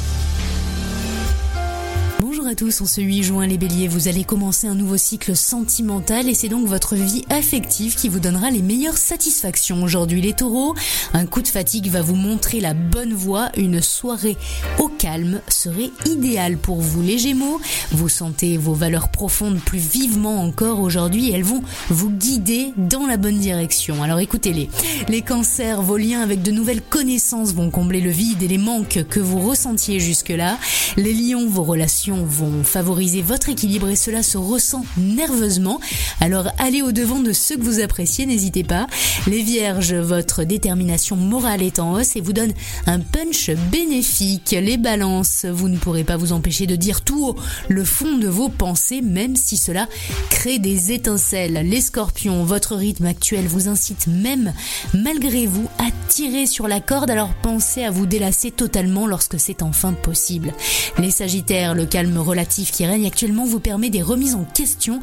À 2.50 2.56
tous, 2.56 2.82
en 2.82 2.88
ce 2.88 3.00
8 3.00 3.22
juin 3.22 3.46
les 3.46 3.60
béliers, 3.60 3.88
vous 3.88 4.08
allez 4.08 4.24
commencer 4.24 4.66
un 4.66 4.74
nouveau 4.74 4.98
cycle 4.98 5.36
sentimental 5.36 6.28
et 6.28 6.34
c'est 6.34 6.50
donc 6.50 6.66
votre 6.66 6.96
vie 6.96 7.24
affective 7.30 7.94
qui 7.94 8.10
vous 8.10 8.20
donnera 8.20 8.50
les 8.50 8.64
meilleures 8.64 8.98
satisfactions. 8.98 9.84
Aujourd'hui 9.84 10.20
les 10.20 10.34
taureaux, 10.34 10.74
un 11.14 11.28
coup 11.28 11.44
de 11.44 11.48
fatigue 11.48 11.92
va 11.92 12.02
vous 12.02 12.16
montrer 12.16 12.60
la 12.60 12.74
bonne 12.74 13.14
voie, 13.14 13.52
une 13.56 13.84
soirée 13.84 14.36
au 14.80 14.88
calme 14.88 15.42
serait 15.48 15.92
idéale 16.08 16.58
pour 16.58 16.82
vous. 16.82 17.04
Les 17.04 17.20
gémeaux, 17.20 17.62
vous 17.92 18.10
sentez 18.10 18.58
vos 18.58 18.74
valeurs 18.74 19.10
profondes 19.10 19.60
plus 19.60 19.78
vivement 19.78 20.42
encore 20.42 20.80
aujourd'hui 20.80 21.30
elles 21.30 21.44
vont 21.44 21.62
vous 21.90 22.10
guider 22.10 22.74
dans 22.78 23.06
la 23.06 23.18
bonne 23.18 23.38
direction. 23.38 24.02
Alors 24.02 24.22
écoutez-les. 24.22 24.72
Les 25.08 25.22
cancers, 25.22 25.84
vos 25.84 25.98
liens 25.98 26.22
avec 26.22 26.42
de 26.42 26.50
nouvelles 26.50 26.82
connaissances 26.82 27.54
vont 27.54 27.70
combler 27.70 28.02
le 28.02 28.10
vide 28.10 28.42
et 28.42 28.48
les 28.48 28.58
manques 28.58 29.06
que 29.08 29.20
vous 29.20 29.40
ressentiez 29.40 30.00
jusque-là. 30.00 30.58
Les 30.98 31.14
lions, 31.14 31.48
vos 31.48 31.64
relations 31.64 32.26
vont 32.26 32.39
favoriser 32.64 33.22
votre 33.22 33.50
équilibre 33.50 33.90
et 33.90 33.96
cela 33.96 34.24
se 34.24 34.38
ressent 34.38 34.86
nerveusement. 34.98 35.80
Alors 36.22 36.48
allez 36.58 36.82
au 36.82 36.92
devant 36.92 37.20
de 37.20 37.34
ceux 37.34 37.58
que 37.58 37.64
vous 37.64 37.80
appréciez, 37.80 38.26
n'hésitez 38.26 38.64
pas. 38.64 38.88
Les 39.28 39.42
vierges, 39.42 39.94
votre 39.94 40.44
détermination 40.44 41.16
morale 41.16 41.64
est 41.64 41.80
en 41.80 41.94
hausse 41.94 42.16
et 42.16 42.22
vous 42.22 42.34
donne 42.34 42.54
un 42.86 43.00
punch 43.00 43.52
bénéfique. 43.72 44.52
Les 44.52 44.78
balances, 44.78 45.46
vous 45.46 45.70
ne 45.70 45.78
pourrez 45.78 46.04
pas 46.04 46.18
vous 46.18 46.34
empêcher 46.34 46.68
de 46.68 46.76
dire 46.76 47.02
tout 47.02 47.26
haut 47.26 47.36
le 47.68 47.84
fond 47.84 48.18
de 48.18 48.28
vos 48.28 48.50
pensées, 48.50 49.02
même 49.02 49.36
si 49.36 49.58
cela 49.58 49.88
crée 50.30 50.60
des 50.60 50.92
étincelles. 50.92 51.66
Les 51.66 51.82
scorpions, 51.82 52.44
votre 52.44 52.76
rythme 52.76 53.06
actuel 53.06 53.48
vous 53.48 53.68
incite 53.68 54.08
même, 54.08 54.54
malgré 54.94 55.46
vous, 55.46 55.68
à 55.78 55.86
tirer 56.08 56.46
sur 56.46 56.68
la 56.68 56.80
corde, 56.80 57.10
alors 57.10 57.34
pensez 57.42 57.84
à 57.84 57.92
vous 57.92 58.06
délasser 58.06 58.52
totalement 58.52 59.08
lorsque 59.08 59.40
c'est 59.40 59.64
enfin 59.64 59.94
possible. 59.94 60.54
Les 60.98 61.12
sagittaires, 61.12 61.76
le 61.76 61.86
calme 61.86 62.18
relatif 62.30 62.72
qui 62.72 62.86
règne 62.86 63.06
actuellement 63.06 63.46
vous 63.46 63.60
permet 63.60 63.90
des 63.90 64.02
remises 64.02 64.36
en 64.36 64.44
question 64.44 65.02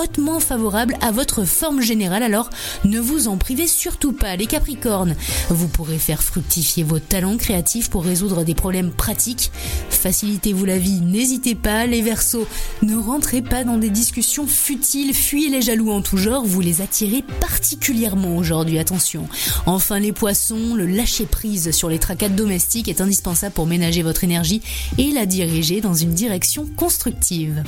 hautement 0.00 0.40
favorables 0.40 0.96
à 1.00 1.10
votre 1.10 1.44
forme 1.44 1.82
générale, 1.82 2.22
alors 2.22 2.50
ne 2.84 3.00
vous 3.00 3.28
en 3.28 3.36
privez 3.36 3.66
surtout 3.66 4.12
pas. 4.12 4.36
Les 4.36 4.46
capricornes, 4.46 5.16
vous 5.50 5.68
pourrez 5.68 5.98
faire 5.98 6.22
fructifier 6.22 6.84
vos 6.84 6.98
talents 6.98 7.36
créatifs 7.36 7.90
pour 7.90 8.04
résoudre 8.04 8.44
des 8.44 8.54
problèmes 8.54 8.90
pratiques. 8.90 9.50
Facilitez-vous 9.90 10.64
la 10.64 10.78
vie, 10.78 11.00
n'hésitez 11.00 11.54
pas. 11.54 11.86
Les 11.86 12.02
versos, 12.02 12.46
ne 12.82 12.96
rentrez 12.96 13.42
pas 13.42 13.64
dans 13.64 13.78
des 13.78 13.90
discussions 13.90 14.46
futiles, 14.46 15.14
fuyez 15.14 15.50
les 15.50 15.62
jaloux 15.62 15.90
en 15.90 16.02
tout 16.02 16.16
genre, 16.16 16.44
vous 16.44 16.60
les 16.60 16.80
attirez 16.80 17.24
particulièrement 17.40 18.36
aujourd'hui, 18.36 18.78
attention. 18.78 19.28
Enfin 19.66 19.98
les 19.98 20.12
poissons, 20.12 20.74
le 20.74 20.86
lâcher 20.86 21.26
prise 21.26 21.72
sur 21.72 21.88
les 21.88 21.98
tracas 21.98 22.28
domestiques 22.28 22.88
est 22.88 23.00
indispensable 23.00 23.54
pour 23.54 23.66
ménager 23.66 24.02
votre 24.02 24.24
énergie 24.24 24.62
et 24.98 25.10
la 25.10 25.26
diriger 25.26 25.80
dans 25.80 25.94
une 25.94 26.12
direction 26.12 26.67
constructive. 26.76 27.62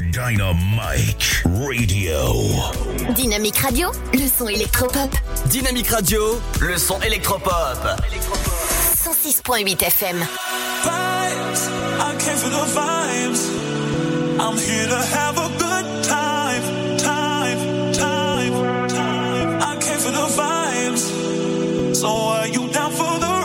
Dynamite 0.00 1.42
Radio. 1.44 3.12
Dynamique 3.14 3.58
Radio, 3.58 3.90
le 4.12 4.28
son 4.28 4.48
électropop. 4.48 5.10
Dynamique 5.50 5.88
Radio, 5.88 6.40
le 6.60 6.78
son 6.78 7.00
électropop. 7.02 7.52
106.8 8.94 9.82
FM. 9.82 10.26
vibes. 10.86 11.62
I 12.00 12.16
came 12.18 12.36
for 12.36 12.50
the 12.50 12.64
vibes. 12.76 13.42
I'm 14.40 14.56
here 14.58 14.86
to 14.86 15.00
have 15.16 15.38
a 15.38 15.48
good 15.64 16.04
time, 16.04 16.62
time, 16.98 17.92
time, 17.92 18.88
time. 18.88 19.58
I 19.62 19.76
came 19.80 19.98
for 19.98 20.12
the 20.12 20.26
vibes. 20.40 21.94
So 21.94 22.08
are 22.08 22.48
you 22.48 22.68
down 22.72 22.90
for 22.90 23.18
the 23.24 23.35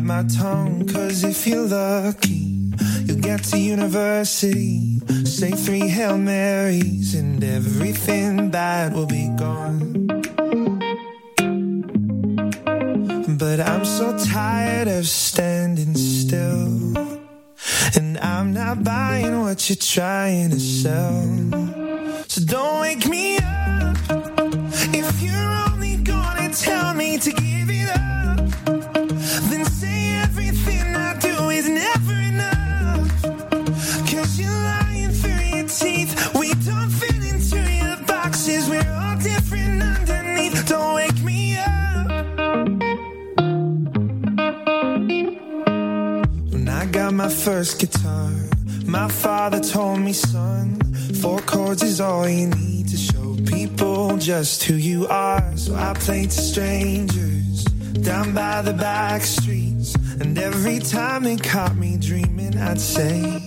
bite 0.00 0.06
my 0.06 0.22
tongue. 0.28 0.86
Cause 0.86 1.24
if 1.24 1.46
you're 1.46 1.66
lucky, 1.66 2.72
you'll 3.04 3.20
get 3.20 3.44
to 3.44 3.58
university. 3.58 5.00
Say 5.24 5.50
three 5.50 5.88
Hail 5.88 6.18
Marys, 6.18 7.14
and 7.14 7.42
everything 7.42 8.50
bad 8.50 8.94
will 8.94 9.06
be 9.06 9.28
gone. 9.36 10.06
But 13.38 13.60
I'm 13.60 13.84
so 13.84 14.16
tired 14.18 14.88
of 14.88 15.06
standing 15.06 15.94
still. 15.94 16.96
And 17.96 18.18
I'm 18.18 18.52
not 18.52 18.84
buying 18.84 19.40
what 19.40 19.68
you're 19.68 19.76
trying 19.76 20.50
to 20.50 20.60
sell. 20.60 21.19
I'd 62.70 62.80
say, 62.80 63.39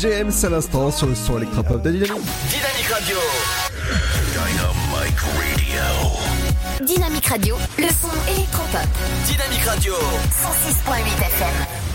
James 0.00 0.32
à 0.44 0.48
l'instant 0.48 0.90
sur 0.90 1.06
le 1.08 1.14
son 1.14 1.36
électropop 1.36 1.82
de 1.82 1.90
Dynamique. 1.90 2.22
Dynamique 2.48 2.88
Radio. 2.90 3.16
Dynamic 4.32 5.20
Radio. 5.20 5.56
Dynamique 6.86 7.26
Radio. 7.26 7.56
Le 7.76 7.88
son 7.88 8.32
électropop. 8.32 8.88
Dynamique 9.26 9.64
Radio. 9.66 9.92
106.8 9.92 11.26
FM. 11.26 11.89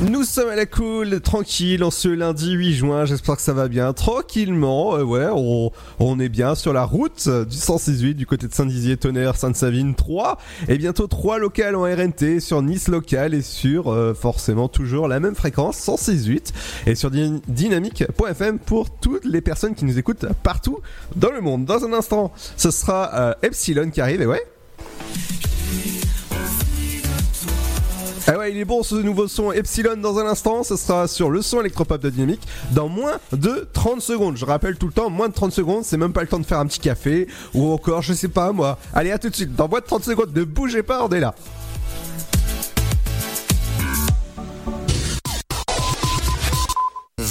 Nous 0.00 0.24
sommes 0.24 0.48
à 0.48 0.56
la 0.56 0.66
cool, 0.66 1.20
tranquille, 1.20 1.82
en 1.84 1.90
ce 1.90 2.08
lundi 2.08 2.50
8 2.52 2.74
juin, 2.74 3.04
j'espère 3.04 3.36
que 3.36 3.42
ça 3.42 3.52
va 3.52 3.68
bien. 3.68 3.92
Tranquillement, 3.92 4.96
euh, 4.96 5.02
ouais, 5.04 5.28
on, 5.98 6.18
est 6.20 6.28
bien 6.28 6.54
sur 6.56 6.72
la 6.72 6.84
route 6.84 7.28
du 7.28 7.56
168 7.56 8.14
du 8.14 8.26
côté 8.26 8.48
de 8.48 8.52
Saint-Dizier, 8.52 8.96
Tonnerre, 8.96 9.36
Sainte-Savine 9.36 9.94
3. 9.94 10.38
Et 10.68 10.78
bientôt 10.78 11.06
3 11.06 11.38
locales 11.38 11.76
en 11.76 11.82
RNT 11.84 12.40
sur 12.40 12.60
Nice 12.60 12.88
local 12.88 13.34
et 13.34 13.42
sur 13.42 13.88
euh, 13.92 14.14
forcément 14.14 14.68
toujours 14.68 15.06
la 15.08 15.20
même 15.20 15.34
fréquence, 15.36 15.76
168. 15.78 16.52
Et 16.86 16.96
sur 16.96 17.10
dy- 17.10 17.40
dynamique.fm 17.48 18.58
pour 18.58 18.90
toutes 18.90 19.24
les 19.24 19.40
personnes 19.40 19.74
qui 19.74 19.84
nous 19.84 19.98
écoutent 19.98 20.26
partout 20.42 20.80
dans 21.16 21.30
le 21.30 21.40
monde. 21.40 21.64
Dans 21.66 21.84
un 21.84 21.92
instant, 21.92 22.32
ce 22.56 22.70
sera 22.72 23.14
euh, 23.14 23.34
Epsilon 23.42 23.90
qui 23.90 24.00
arrive, 24.00 24.20
et 24.20 24.26
ouais. 24.26 24.42
Il 28.48 28.58
est 28.58 28.64
bon 28.64 28.82
ce 28.82 28.96
nouveau 28.96 29.28
son 29.28 29.52
Epsilon 29.52 29.96
dans 29.96 30.18
un 30.18 30.26
instant, 30.26 30.62
ce 30.62 30.76
sera 30.76 31.08
sur 31.08 31.30
le 31.30 31.42
son 31.42 31.60
électropop 31.60 32.00
de 32.00 32.10
Dynamique 32.10 32.42
dans 32.72 32.88
moins 32.88 33.18
de 33.32 33.66
30 33.72 34.00
secondes. 34.00 34.36
Je 34.36 34.44
rappelle 34.44 34.76
tout 34.76 34.86
le 34.86 34.92
temps, 34.92 35.10
moins 35.10 35.28
de 35.28 35.34
30 35.34 35.52
secondes, 35.52 35.84
c'est 35.84 35.96
même 35.96 36.12
pas 36.12 36.22
le 36.22 36.26
temps 36.28 36.38
de 36.38 36.46
faire 36.46 36.58
un 36.58 36.66
petit 36.66 36.80
café 36.80 37.28
ou 37.54 37.72
encore, 37.72 38.02
je 38.02 38.12
sais 38.12 38.28
pas 38.28 38.52
moi. 38.52 38.78
Allez, 38.92 39.12
à 39.12 39.18
tout 39.18 39.30
de 39.30 39.34
suite, 39.34 39.54
dans 39.54 39.68
moins 39.68 39.80
de 39.80 39.86
30 39.86 40.04
secondes, 40.04 40.34
ne 40.34 40.44
bougez 40.44 40.82
pas, 40.82 41.04
on 41.04 41.08
est 41.10 41.20
là. 41.20 41.34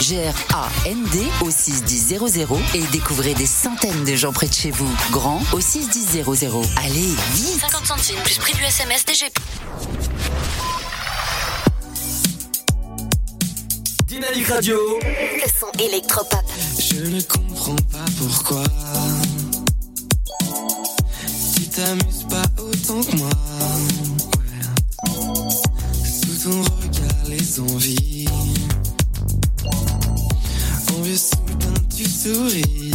G-R-A-N-D 0.00 1.26
au 1.40 1.50
61000 1.50 2.18
et 2.74 2.82
découvrez 2.92 3.34
des 3.34 3.46
centaines 3.46 4.04
de 4.04 4.14
gens 4.14 4.32
près 4.32 4.46
de 4.48 4.52
chez 4.54 4.70
vous. 4.70 4.88
Grand 5.10 5.40
au 5.52 5.60
61000. 5.60 6.24
Allez, 6.76 7.14
vite 7.34 7.60
50 7.60 7.86
centimes 7.86 8.20
plus 8.24 8.38
prix 8.38 8.54
du 8.54 8.62
SMS 8.64 9.04
DGP. 9.04 9.38
Dynamique 14.06 14.46
Radio. 14.48 14.78
Le 15.02 15.48
son 15.48 15.84
électropop. 15.84 16.44
Je 16.78 17.00
ne 17.06 17.20
comprends 17.22 17.76
pas 17.90 18.04
pourquoi 18.18 18.62
Tu 21.54 21.62
t'amuses 21.68 22.26
pas 22.28 22.44
autant 22.62 23.02
que 23.02 23.16
moi 23.16 23.30
Ouais. 24.38 26.04
Sous 26.04 26.48
ton 26.48 26.62
regard 26.62 27.28
les 27.28 27.60
envies 27.60 28.13
tu 31.96 32.04
souris 32.04 32.93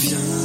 Viens, 0.00 0.39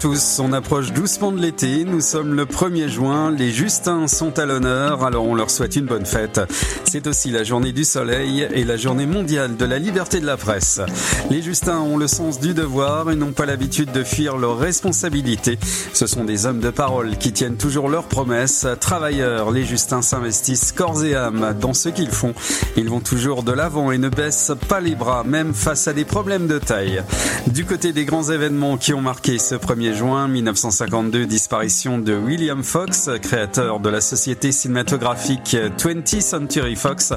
tous, 0.00 0.40
on 0.42 0.54
approche 0.54 0.92
doucement 0.92 1.30
de 1.30 1.42
l'été, 1.42 1.84
nous 1.84 2.00
sommes 2.00 2.32
le 2.34 2.46
1er 2.46 2.88
juin, 2.88 3.30
les 3.30 3.50
Justins 3.50 4.08
sont 4.08 4.38
à 4.38 4.46
l'honneur, 4.46 5.04
alors 5.04 5.26
on 5.26 5.34
leur 5.34 5.50
souhaite 5.50 5.76
une 5.76 5.84
bonne 5.84 6.06
fête. 6.06 6.40
C'est 6.86 7.06
aussi 7.06 7.30
la 7.30 7.44
journée 7.44 7.72
du 7.72 7.84
soleil 7.84 8.48
et 8.50 8.64
la 8.64 8.78
journée 8.78 9.04
mondiale 9.04 9.58
de 9.58 9.64
la 9.66 9.78
liberté 9.78 10.18
de 10.18 10.24
la 10.24 10.38
presse. 10.38 10.80
Les 11.28 11.42
Justins 11.42 11.80
ont 11.80 11.98
le 11.98 12.08
sens 12.08 12.40
du 12.40 12.54
devoir 12.54 13.10
et 13.10 13.14
n'ont 13.14 13.32
pas 13.32 13.44
l'habitude 13.44 13.92
de 13.92 14.02
fuir 14.02 14.38
leurs 14.38 14.58
responsabilités. 14.58 15.58
Ce 15.92 16.06
sont 16.06 16.24
des 16.24 16.46
hommes 16.46 16.60
de 16.60 16.70
parole 16.70 17.18
qui 17.18 17.32
tiennent 17.32 17.58
toujours 17.58 17.90
leurs 17.90 18.08
promesses. 18.08 18.66
Travailleurs, 18.80 19.50
les 19.50 19.64
Justins 19.64 20.02
s'investissent 20.02 20.72
corps 20.72 21.04
et 21.04 21.14
âme 21.14 21.54
dans 21.60 21.74
ce 21.74 21.90
qu'ils 21.90 22.10
font. 22.10 22.32
Ils 22.78 22.88
vont 22.88 23.00
toujours 23.00 23.42
de 23.42 23.52
l'avant 23.52 23.92
et 23.92 23.98
ne 23.98 24.08
baissent 24.08 24.52
pas 24.66 24.80
les 24.80 24.94
bras, 24.94 25.24
même 25.24 25.52
face 25.52 25.88
à 25.88 25.92
des 25.92 26.06
problèmes 26.06 26.46
de 26.46 26.58
taille. 26.58 27.02
Du 27.48 27.66
côté 27.66 27.92
des 27.92 28.06
grands 28.06 28.30
événements 28.30 28.78
qui 28.78 28.94
ont 28.94 29.02
marqué 29.02 29.38
ce 29.38 29.54
1er 29.54 29.89
juin 29.94 30.28
1952, 30.28 31.26
disparition 31.26 31.98
de 31.98 32.14
William 32.14 32.62
Fox, 32.62 33.08
créateur 33.22 33.80
de 33.80 33.88
la 33.88 34.00
société 34.00 34.52
cinématographique 34.52 35.56
20th 35.78 36.20
Century 36.20 36.76
Fox. 36.76 37.12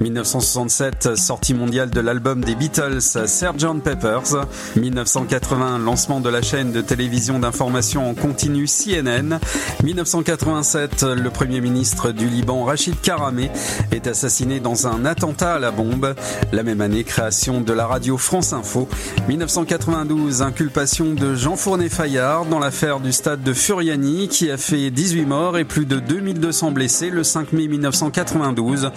1967, 0.00 1.16
sortie 1.16 1.54
mondiale 1.54 1.90
de 1.90 2.00
l'album 2.00 2.44
des 2.44 2.54
Beatles 2.54 3.00
Sgt 3.00 3.82
Peppers. 3.82 4.46
1980, 4.76 5.78
lancement 5.78 6.20
de 6.20 6.28
la 6.28 6.42
chaîne 6.42 6.72
de 6.72 6.80
télévision 6.80 7.38
d'information 7.38 8.08
en 8.08 8.14
continu 8.14 8.66
CNN. 8.66 9.38
1987, 9.82 11.02
le 11.02 11.30
premier 11.30 11.60
ministre 11.60 12.12
du 12.12 12.28
Liban 12.28 12.64
Rachid 12.64 13.00
Karamé 13.00 13.50
est 13.92 14.06
assassiné 14.06 14.60
dans 14.60 14.86
un 14.86 15.04
attentat 15.04 15.54
à 15.54 15.58
la 15.58 15.70
bombe. 15.70 16.14
La 16.52 16.62
même 16.62 16.80
année, 16.80 17.04
création 17.04 17.60
de 17.60 17.72
la 17.72 17.86
radio 17.86 18.16
France 18.16 18.52
Info. 18.52 18.88
1992, 19.28 20.42
inculpation 20.42 21.14
de 21.14 21.34
Jean 21.34 21.56
Dans 22.12 22.58
l'affaire 22.58 22.98
du 22.98 23.12
stade 23.12 23.44
de 23.44 23.52
Furiani 23.52 24.26
qui 24.26 24.50
a 24.50 24.56
fait 24.56 24.90
18 24.90 25.26
morts 25.26 25.58
et 25.58 25.64
plus 25.64 25.86
de 25.86 26.00
2200 26.00 26.72
blessés 26.72 27.08
le 27.08 27.22
5 27.22 27.52
mai 27.52 27.68
1992. 27.68 28.90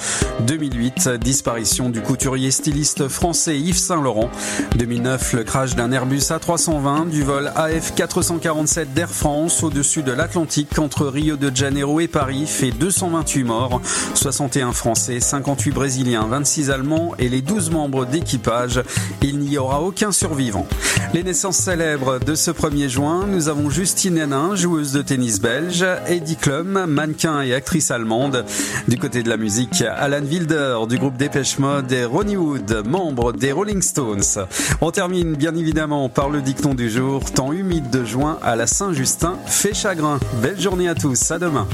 2008, 0.48 1.10
disparition 1.22 1.90
du 1.90 2.02
couturier 2.02 2.50
styliste 2.50 3.08
français 3.10 3.60
Yves 3.60 3.78
Saint-Laurent. 3.78 4.32
2009, 4.78 5.34
le 5.34 5.44
crash 5.44 5.76
d'un 5.76 5.92
Airbus 5.92 6.22
A320 6.32 7.10
du 7.10 7.22
vol 7.22 7.52
AF 7.56 7.94
447 7.94 8.96
d'Air 8.96 9.12
France 9.12 9.62
au-dessus 9.62 10.02
de 10.02 10.12
l'Atlantique 10.12 10.80
entre 10.80 11.06
Rio 11.06 11.36
de 11.36 11.56
Janeiro 11.56 12.00
et 12.00 12.08
Paris 12.08 12.48
fait 12.48 12.72
228 12.72 13.44
morts, 13.44 13.80
61 14.16 14.72
Français, 14.72 15.20
58 15.20 15.72
Brésiliens, 15.72 16.26
26 16.28 16.72
Allemands 16.72 17.12
et 17.20 17.30
les 17.30 17.42
12 17.42 17.70
membres 17.70 18.06
d'équipage. 18.06 18.82
Il 19.22 19.38
n'y 19.38 19.60
aura 19.60 19.82
aucun 19.82 20.12
survivant. 20.12 20.66
Les 21.14 21.22
naissances 21.22 21.58
célèbres 21.58 22.18
de 22.20 22.34
ce 22.34 22.50
1er 22.50 22.90
juin, 22.90 23.03
nous 23.04 23.50
avons 23.50 23.70
Justine 23.70 24.18
Hénin, 24.18 24.56
joueuse 24.56 24.94
de 24.94 25.02
tennis 25.02 25.42
belge, 25.42 25.86
Heidi 26.08 26.38
Klum, 26.38 26.86
mannequin 26.86 27.42
et 27.42 27.54
actrice 27.54 27.92
allemande. 27.92 28.46
Du 28.88 28.98
côté 28.98 29.24
de 29.24 29.30
la 29.30 29.36
musique, 29.36 29.82
Alan 29.82 30.24
Wilder 30.24 30.78
du 30.88 30.98
groupe 30.98 31.18
Dépêche 31.18 31.60
Mode 31.60 31.92
et 31.92 32.06
Ronnie 32.06 32.38
Wood, 32.38 32.84
membre 32.88 33.34
des 33.34 33.52
Rolling 33.52 33.82
Stones. 33.82 34.46
On 34.80 34.92
termine 34.92 35.36
bien 35.36 35.54
évidemment 35.56 36.08
par 36.08 36.30
le 36.30 36.42
dicton 36.42 36.76
du 36.76 36.90
jour, 36.90 37.24
temps 37.26 37.52
humide 37.52 37.90
de 37.90 38.06
juin 38.06 38.40
à 38.42 38.56
la 38.56 38.68
Saint-Justin 38.68 39.38
fait 39.48 39.74
chagrin. 39.74 40.20
Belle 40.42 40.60
journée 40.60 40.88
à 40.88 40.96
tous, 40.96 41.32
à 41.32 41.40
demain. 41.40 41.68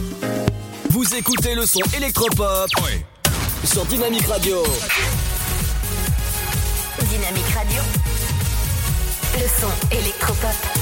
Vous 0.89 1.13
écoutez 1.15 1.53
le 1.53 1.65
son 1.67 1.81
électropop 1.95 2.71
sur 3.65 3.85
Dynamique 3.85 4.25
Radio. 4.25 4.63
Dynamique 7.07 7.49
Radio. 7.55 7.81
Le 9.35 9.47
son 9.61 9.95
électropop. 9.95 10.78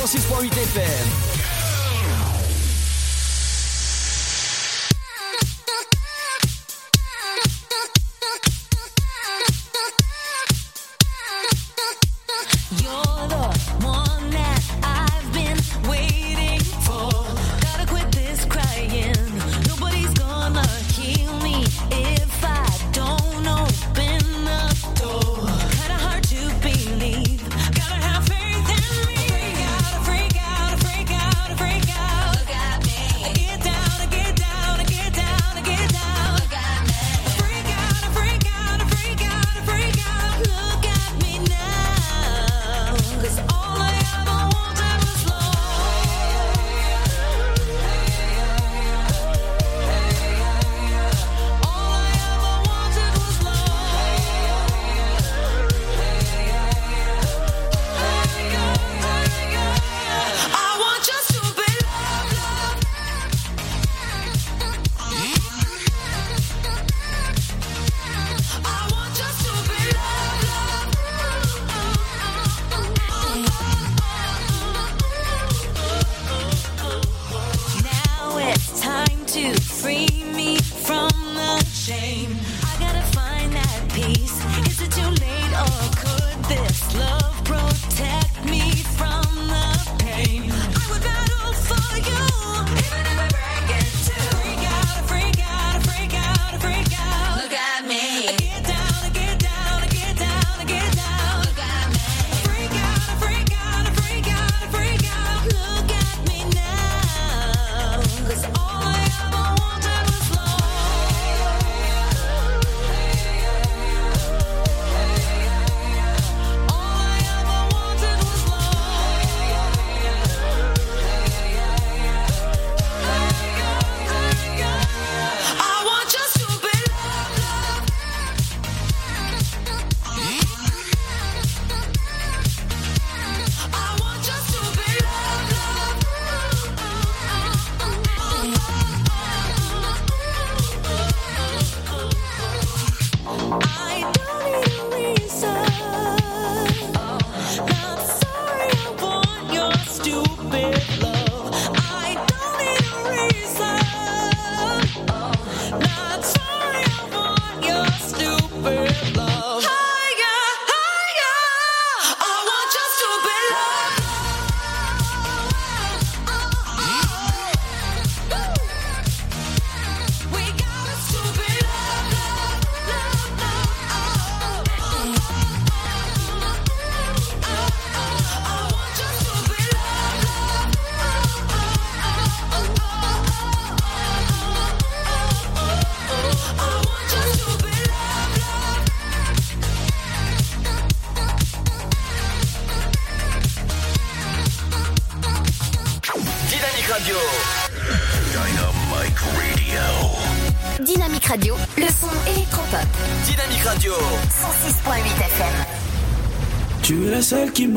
106.8 0.00 0.50
FM. 0.50 1.39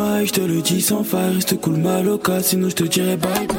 maille, 0.04 0.28
je 0.28 0.34
te 0.34 0.42
le 0.42 0.62
dis 0.62 0.82
sans 0.82 1.04
faille, 1.04 1.36
reste 1.36 1.60
cool 1.62 1.78
maloca, 1.78 2.42
sinon 2.42 2.70
je 2.70 2.76
te 2.76 2.84
dirai 2.84 3.18
bye. 3.18 3.53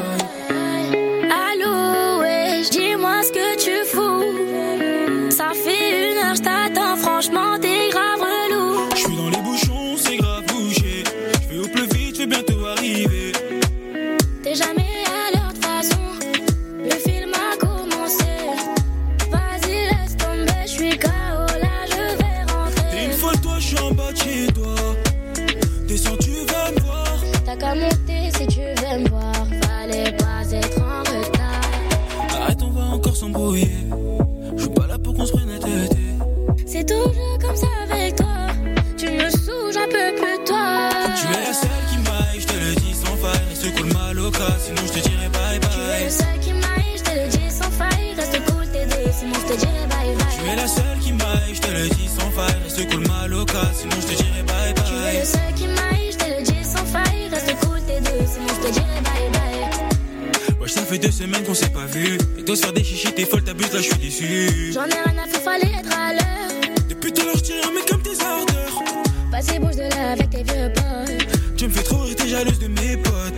Vas-y, 69.47 69.59
bouge 69.59 69.77
de 69.77 69.83
là 69.83 70.13
avec 70.13 70.31
tes 70.31 70.43
vieux 70.43 70.73
potes. 70.75 71.57
Tu 71.57 71.69
me 71.69 71.73
fais 71.73 71.83
trop 71.83 71.99
rire, 72.03 72.17
t'es 72.17 72.29
jalouse 72.29 72.59
de 72.59 72.69
mes 72.69 72.97
potes. 72.97 73.35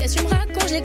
Qu'est-ce 0.00 0.16
que 0.16 0.20
tu 0.20 0.26
me 0.26 0.30
racontes, 0.30 0.68
je 0.68 0.74
les 0.74 0.82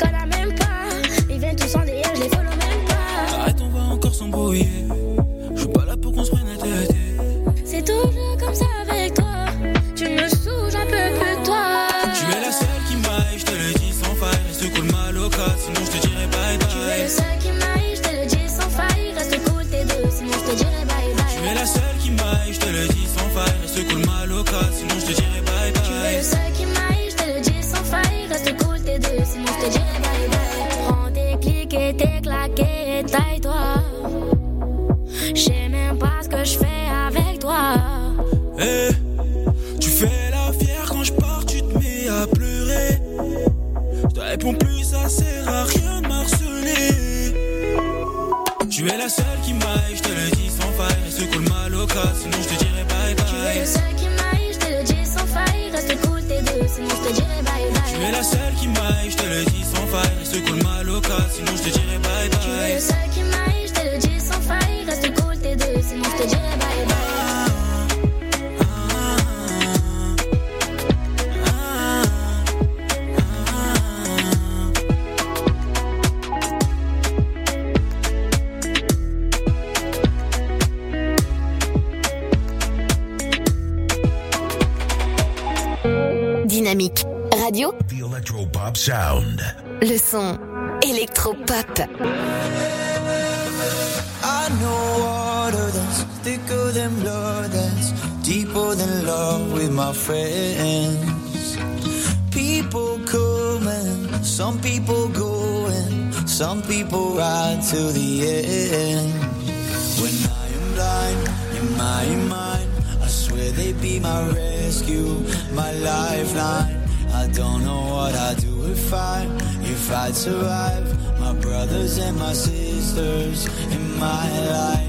survive. 120.21 121.19
My 121.19 121.33
brothers 121.33 121.97
and 121.97 122.15
my 122.19 122.33
sisters 122.33 123.47
in 123.73 123.97
my 123.97 124.29
life. 124.49 124.80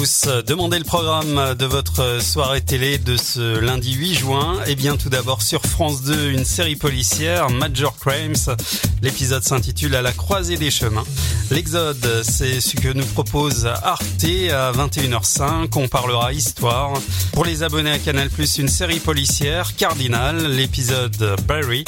Demandez 0.00 0.78
le 0.78 0.84
programme 0.84 1.54
de 1.54 1.66
votre 1.66 2.22
soirée 2.22 2.62
télé 2.62 2.96
de 2.96 3.18
ce 3.18 3.58
lundi 3.58 3.92
8 3.92 4.14
juin. 4.14 4.58
Et 4.66 4.74
bien 4.74 4.96
tout 4.96 5.10
d'abord 5.10 5.42
sur 5.42 5.60
France 5.60 6.02
2, 6.04 6.30
une 6.30 6.46
série 6.46 6.76
policière, 6.76 7.50
Major 7.50 7.94
Crimes. 7.98 8.56
L'épisode 9.02 9.42
s'intitule 9.42 9.94
À 9.94 10.00
la 10.00 10.12
croisée 10.12 10.56
des 10.56 10.70
chemins. 10.70 11.04
L'exode, 11.50 12.22
c'est 12.22 12.62
ce 12.62 12.76
que 12.76 12.88
nous 12.88 13.04
propose 13.04 13.66
Arte 13.66 14.24
à 14.50 14.72
21h05. 14.72 15.68
On 15.76 15.86
parlera 15.86 16.32
histoire. 16.32 16.94
Pour 17.32 17.44
les 17.44 17.62
abonnés 17.62 17.92
à 17.92 17.98
Canal+, 17.98 18.30
une 18.58 18.68
série 18.68 19.00
policière, 19.00 19.76
Cardinal, 19.76 20.46
l'épisode 20.46 21.36
Barry. 21.46 21.84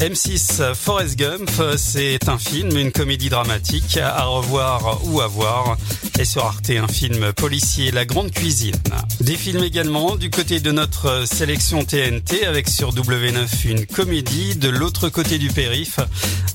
M6 0.00 0.74
Forrest 0.74 1.16
Gump, 1.16 1.48
c'est 1.76 2.28
un 2.28 2.36
film, 2.36 2.76
une 2.76 2.92
comédie 2.92 3.30
dramatique 3.30 3.96
à 3.96 4.24
revoir 4.24 5.00
ou 5.04 5.20
à 5.20 5.28
voir. 5.28 5.78
Et 6.18 6.24
sur 6.24 6.44
Arte, 6.44 6.70
un 6.70 6.86
film 6.86 7.32
policier, 7.32 7.90
La 7.90 8.04
Grande 8.04 8.30
Cuisine. 8.30 8.74
Des 9.20 9.36
films 9.36 9.64
également 9.64 10.14
du 10.14 10.30
côté 10.30 10.60
de 10.60 10.70
notre 10.70 11.26
sélection 11.26 11.84
TNT 11.84 12.46
avec 12.46 12.68
sur 12.68 12.94
W9 12.94 13.68
une 13.68 13.84
comédie 13.84 14.54
de 14.54 14.68
l'autre 14.68 15.08
côté 15.08 15.38
du 15.38 15.48
périph 15.48 15.98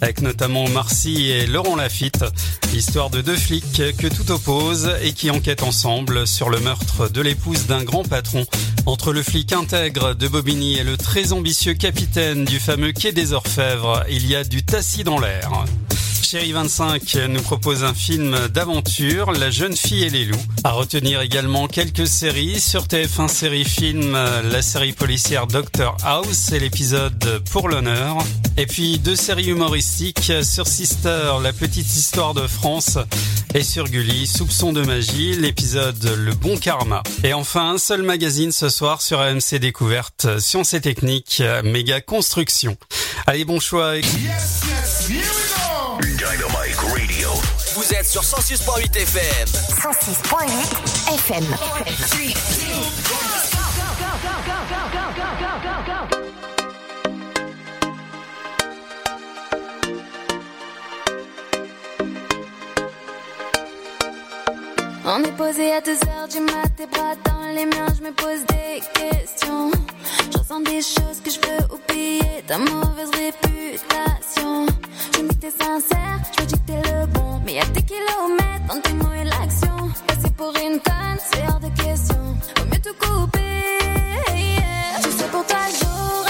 avec 0.02 0.22
notamment 0.22 0.68
Marcy 0.69 1.31
et 1.31 1.45
Laurent 1.45 1.76
Lafitte. 1.76 2.23
L'histoire 2.72 3.10
de 3.10 3.22
deux 3.22 3.36
flics 3.36 3.81
que 3.98 4.07
tout 4.07 4.31
oppose 4.31 4.91
et 5.03 5.11
qui 5.11 5.30
enquêtent 5.30 5.64
ensemble 5.64 6.26
sur 6.26 6.49
le 6.49 6.60
meurtre 6.60 7.10
de 7.10 7.22
l'épouse 7.22 7.65
d'un 7.65 7.84
grand 7.84 8.03
patron. 8.03 8.45
Entre 8.86 9.11
le 9.11 9.23
flic 9.23 9.52
intègre 9.52 10.14
de 10.14 10.27
Bobigny 10.30 10.77
et 10.77 10.84
le 10.84 10.95
très 10.95 11.34
ambitieux 11.34 11.73
capitaine 11.73 12.45
du 12.45 12.60
fameux 12.60 12.94
quai 12.94 13.11
des 13.11 13.34
Orfèvres, 13.34 14.03
il 14.10 14.26
y 14.26 14.36
a 14.36 14.45
du 14.45 14.64
tacit 14.64 15.03
dans 15.03 15.19
l'air. 15.19 15.65
Chérie 16.24 16.52
25 16.52 17.16
nous 17.30 17.41
propose 17.41 17.84
un 17.84 17.94
film 17.94 18.48
d'aventure, 18.48 19.32
La 19.32 19.52
jeune 19.52 19.76
fille 19.76 20.04
et 20.04 20.10
les 20.10 20.26
loups. 20.26 20.41
À 20.64 20.72
retenir 20.72 21.22
également 21.22 21.68
quelques 21.68 22.08
séries 22.08 22.60
sur 22.60 22.84
TF1 22.84 23.28
série 23.28 23.66
film, 23.66 24.14
la 24.14 24.62
série 24.62 24.94
policière 24.94 25.48
Doctor 25.48 25.98
House 26.04 26.52
et 26.52 26.60
l'épisode 26.60 27.44
Pour 27.52 27.70
l'honneur. 27.70 28.18
Et 28.58 28.66
puis 28.66 29.00
deux 29.00 29.16
séries 29.16 29.48
humoristiques 29.48 30.32
sur 30.44 30.68
Sister, 30.68 31.32
la 31.41 31.54
petite 31.54 31.96
histoire 31.96 32.34
de 32.34 32.48
France 32.48 32.98
et 33.54 33.64
sur 33.64 33.86
Gulli, 33.86 34.28
Soupçon 34.28 34.74
de 34.74 34.84
magie, 34.84 35.36
l'épisode 35.36 36.04
Le 36.18 36.34
bon 36.34 36.58
karma. 36.58 37.04
Et 37.24 37.34
enfin, 37.34 37.72
un 37.72 37.78
seul 37.78 38.04
magazine 38.04 38.52
ce 38.52 38.70
soir 38.70 39.02
sur 39.02 39.20
AMC 39.20 39.56
Découverte, 39.60 40.40
Sciences 40.40 40.74
et 40.74 40.82
Techniques, 40.82 41.41
méga 41.64 42.02
construction. 42.02 42.78
Allez, 43.28 43.46
bon 43.46 43.60
choix. 43.60 43.96
Dynamite 45.10 45.10
Radio. 45.10 45.59
Vous 47.80 47.93
êtes 47.93 48.07
sur 48.10 48.23
106.8 48.23 48.93
FM. 48.93 49.47
106.8 49.47 51.14
FM. 51.14 51.45
On 65.11 65.23
est 65.23 65.31
posé 65.31 65.72
à 65.73 65.81
2 65.81 65.91
heures 65.91 66.27
du 66.27 66.40
mat, 66.40 66.69
tes 66.77 66.86
bras 66.86 67.15
dans 67.26 67.48
les 67.56 67.65
miens, 67.65 67.88
je 67.98 68.03
me 68.03 68.11
pose 68.11 68.45
des 68.45 68.80
questions. 68.94 69.72
Je 70.31 70.38
ressens 70.38 70.60
des 70.60 70.81
choses 70.84 71.19
que 71.23 71.31
je 71.31 71.40
veux 71.40 71.65
oublier, 71.73 72.44
ta 72.45 72.60
mauvaise 72.60 73.10
réputation. 73.10 74.68
Je 75.15 75.22
me 75.23 75.30
dis 75.30 75.36
que 75.36 75.41
t'es 75.41 75.49
sincère, 75.49 76.19
je 76.38 76.44
me 76.44 76.48
dis 76.48 76.53
que 76.53 76.68
t'es 76.68 76.81
le 76.91 77.07
bon. 77.07 77.41
Mais 77.44 77.53
y'a 77.53 77.65
des 77.65 77.81
kilomètres 77.81 78.69
entre 78.69 78.81
tes 78.84 78.94
mots 78.94 79.14
et 79.19 79.23
l'action. 79.23 79.90
Passer 80.06 80.30
pour 80.38 80.53
une 80.57 80.80
conne, 80.80 81.18
c'est 81.18 81.41
hors 81.48 81.60
de 81.60 81.69
question. 81.81 82.38
Vaut 82.57 82.65
mieux 82.65 82.80
tout 82.80 82.94
couper. 82.99 83.40
yeah. 84.38 85.02
Sais, 85.02 85.27
pour 85.31 85.44
toi, 85.48 85.57
j'aurais 85.81 86.28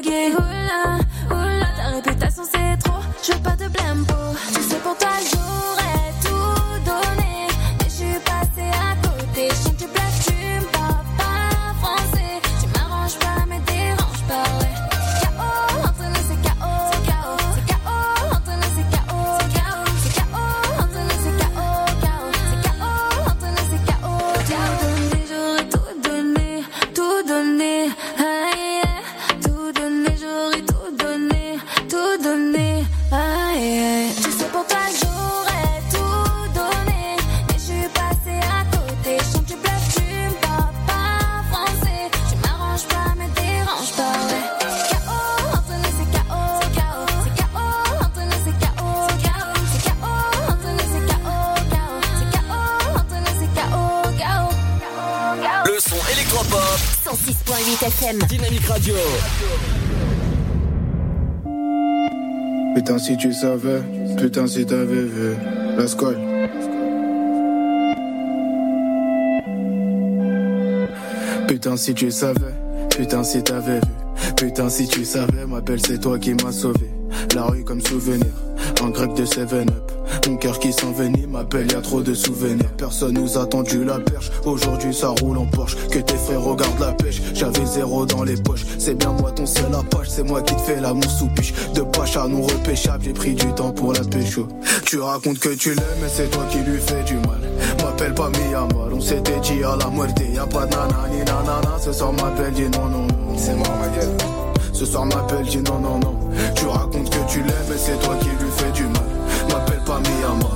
qui 0.00 0.08
tu 0.08 0.30
veux 0.32 1.11
putain 64.18 64.46
si 64.46 64.66
t'avais 64.66 65.02
vu 65.02 65.36
Let's 65.78 65.96
go. 65.96 66.12
Putain, 71.48 71.76
si 71.76 71.94
tu 71.94 72.10
savais, 72.10 72.54
putain, 72.90 73.22
si 73.24 73.42
t'avais 73.42 73.76
vu, 73.76 74.34
putain, 74.36 74.68
si 74.68 74.86
tu 74.88 75.04
savais, 75.04 75.46
ma 75.46 75.60
belle, 75.60 75.80
c'est 75.80 75.98
toi 75.98 76.18
qui 76.18 76.34
m'as 76.34 76.52
sauvé. 76.52 76.90
La 77.34 77.44
rue 77.44 77.64
comme 77.64 77.80
souvenir, 77.80 78.26
en 78.82 78.90
grec 78.90 79.14
de 79.14 79.24
7-up. 79.24 79.81
Mon 80.28 80.36
cœur 80.36 80.58
qui 80.58 80.72
s'envenime, 80.72 81.30
m'appelle, 81.30 81.70
y 81.70 81.74
a 81.74 81.80
trop 81.80 82.00
de 82.00 82.14
souvenirs. 82.14 82.70
Personne 82.76 83.14
nous 83.14 83.38
a 83.38 83.46
tendu 83.46 83.84
la 83.84 83.98
perche. 83.98 84.30
Aujourd'hui, 84.44 84.94
ça 84.94 85.08
roule 85.08 85.38
en 85.38 85.46
Porsche. 85.46 85.76
Que 85.90 85.98
tes 85.98 86.16
frères 86.16 86.42
regardent 86.42 86.80
la 86.80 86.92
pêche. 86.92 87.20
J'avais 87.34 87.66
zéro 87.66 88.06
dans 88.06 88.22
les 88.22 88.36
poches. 88.36 88.64
C'est 88.78 88.94
bien 88.94 89.12
moi 89.12 89.32
ton 89.32 89.46
seul 89.46 89.74
apache. 89.74 90.08
C'est 90.08 90.22
moi 90.22 90.40
qui 90.42 90.54
te 90.54 90.60
fais 90.62 90.80
l'amour 90.80 91.10
sous 91.10 91.26
piche. 91.28 91.52
De 91.74 91.82
pacha 91.82 92.26
non 92.28 92.42
repêchable, 92.42 93.04
j'ai 93.04 93.12
pris 93.12 93.34
du 93.34 93.52
temps 93.54 93.72
pour 93.72 93.92
la 93.92 94.00
pécho. 94.00 94.46
Tu 94.86 95.00
racontes 95.00 95.38
que 95.38 95.50
tu 95.50 95.70
l'aimes, 95.70 95.98
mais 96.00 96.08
c'est 96.08 96.30
toi 96.30 96.44
qui 96.50 96.58
lui 96.58 96.78
fais 96.78 97.02
du 97.04 97.14
mal. 97.14 97.40
M'appelle 97.82 98.14
pas 98.14 98.30
Miyamar, 98.30 98.88
on 98.92 99.00
s'était 99.00 99.40
dit 99.40 99.62
à 99.64 99.76
la 99.76 99.90
muerte. 99.90 100.20
Y'a 100.32 100.46
pas 100.46 100.66
de 100.66 100.70
nana 100.70 101.08
ni 101.10 101.18
nanana. 101.18 101.78
Ce 101.80 101.92
soir, 101.92 102.12
m'appelle, 102.12 102.52
dis 102.52 102.62
non, 102.62 102.86
non, 102.86 103.06
non. 103.06 103.36
C'est 103.36 103.54
moi, 103.54 103.68
ma 103.80 103.88
gueule. 103.96 104.16
Ce 104.72 104.86
soir 104.86 105.04
m'appelle, 105.04 105.46
dis 105.46 105.58
non, 105.58 105.78
non, 105.78 105.98
non. 105.98 106.18
Tu 106.54 106.66
racontes 106.66 107.10
que 107.10 107.30
tu 107.30 107.40
l'aimes, 107.40 107.66
mais 107.68 107.76
c'est 107.76 107.98
toi 108.00 108.14
qui 108.20 108.28
lui 108.28 108.50
fais 108.56 108.70
du 108.72 108.84
mal. 108.84 109.21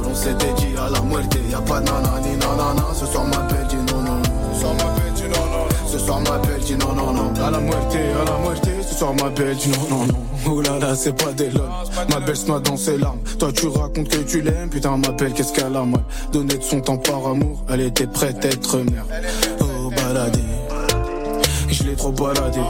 On 0.09 0.15
s'était 0.15 0.53
dit 0.59 0.77
à 0.79 0.89
la 0.91 1.01
muerte. 1.03 1.37
Y'a 1.51 1.61
pas 1.61 1.81
de 1.81 1.87
nana 1.87 2.21
ni 2.23 2.37
nanana. 2.37 2.87
Ce 2.95 3.07
soir 3.07 3.25
m'appelle, 3.25 3.67
dis 3.69 3.77
non, 3.77 4.01
non, 4.03 4.17
non. 4.17 4.23
Ce 4.53 4.61
soir 4.61 4.75
m'appelle, 4.75 5.13
dis 5.15 5.23
non, 5.23 5.47
non. 5.47 5.67
Ce 5.87 5.99
soir 5.99 6.21
m'appelle, 6.21 6.61
dis 6.61 6.77
non, 6.77 6.93
non, 6.95 7.13
non. 7.13 7.45
À 7.45 7.51
la 7.51 7.59
muerte, 7.61 7.95
à 7.95 8.25
la 8.25 8.39
muerte. 8.39 8.69
Ce 8.89 8.95
soir 8.95 9.15
m'appelle, 9.15 9.57
dis 9.57 9.69
non, 9.69 9.97
non, 9.97 10.07
non. 10.07 10.15
Oh 10.49 10.61
là 10.61 10.79
là, 10.79 10.95
c'est 10.95 11.13
pas 11.13 11.33
des 11.33 11.51
lol. 11.51 11.69
Ma 12.11 12.21
belle 12.21 12.37
se 12.37 12.47
noie 12.47 12.61
dans 12.61 12.77
ses 12.77 12.99
larmes. 12.99 13.19
Toi, 13.39 13.53
tu 13.53 13.67
racontes 13.69 14.09
que 14.09 14.19
tu 14.19 14.41
l'aimes. 14.43 14.71
Putain, 14.71 14.97
m'appelle, 14.97 15.33
qu'est-ce 15.33 15.53
qu'elle 15.53 15.77
a 15.77 15.85
mal. 15.85 16.03
Donner 16.33 16.57
de 16.57 16.63
son 16.63 16.81
temps 16.81 16.97
par 16.97 17.27
amour. 17.27 17.65
Elle 17.69 17.81
était 17.81 18.07
prête 18.07 18.45
à 18.45 18.49
être 18.49 18.79
mère. 18.79 19.05
Oh, 19.61 19.91
baladé. 19.91 20.41
Je 21.69 21.83
l'ai 21.83 21.95
trop 21.97 22.13
baladé. 22.13 22.61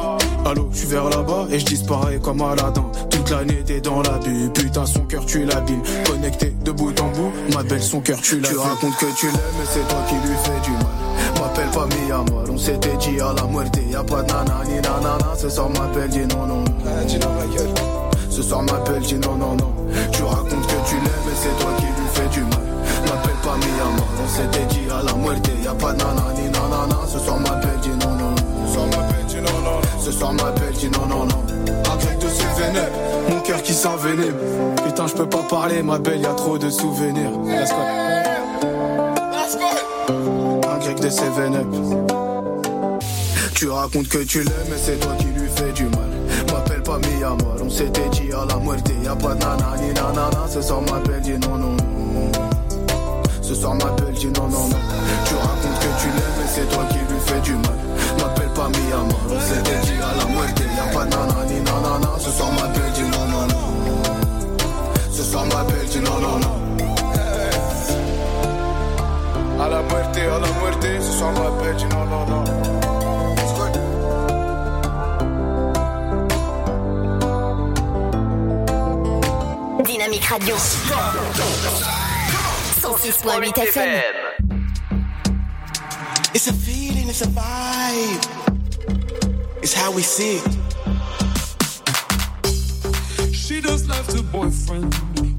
Allô, 0.47 0.69
je 0.73 0.79
suis 0.79 0.87
vers 0.89 1.09
là-bas 1.11 1.47
et 1.51 1.59
je 1.59 1.67
disparais 1.67 2.19
comme 2.19 2.41
Aladdin. 2.41 2.85
Toute 3.27 3.37
l'année 3.37 3.61
t'es 3.67 3.81
dans 3.81 4.03
l'abus, 4.03 4.51
putain 4.55 4.87
son 4.87 5.01
cœur 5.01 5.27
tu 5.27 5.45
l'abîmes. 5.45 5.83
Connecté 6.07 6.55
de 6.65 6.71
bout 6.71 6.95
en 7.01 7.09
bout, 7.09 7.33
ma 7.55 7.65
belle 7.65 7.83
son 7.83 8.01
cœur 8.01 8.21
tu 8.23 8.39
l'abîmes. 8.39 8.53
Tu 8.53 8.59
racontes 8.59 8.97
que 8.99 9.07
tu 9.19 9.27
l'aimes 9.27 9.57
mais 9.59 9.65
c'est 9.69 9.89
toi 9.89 9.99
qui 10.09 10.15
lui 10.15 10.37
fais 10.45 10.61
du 10.63 10.71
mal. 10.71 11.41
M'appelle 11.41 11.71
pas 11.71 11.87
Miyamar, 11.87 12.45
on 12.49 12.57
s'était 12.57 12.97
dit 12.99 13.21
à 13.21 13.33
la 13.33 13.43
muerte. 13.49 13.79
Y'a 13.91 14.05
pas 14.05 14.23
de 14.23 14.33
nana 14.33 14.63
ni 14.69 14.77
nanana, 14.77 15.35
ce 15.37 15.49
soir 15.49 15.69
m'appelle 15.71 16.09
dis 16.09 16.21
non 16.21 16.47
non. 16.47 16.65
Dis 17.09 17.19
non 17.19 17.33
ma 17.35 17.57
gueule. 17.57 17.75
Ce 18.31 18.43
soir 18.43 18.63
m'appelle 18.63 19.03
dis 19.03 19.15
non 19.17 19.35
non 19.35 19.57
non. 19.57 19.75
Tu 20.13 20.23
racontes 20.23 20.67
que 20.67 20.89
tu 20.89 20.95
l'aimes 20.95 21.25
mais 21.27 21.35
c'est 21.35 21.59
toi 21.59 21.73
qui 21.79 21.87
lui 21.87 22.09
fais 22.13 22.29
du 22.29 22.43
mal. 22.43 22.61
M'appelle 23.07 23.41
pas 23.43 23.57
Miyamar, 23.57 24.07
on 24.23 24.29
s'était 24.29 24.67
dit 24.67 24.89
à 24.89 25.03
la 25.03 25.15
muerte. 25.15 25.51
Y'a 25.65 25.75
pas 25.75 25.93
de 25.93 25.99
nana 25.99 26.33
ni 26.37 26.45
nanana, 26.45 27.01
ce 27.13 27.19
soir 27.19 27.41
m'appelle 27.41 27.81
dis 27.83 27.89
non 27.89 28.15
non. 28.15 28.35
Ce 28.69 28.73
soir 28.73 28.87
m'appelle 28.87 29.27
dis 29.27 29.37
non 29.37 29.61
non. 29.65 29.81
Ce 30.01 30.13
soir 30.13 30.33
m'appelle 30.33 30.75
dis 30.79 30.89
non 30.91 31.07
non 31.07 31.25
non. 31.27 31.43
Vénères, 32.57 32.91
mon 33.29 33.41
cœur 33.41 33.63
qui 33.63 33.75
s'envenime. 33.75 34.35
Putain, 34.85 35.07
je 35.07 35.15
peux 35.15 35.29
pas 35.29 35.43
parler, 35.49 35.83
ma 35.83 35.99
belle, 35.99 36.21
y 36.21 36.27
a 36.27 36.35
trop 36.35 36.59
de 36.59 36.71
souvenirs. 36.71 37.31
Un 40.69 40.79
grec 40.79 41.01
de 41.01 41.09
7-up. 41.09 41.67
Tu 43.55 43.69
racontes 43.69 44.09
que 44.09 44.19
tu 44.19 44.43
l'aimes, 44.43 44.53
mais 44.69 44.77
c'est 44.77 44.99
toi 45.01 45.13
qui 45.19 45.27
lui 45.27 45.49
fais 45.49 45.73
du 45.73 45.85
mal. 45.85 46.11
M'appelle 46.53 46.83
pas 46.83 46.99
Miyamar, 46.99 47.57
on 47.63 47.71
s'était 47.71 48.09
dit 48.11 48.31
à 48.33 48.45
la 48.45 48.57
muerte. 48.59 48.91
Y'a 49.03 49.17
pas 49.17 49.35
de 49.35 49.41
nana 49.41 49.75
ni 49.81 49.93
nanana, 49.95 50.47
ce 50.49 50.61
soir 50.61 50.83
m'appelle, 50.83 51.21
dis 51.23 51.39
non, 51.39 51.57
non, 51.57 51.73
non. 51.73 52.33
Ce 53.43 53.55
soir 53.55 53.75
m'appelle, 53.75 54.13
dis 54.15 54.27
non, 54.27 54.49
non, 54.49 54.69
non. 54.69 54.77
Tu 55.27 55.35
racontes 55.35 55.79
que 55.81 56.03
tu 56.03 56.09
l'aimes, 56.09 56.37
mais 56.39 56.49
c'est 56.49 56.69
toi 56.69 56.85
qui 56.91 56.99
lui 56.99 57.21
fais 57.25 57.41
du 57.41 57.53
mal. 57.53 57.63
Pas 58.57 58.69
Miyamar, 58.69 59.21
on 59.29 59.39
s'était 59.39 59.81
dit 59.85 60.01
à 60.01 60.15
la 60.17 60.25
muerte. 60.33 60.63
Y'a 60.77 60.87
pas 60.87 61.05
de 61.05 61.11
nana 61.11 61.45
ni 61.45 61.61
nanana, 61.61 62.09
ce 62.19 62.31
soir 62.31 62.51
m'appelle, 62.53 62.91
dis 62.95 63.03
non, 63.03 63.27
non, 63.29 63.47
non. 63.49 63.75
Ce 65.13 65.23
soir 65.23 65.45
m'appelle, 65.45 65.87
dis 65.91 66.01
non, 66.01 66.19
non, 66.21 66.39
non. 66.39 66.57
À 69.63 69.69
la 69.69 69.83
muerte, 69.83 70.17
à 70.17 70.39
la 70.39 70.49
muerte, 70.59 70.87
ce 71.03 71.13
soir 71.19 71.33
m'appelle, 71.33 71.77
dis 71.77 71.85
non, 71.85 72.07
non, 72.07 72.25
non. 72.27 72.45
Dynamique 79.85 80.25
Radio. 80.25 80.57
106.8 82.81 83.59
FM. 83.59 84.13
It's 86.35 86.47
a 86.49 86.53
feeling, 86.53 87.09
it's 87.09 87.21
a 87.23 87.27
vibe. 87.27 88.46
It's 89.69 89.75
how 89.75 89.91
we 89.91 90.03
see 90.03 90.37
it. 90.37 90.45
She 93.35 93.61
does 93.61 93.89
life 93.89 94.07
to 94.15 94.23
boyfriend, 94.23 94.95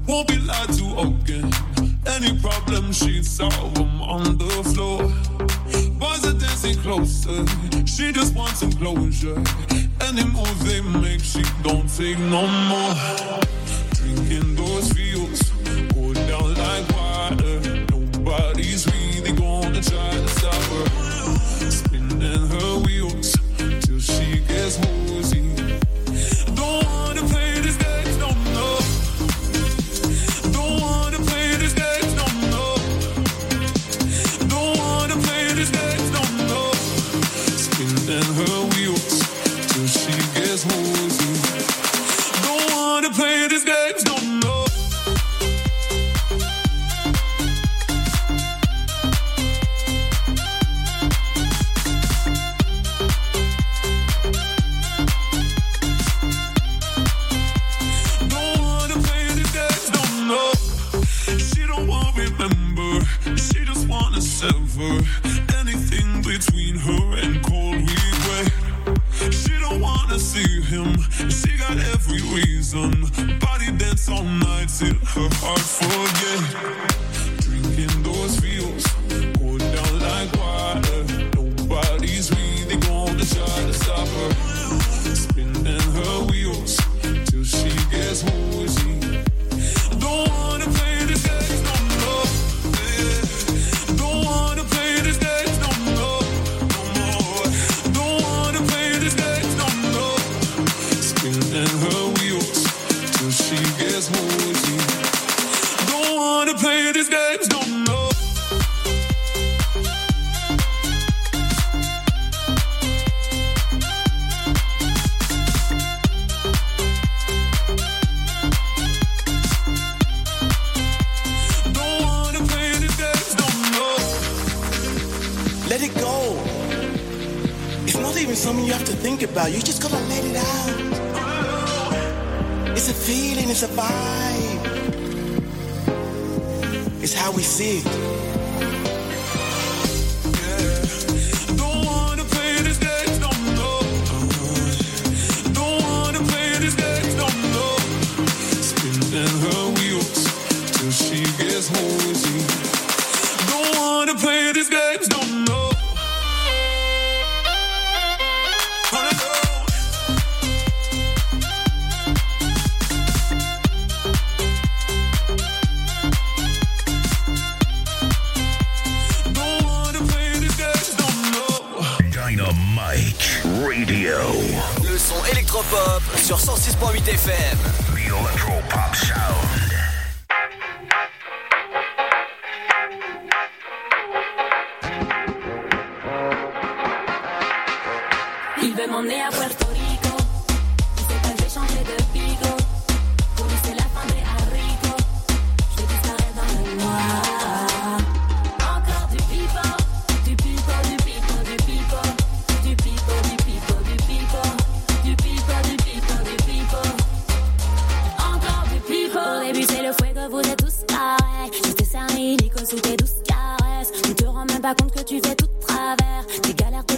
won't 0.06 0.28
be 0.28 0.36
lied 0.36 0.70
to 0.74 0.84
again. 0.98 1.50
Any 2.06 2.38
problem 2.38 2.92
she'd 2.92 3.24
solve 3.24 3.72
them 3.72 4.02
on 4.02 4.36
the 4.36 4.50
floor. 4.74 5.04
Boys 5.98 6.26
are 6.26 6.38
dancing 6.38 6.76
closer, 6.82 7.46
she 7.86 8.12
just 8.12 8.34
wants 8.34 8.58
some 8.60 8.72
closure. 8.72 9.42
Any 10.02 10.24
move 10.24 10.58
they 10.66 10.82
make, 10.82 11.20
she 11.20 11.42
don't 11.62 11.88
take 11.88 12.18
no 12.18 12.46
more. 12.68 12.94
Drinking 13.94 14.56
those 14.56 14.92
feels, 14.92 15.40
go 15.94 16.12
down 16.12 16.52
like 16.52 16.86
water. 16.92 17.86
Nobody's 17.92 18.86
really 18.92 19.32
gonna 19.32 19.80
try 19.80 20.10
to 20.10 20.28
stop 20.28 20.54
her. 20.54 21.70
Spinning 21.70 22.46
her 22.46 22.78
wheels 22.84 23.07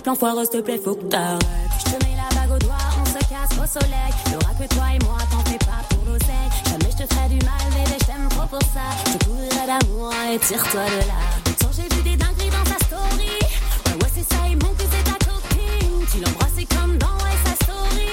plan 0.01 0.14
foireux, 0.14 0.44
s'il 0.44 0.60
te 0.60 0.64
plaît, 0.64 0.81
faut 0.82 0.94
que 0.94 1.05
t'arrêtes. 1.05 1.40
Je 1.78 1.85
te 1.93 2.05
mets 2.05 2.16
la 2.16 2.28
bague 2.35 2.56
au 2.56 2.59
doigt, 2.59 2.77
on 3.01 3.06
se 3.06 3.18
casse 3.28 3.52
au 3.59 3.66
soleil. 3.66 4.12
Y'aura 4.31 4.55
que 4.55 4.74
toi 4.74 4.85
et 4.94 5.05
moi, 5.05 5.18
t'en 5.31 5.51
fais 5.51 5.59
pas 5.59 5.82
pour 5.89 6.05
l'oseille. 6.06 6.51
Jamais 6.66 6.90
je 6.90 7.05
te 7.05 7.14
ferai 7.14 7.28
du 7.28 7.44
mal, 7.44 7.60
bébé, 7.70 7.97
je 8.01 8.06
t'aime 8.06 8.28
trop 8.31 8.47
pour 8.47 8.62
ça. 8.72 8.86
Je 9.06 9.24
couvrirai 9.24 9.66
d'amour 9.66 10.12
et 10.32 10.39
tire-toi 10.39 10.85
de 10.85 11.06
là. 11.06 11.20
Pourtant, 11.44 11.70
j'ai 11.77 11.94
vu 11.94 12.02
des 12.02 12.16
dingueries 12.16 12.51
dans 12.51 12.64
ta 12.70 12.85
story. 12.86 13.39
Ouais, 13.86 13.93
ouais, 13.93 14.10
c'est 14.14 14.35
ça, 14.35 14.40
il 14.48 14.56
manque 14.62 14.77
que 14.77 14.85
c'est 14.90 15.05
ta 15.05 15.18
copine. 15.24 16.06
Tu 16.10 16.20
l'embrasses 16.20 16.66
comme 16.77 16.97
dans 16.98 17.16
ouais, 17.24 17.39
sa 17.44 17.55
story. 17.64 18.12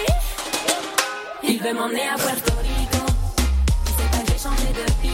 Il 1.44 1.62
veut 1.62 1.74
m'emmener 1.74 2.08
à 2.14 2.18
Puerto 2.18 2.54
Rico. 2.62 3.06
Il 3.86 3.92
sait 3.92 4.10
pas 4.12 4.20
que 4.24 4.32
j'ai 4.32 4.40
changé 4.40 4.68
de 4.74 5.07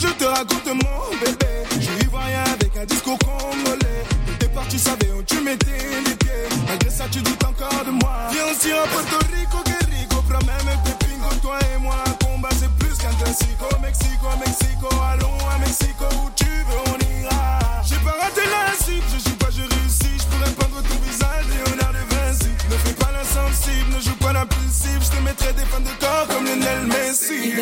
je 0.00 0.08
te 0.08 0.24
raconte 0.24 0.66
mon 0.66 1.18
bébé. 1.20 1.52
Je 1.74 1.80
suis 1.80 2.08
rien 2.12 2.44
avec 2.54 2.76
un 2.76 2.86
discours 2.86 3.18
congolais. 3.18 4.04
Départ, 4.38 4.66
tu 4.68 4.78
savais 4.78 5.10
où 5.16 5.22
tu 5.22 5.40
mettais 5.42 6.00
les 6.06 6.14
pieds. 6.14 6.48
Malgré 6.66 6.90
ça, 6.90 7.04
tu 7.10 7.20
doutes 7.20 7.44
encore 7.44 7.84
de 7.84 7.90
moi. 7.90 8.28
Viens 8.32 8.46
aussi 8.46 8.72
en 8.72 8.86
Puerto 8.88 9.18
Rico, 9.34 9.58
Guerrico. 9.64 10.22
Prends 10.28 10.46
même 10.46 11.28
comme 11.28 11.38
toi 11.40 11.58
et 11.74 11.78
moi. 11.78 11.96
Combat, 12.24 12.48
c'est 12.58 12.72
plus 12.78 12.96
qu'un 12.96 13.12
classico. 13.22 13.66
Mexico, 13.82 14.28
Mexico, 14.44 14.88
allons 15.12 15.38
à 15.54 15.58
Mexico. 15.58 16.06
Où 16.24 16.30
tu 16.34 16.46
veux, 16.48 16.82
on 16.86 16.98
ira. 17.20 17.58
J'ai 17.84 17.96
pas 17.96 18.16
raté 18.22 18.42
la 18.48 18.72
cible, 18.82 19.04
je 19.12 19.28
joue 19.28 19.36
pas, 19.36 19.50
je 19.50 19.62
réussis. 19.62 20.16
Je 20.16 20.24
pourrais 20.32 20.52
peindre 20.52 20.80
ton 20.82 20.98
visage, 21.04 21.44
Léonard 21.52 21.92
de 21.92 22.04
Vinci. 22.14 22.52
Ne 22.70 22.76
fais 22.76 22.94
pas 22.94 23.10
l'insensible, 23.12 23.94
ne 23.94 24.00
joue 24.00 24.16
pas 24.16 24.32
l'impulsif. 24.32 24.98
Je 25.04 25.10
te 25.16 25.22
mettrai 25.22 25.52
des 25.52 25.66
fins 25.66 25.80
de 25.80 25.92
corps 26.00 26.26
comme 26.28 26.46
Lionel 26.46 26.86
Messi. 26.86 27.52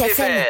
Merit 0.00 0.16
FM. 0.16 0.41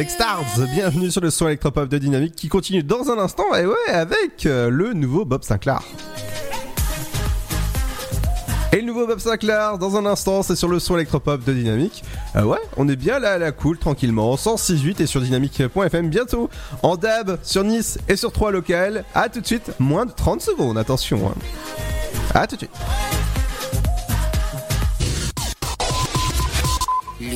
Avec 0.00 0.10
Stars. 0.10 0.46
Bienvenue 0.72 1.10
sur 1.10 1.20
le 1.20 1.28
son 1.28 1.46
électropop 1.46 1.86
de 1.86 1.98
Dynamique 1.98 2.34
qui 2.34 2.48
continue 2.48 2.82
dans 2.82 3.10
un 3.10 3.18
instant 3.18 3.54
et 3.54 3.66
ouais 3.66 3.74
avec 3.92 4.46
euh, 4.46 4.70
le 4.70 4.94
nouveau 4.94 5.26
Bob 5.26 5.42
Sinclair. 5.44 5.82
Et 8.72 8.76
le 8.76 8.82
nouveau 8.82 9.06
Bob 9.06 9.18
Sinclair 9.18 9.76
dans 9.76 9.96
un 9.96 10.06
instant, 10.06 10.42
c'est 10.42 10.56
sur 10.56 10.68
le 10.68 10.78
son 10.78 10.94
électropop 10.96 11.44
de 11.44 11.52
Dynamique. 11.52 12.02
Euh, 12.36 12.44
ouais, 12.44 12.56
on 12.78 12.88
est 12.88 12.96
bien 12.96 13.18
là 13.18 13.32
à 13.32 13.38
la 13.38 13.52
cool 13.52 13.76
tranquillement, 13.76 14.36
106.8 14.36 15.02
et 15.02 15.06
sur 15.06 15.20
dynamique.fm 15.20 16.08
bientôt 16.08 16.48
en 16.82 16.96
DAB 16.96 17.38
sur 17.42 17.62
Nice 17.62 17.98
et 18.08 18.16
sur 18.16 18.32
3 18.32 18.52
locales. 18.52 19.04
À 19.14 19.28
tout 19.28 19.42
de 19.42 19.46
suite, 19.46 19.70
moins 19.78 20.06
de 20.06 20.12
30 20.12 20.40
secondes, 20.40 20.78
attention. 20.78 21.30
hein. 22.34 22.46
Tout 22.48 22.56
de 22.56 22.60
suite. 22.60 22.70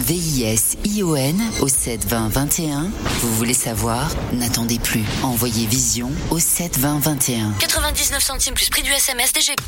V-I-S-I-O-N 0.00 1.40
au 1.60 1.68
72021. 1.68 2.90
Vous 3.20 3.34
voulez 3.34 3.54
savoir? 3.54 4.08
N'attendez 4.32 4.78
plus. 4.78 5.04
Envoyez 5.22 5.66
Vision 5.66 6.10
au 6.30 6.38
72021. 6.38 7.52
99 7.58 8.22
centimes 8.22 8.54
plus 8.54 8.70
prix 8.70 8.82
du 8.82 8.90
SMS 8.92 9.32
DGP. 9.32 9.60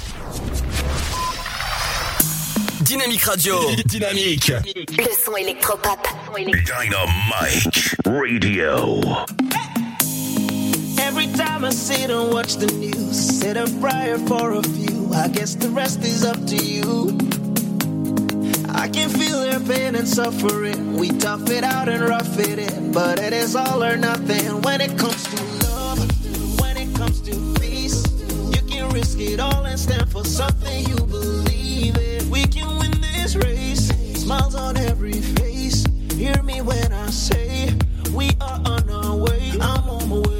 Dynamique 2.83 3.23
Radio. 3.23 3.57
Dynamique. 3.87 4.53
Le 4.77 5.25
son 5.25 5.37
électropop. 5.37 5.99
Dynamite 6.37 7.95
Radio. 8.07 9.01
Every 10.99 11.27
time 11.33 11.65
I 11.65 11.71
sit 11.71 12.11
and 12.11 12.33
watch 12.33 12.57
the 12.57 12.73
news, 12.73 13.17
said 13.41 13.57
a 13.57 13.67
prayer 13.81 14.17
for 14.27 14.53
a 14.53 14.63
few. 14.63 15.13
I 15.13 15.29
guess 15.29 15.57
the 15.57 15.69
rest 15.71 16.05
is 16.05 16.25
up 16.25 16.37
to 16.47 16.57
you. 16.57 17.19
I 18.75 18.89
can 18.89 19.09
feel 19.09 19.41
their 19.41 19.61
pain 19.61 19.95
and 19.95 20.09
suffering. 20.09 20.95
We 20.95 21.11
tough 21.11 21.51
it 21.51 21.65
out 21.65 21.89
and 21.89 22.03
rough 22.03 22.39
it 22.39 22.59
in, 22.59 22.93
but 22.93 23.19
it 23.19 23.33
is 23.33 23.57
all 23.57 23.83
or 23.83 23.97
nothing 23.97 24.63
when 24.63 24.81
it 24.81 24.97
comes 24.99 25.25
to 25.25 25.43
love. 25.67 26.61
When 26.61 26.77
it 26.77 26.95
comes 26.95 27.21
to 27.23 27.55
peace, 27.61 28.05
you 28.55 28.63
can 28.69 28.91
risk 28.91 29.19
it 29.19 29.41
all 29.41 29.65
and 29.67 29.79
stand 29.79 30.11
for 30.11 30.25
something 30.25 30.89
you 30.89 30.97
believe 30.97 31.97
in. 31.97 32.31
We 32.31 32.47
can 32.47 32.79
win 32.79 33.01
this 33.01 33.37
race. 33.37 33.89
Smiles 34.15 34.55
on 34.55 34.77
every 34.77 35.21
face. 35.21 35.85
Hear 36.13 36.43
me 36.43 36.61
when 36.61 36.93
I 36.93 37.11
say 37.11 37.75
we 38.13 38.31
are 38.41 38.61
on 38.65 38.91
our 38.91 39.17
way. 39.17 39.53
I'm 39.61 39.89
on 39.89 40.09
my 40.09 40.19
way. 40.29 40.40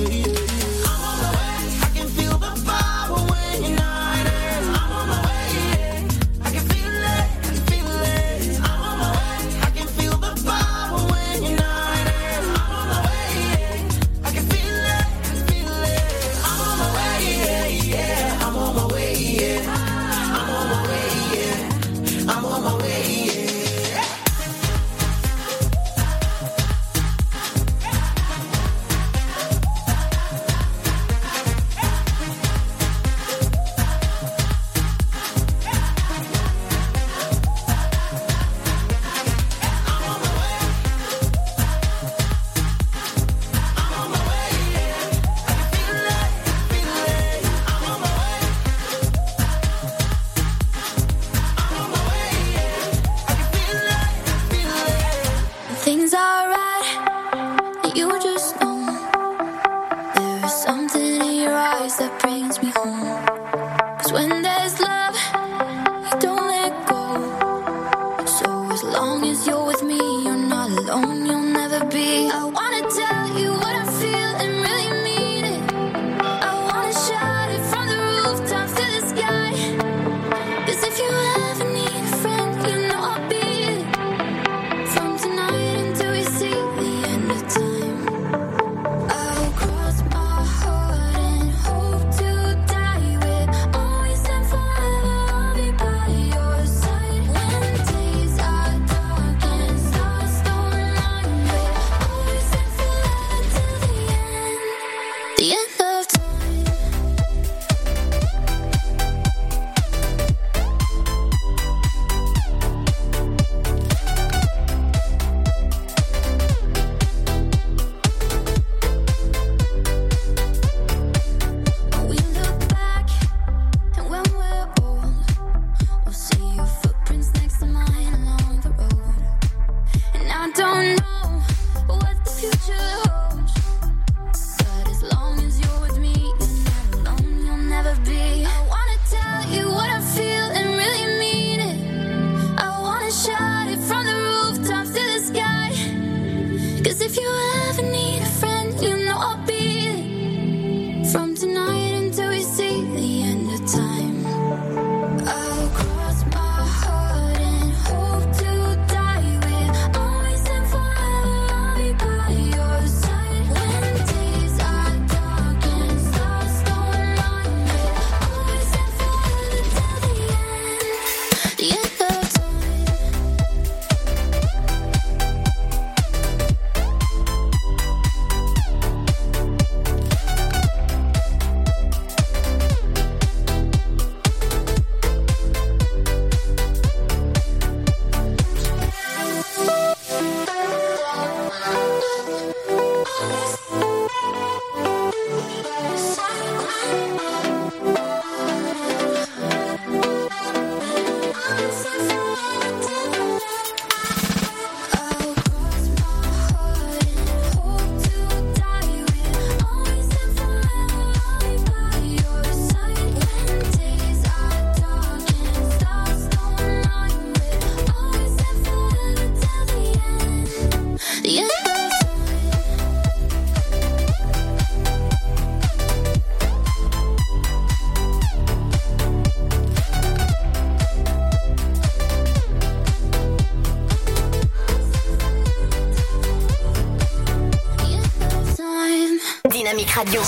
Radio. 240.03 240.23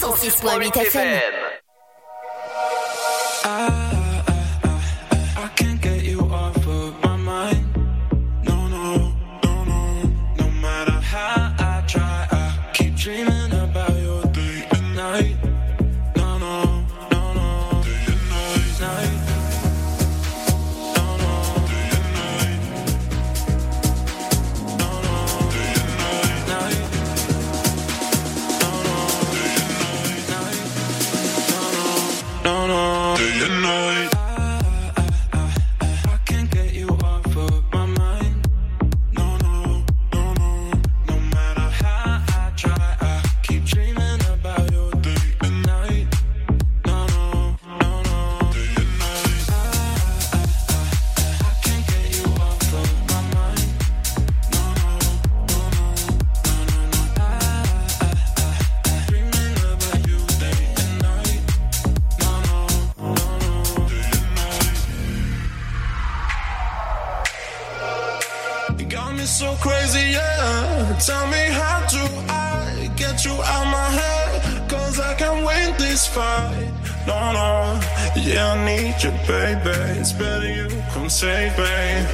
106.8 0.00 0.80
FM. 0.90 1.43
Better 80.18 80.48
you 80.48 80.68
come 80.92 81.08
save 81.08 81.56
me. 81.58 82.13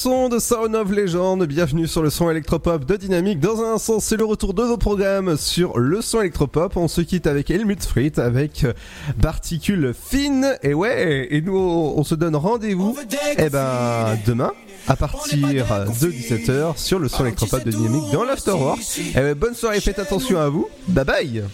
son 0.00 0.30
de 0.30 0.38
Sound 0.38 0.74
of 0.74 0.90
Legend. 0.90 1.44
Bienvenue 1.44 1.86
sur 1.86 2.00
le 2.00 2.08
son 2.08 2.30
électropop 2.30 2.86
de 2.86 2.96
Dynamique. 2.96 3.38
Dans 3.38 3.62
un 3.62 3.76
sens, 3.76 4.02
c'est 4.02 4.16
le 4.16 4.24
retour 4.24 4.54
de 4.54 4.62
vos 4.62 4.78
programmes 4.78 5.36
sur 5.36 5.78
le 5.78 6.00
son 6.00 6.20
électropop. 6.20 6.74
On 6.78 6.88
se 6.88 7.02
quitte 7.02 7.26
avec 7.26 7.50
Helmut 7.50 7.84
Frit, 7.84 8.12
avec 8.16 8.64
euh, 8.64 8.72
Particules 9.20 9.92
Fines. 9.92 10.56
Et 10.62 10.72
ouais, 10.72 11.28
et 11.30 11.42
nous, 11.42 11.54
on 11.54 12.02
se 12.02 12.14
donne 12.14 12.34
rendez-vous, 12.34 12.96
eh 13.36 13.50
ben, 13.50 14.16
demain, 14.24 14.52
à 14.88 14.96
partir 14.96 15.46
de 15.46 16.10
17h 16.10 16.78
sur 16.78 16.98
le 16.98 17.08
son 17.08 17.26
électropop 17.26 17.62
de 17.62 17.70
Dynamique 17.70 18.10
dans 18.10 18.24
l'Afterwork. 18.24 18.80
Eh 19.14 19.34
bonne 19.34 19.54
soirée, 19.54 19.82
faites 19.82 19.98
attention 19.98 20.40
à 20.40 20.48
vous. 20.48 20.66
Bye 20.88 21.04
bye! 21.04 21.44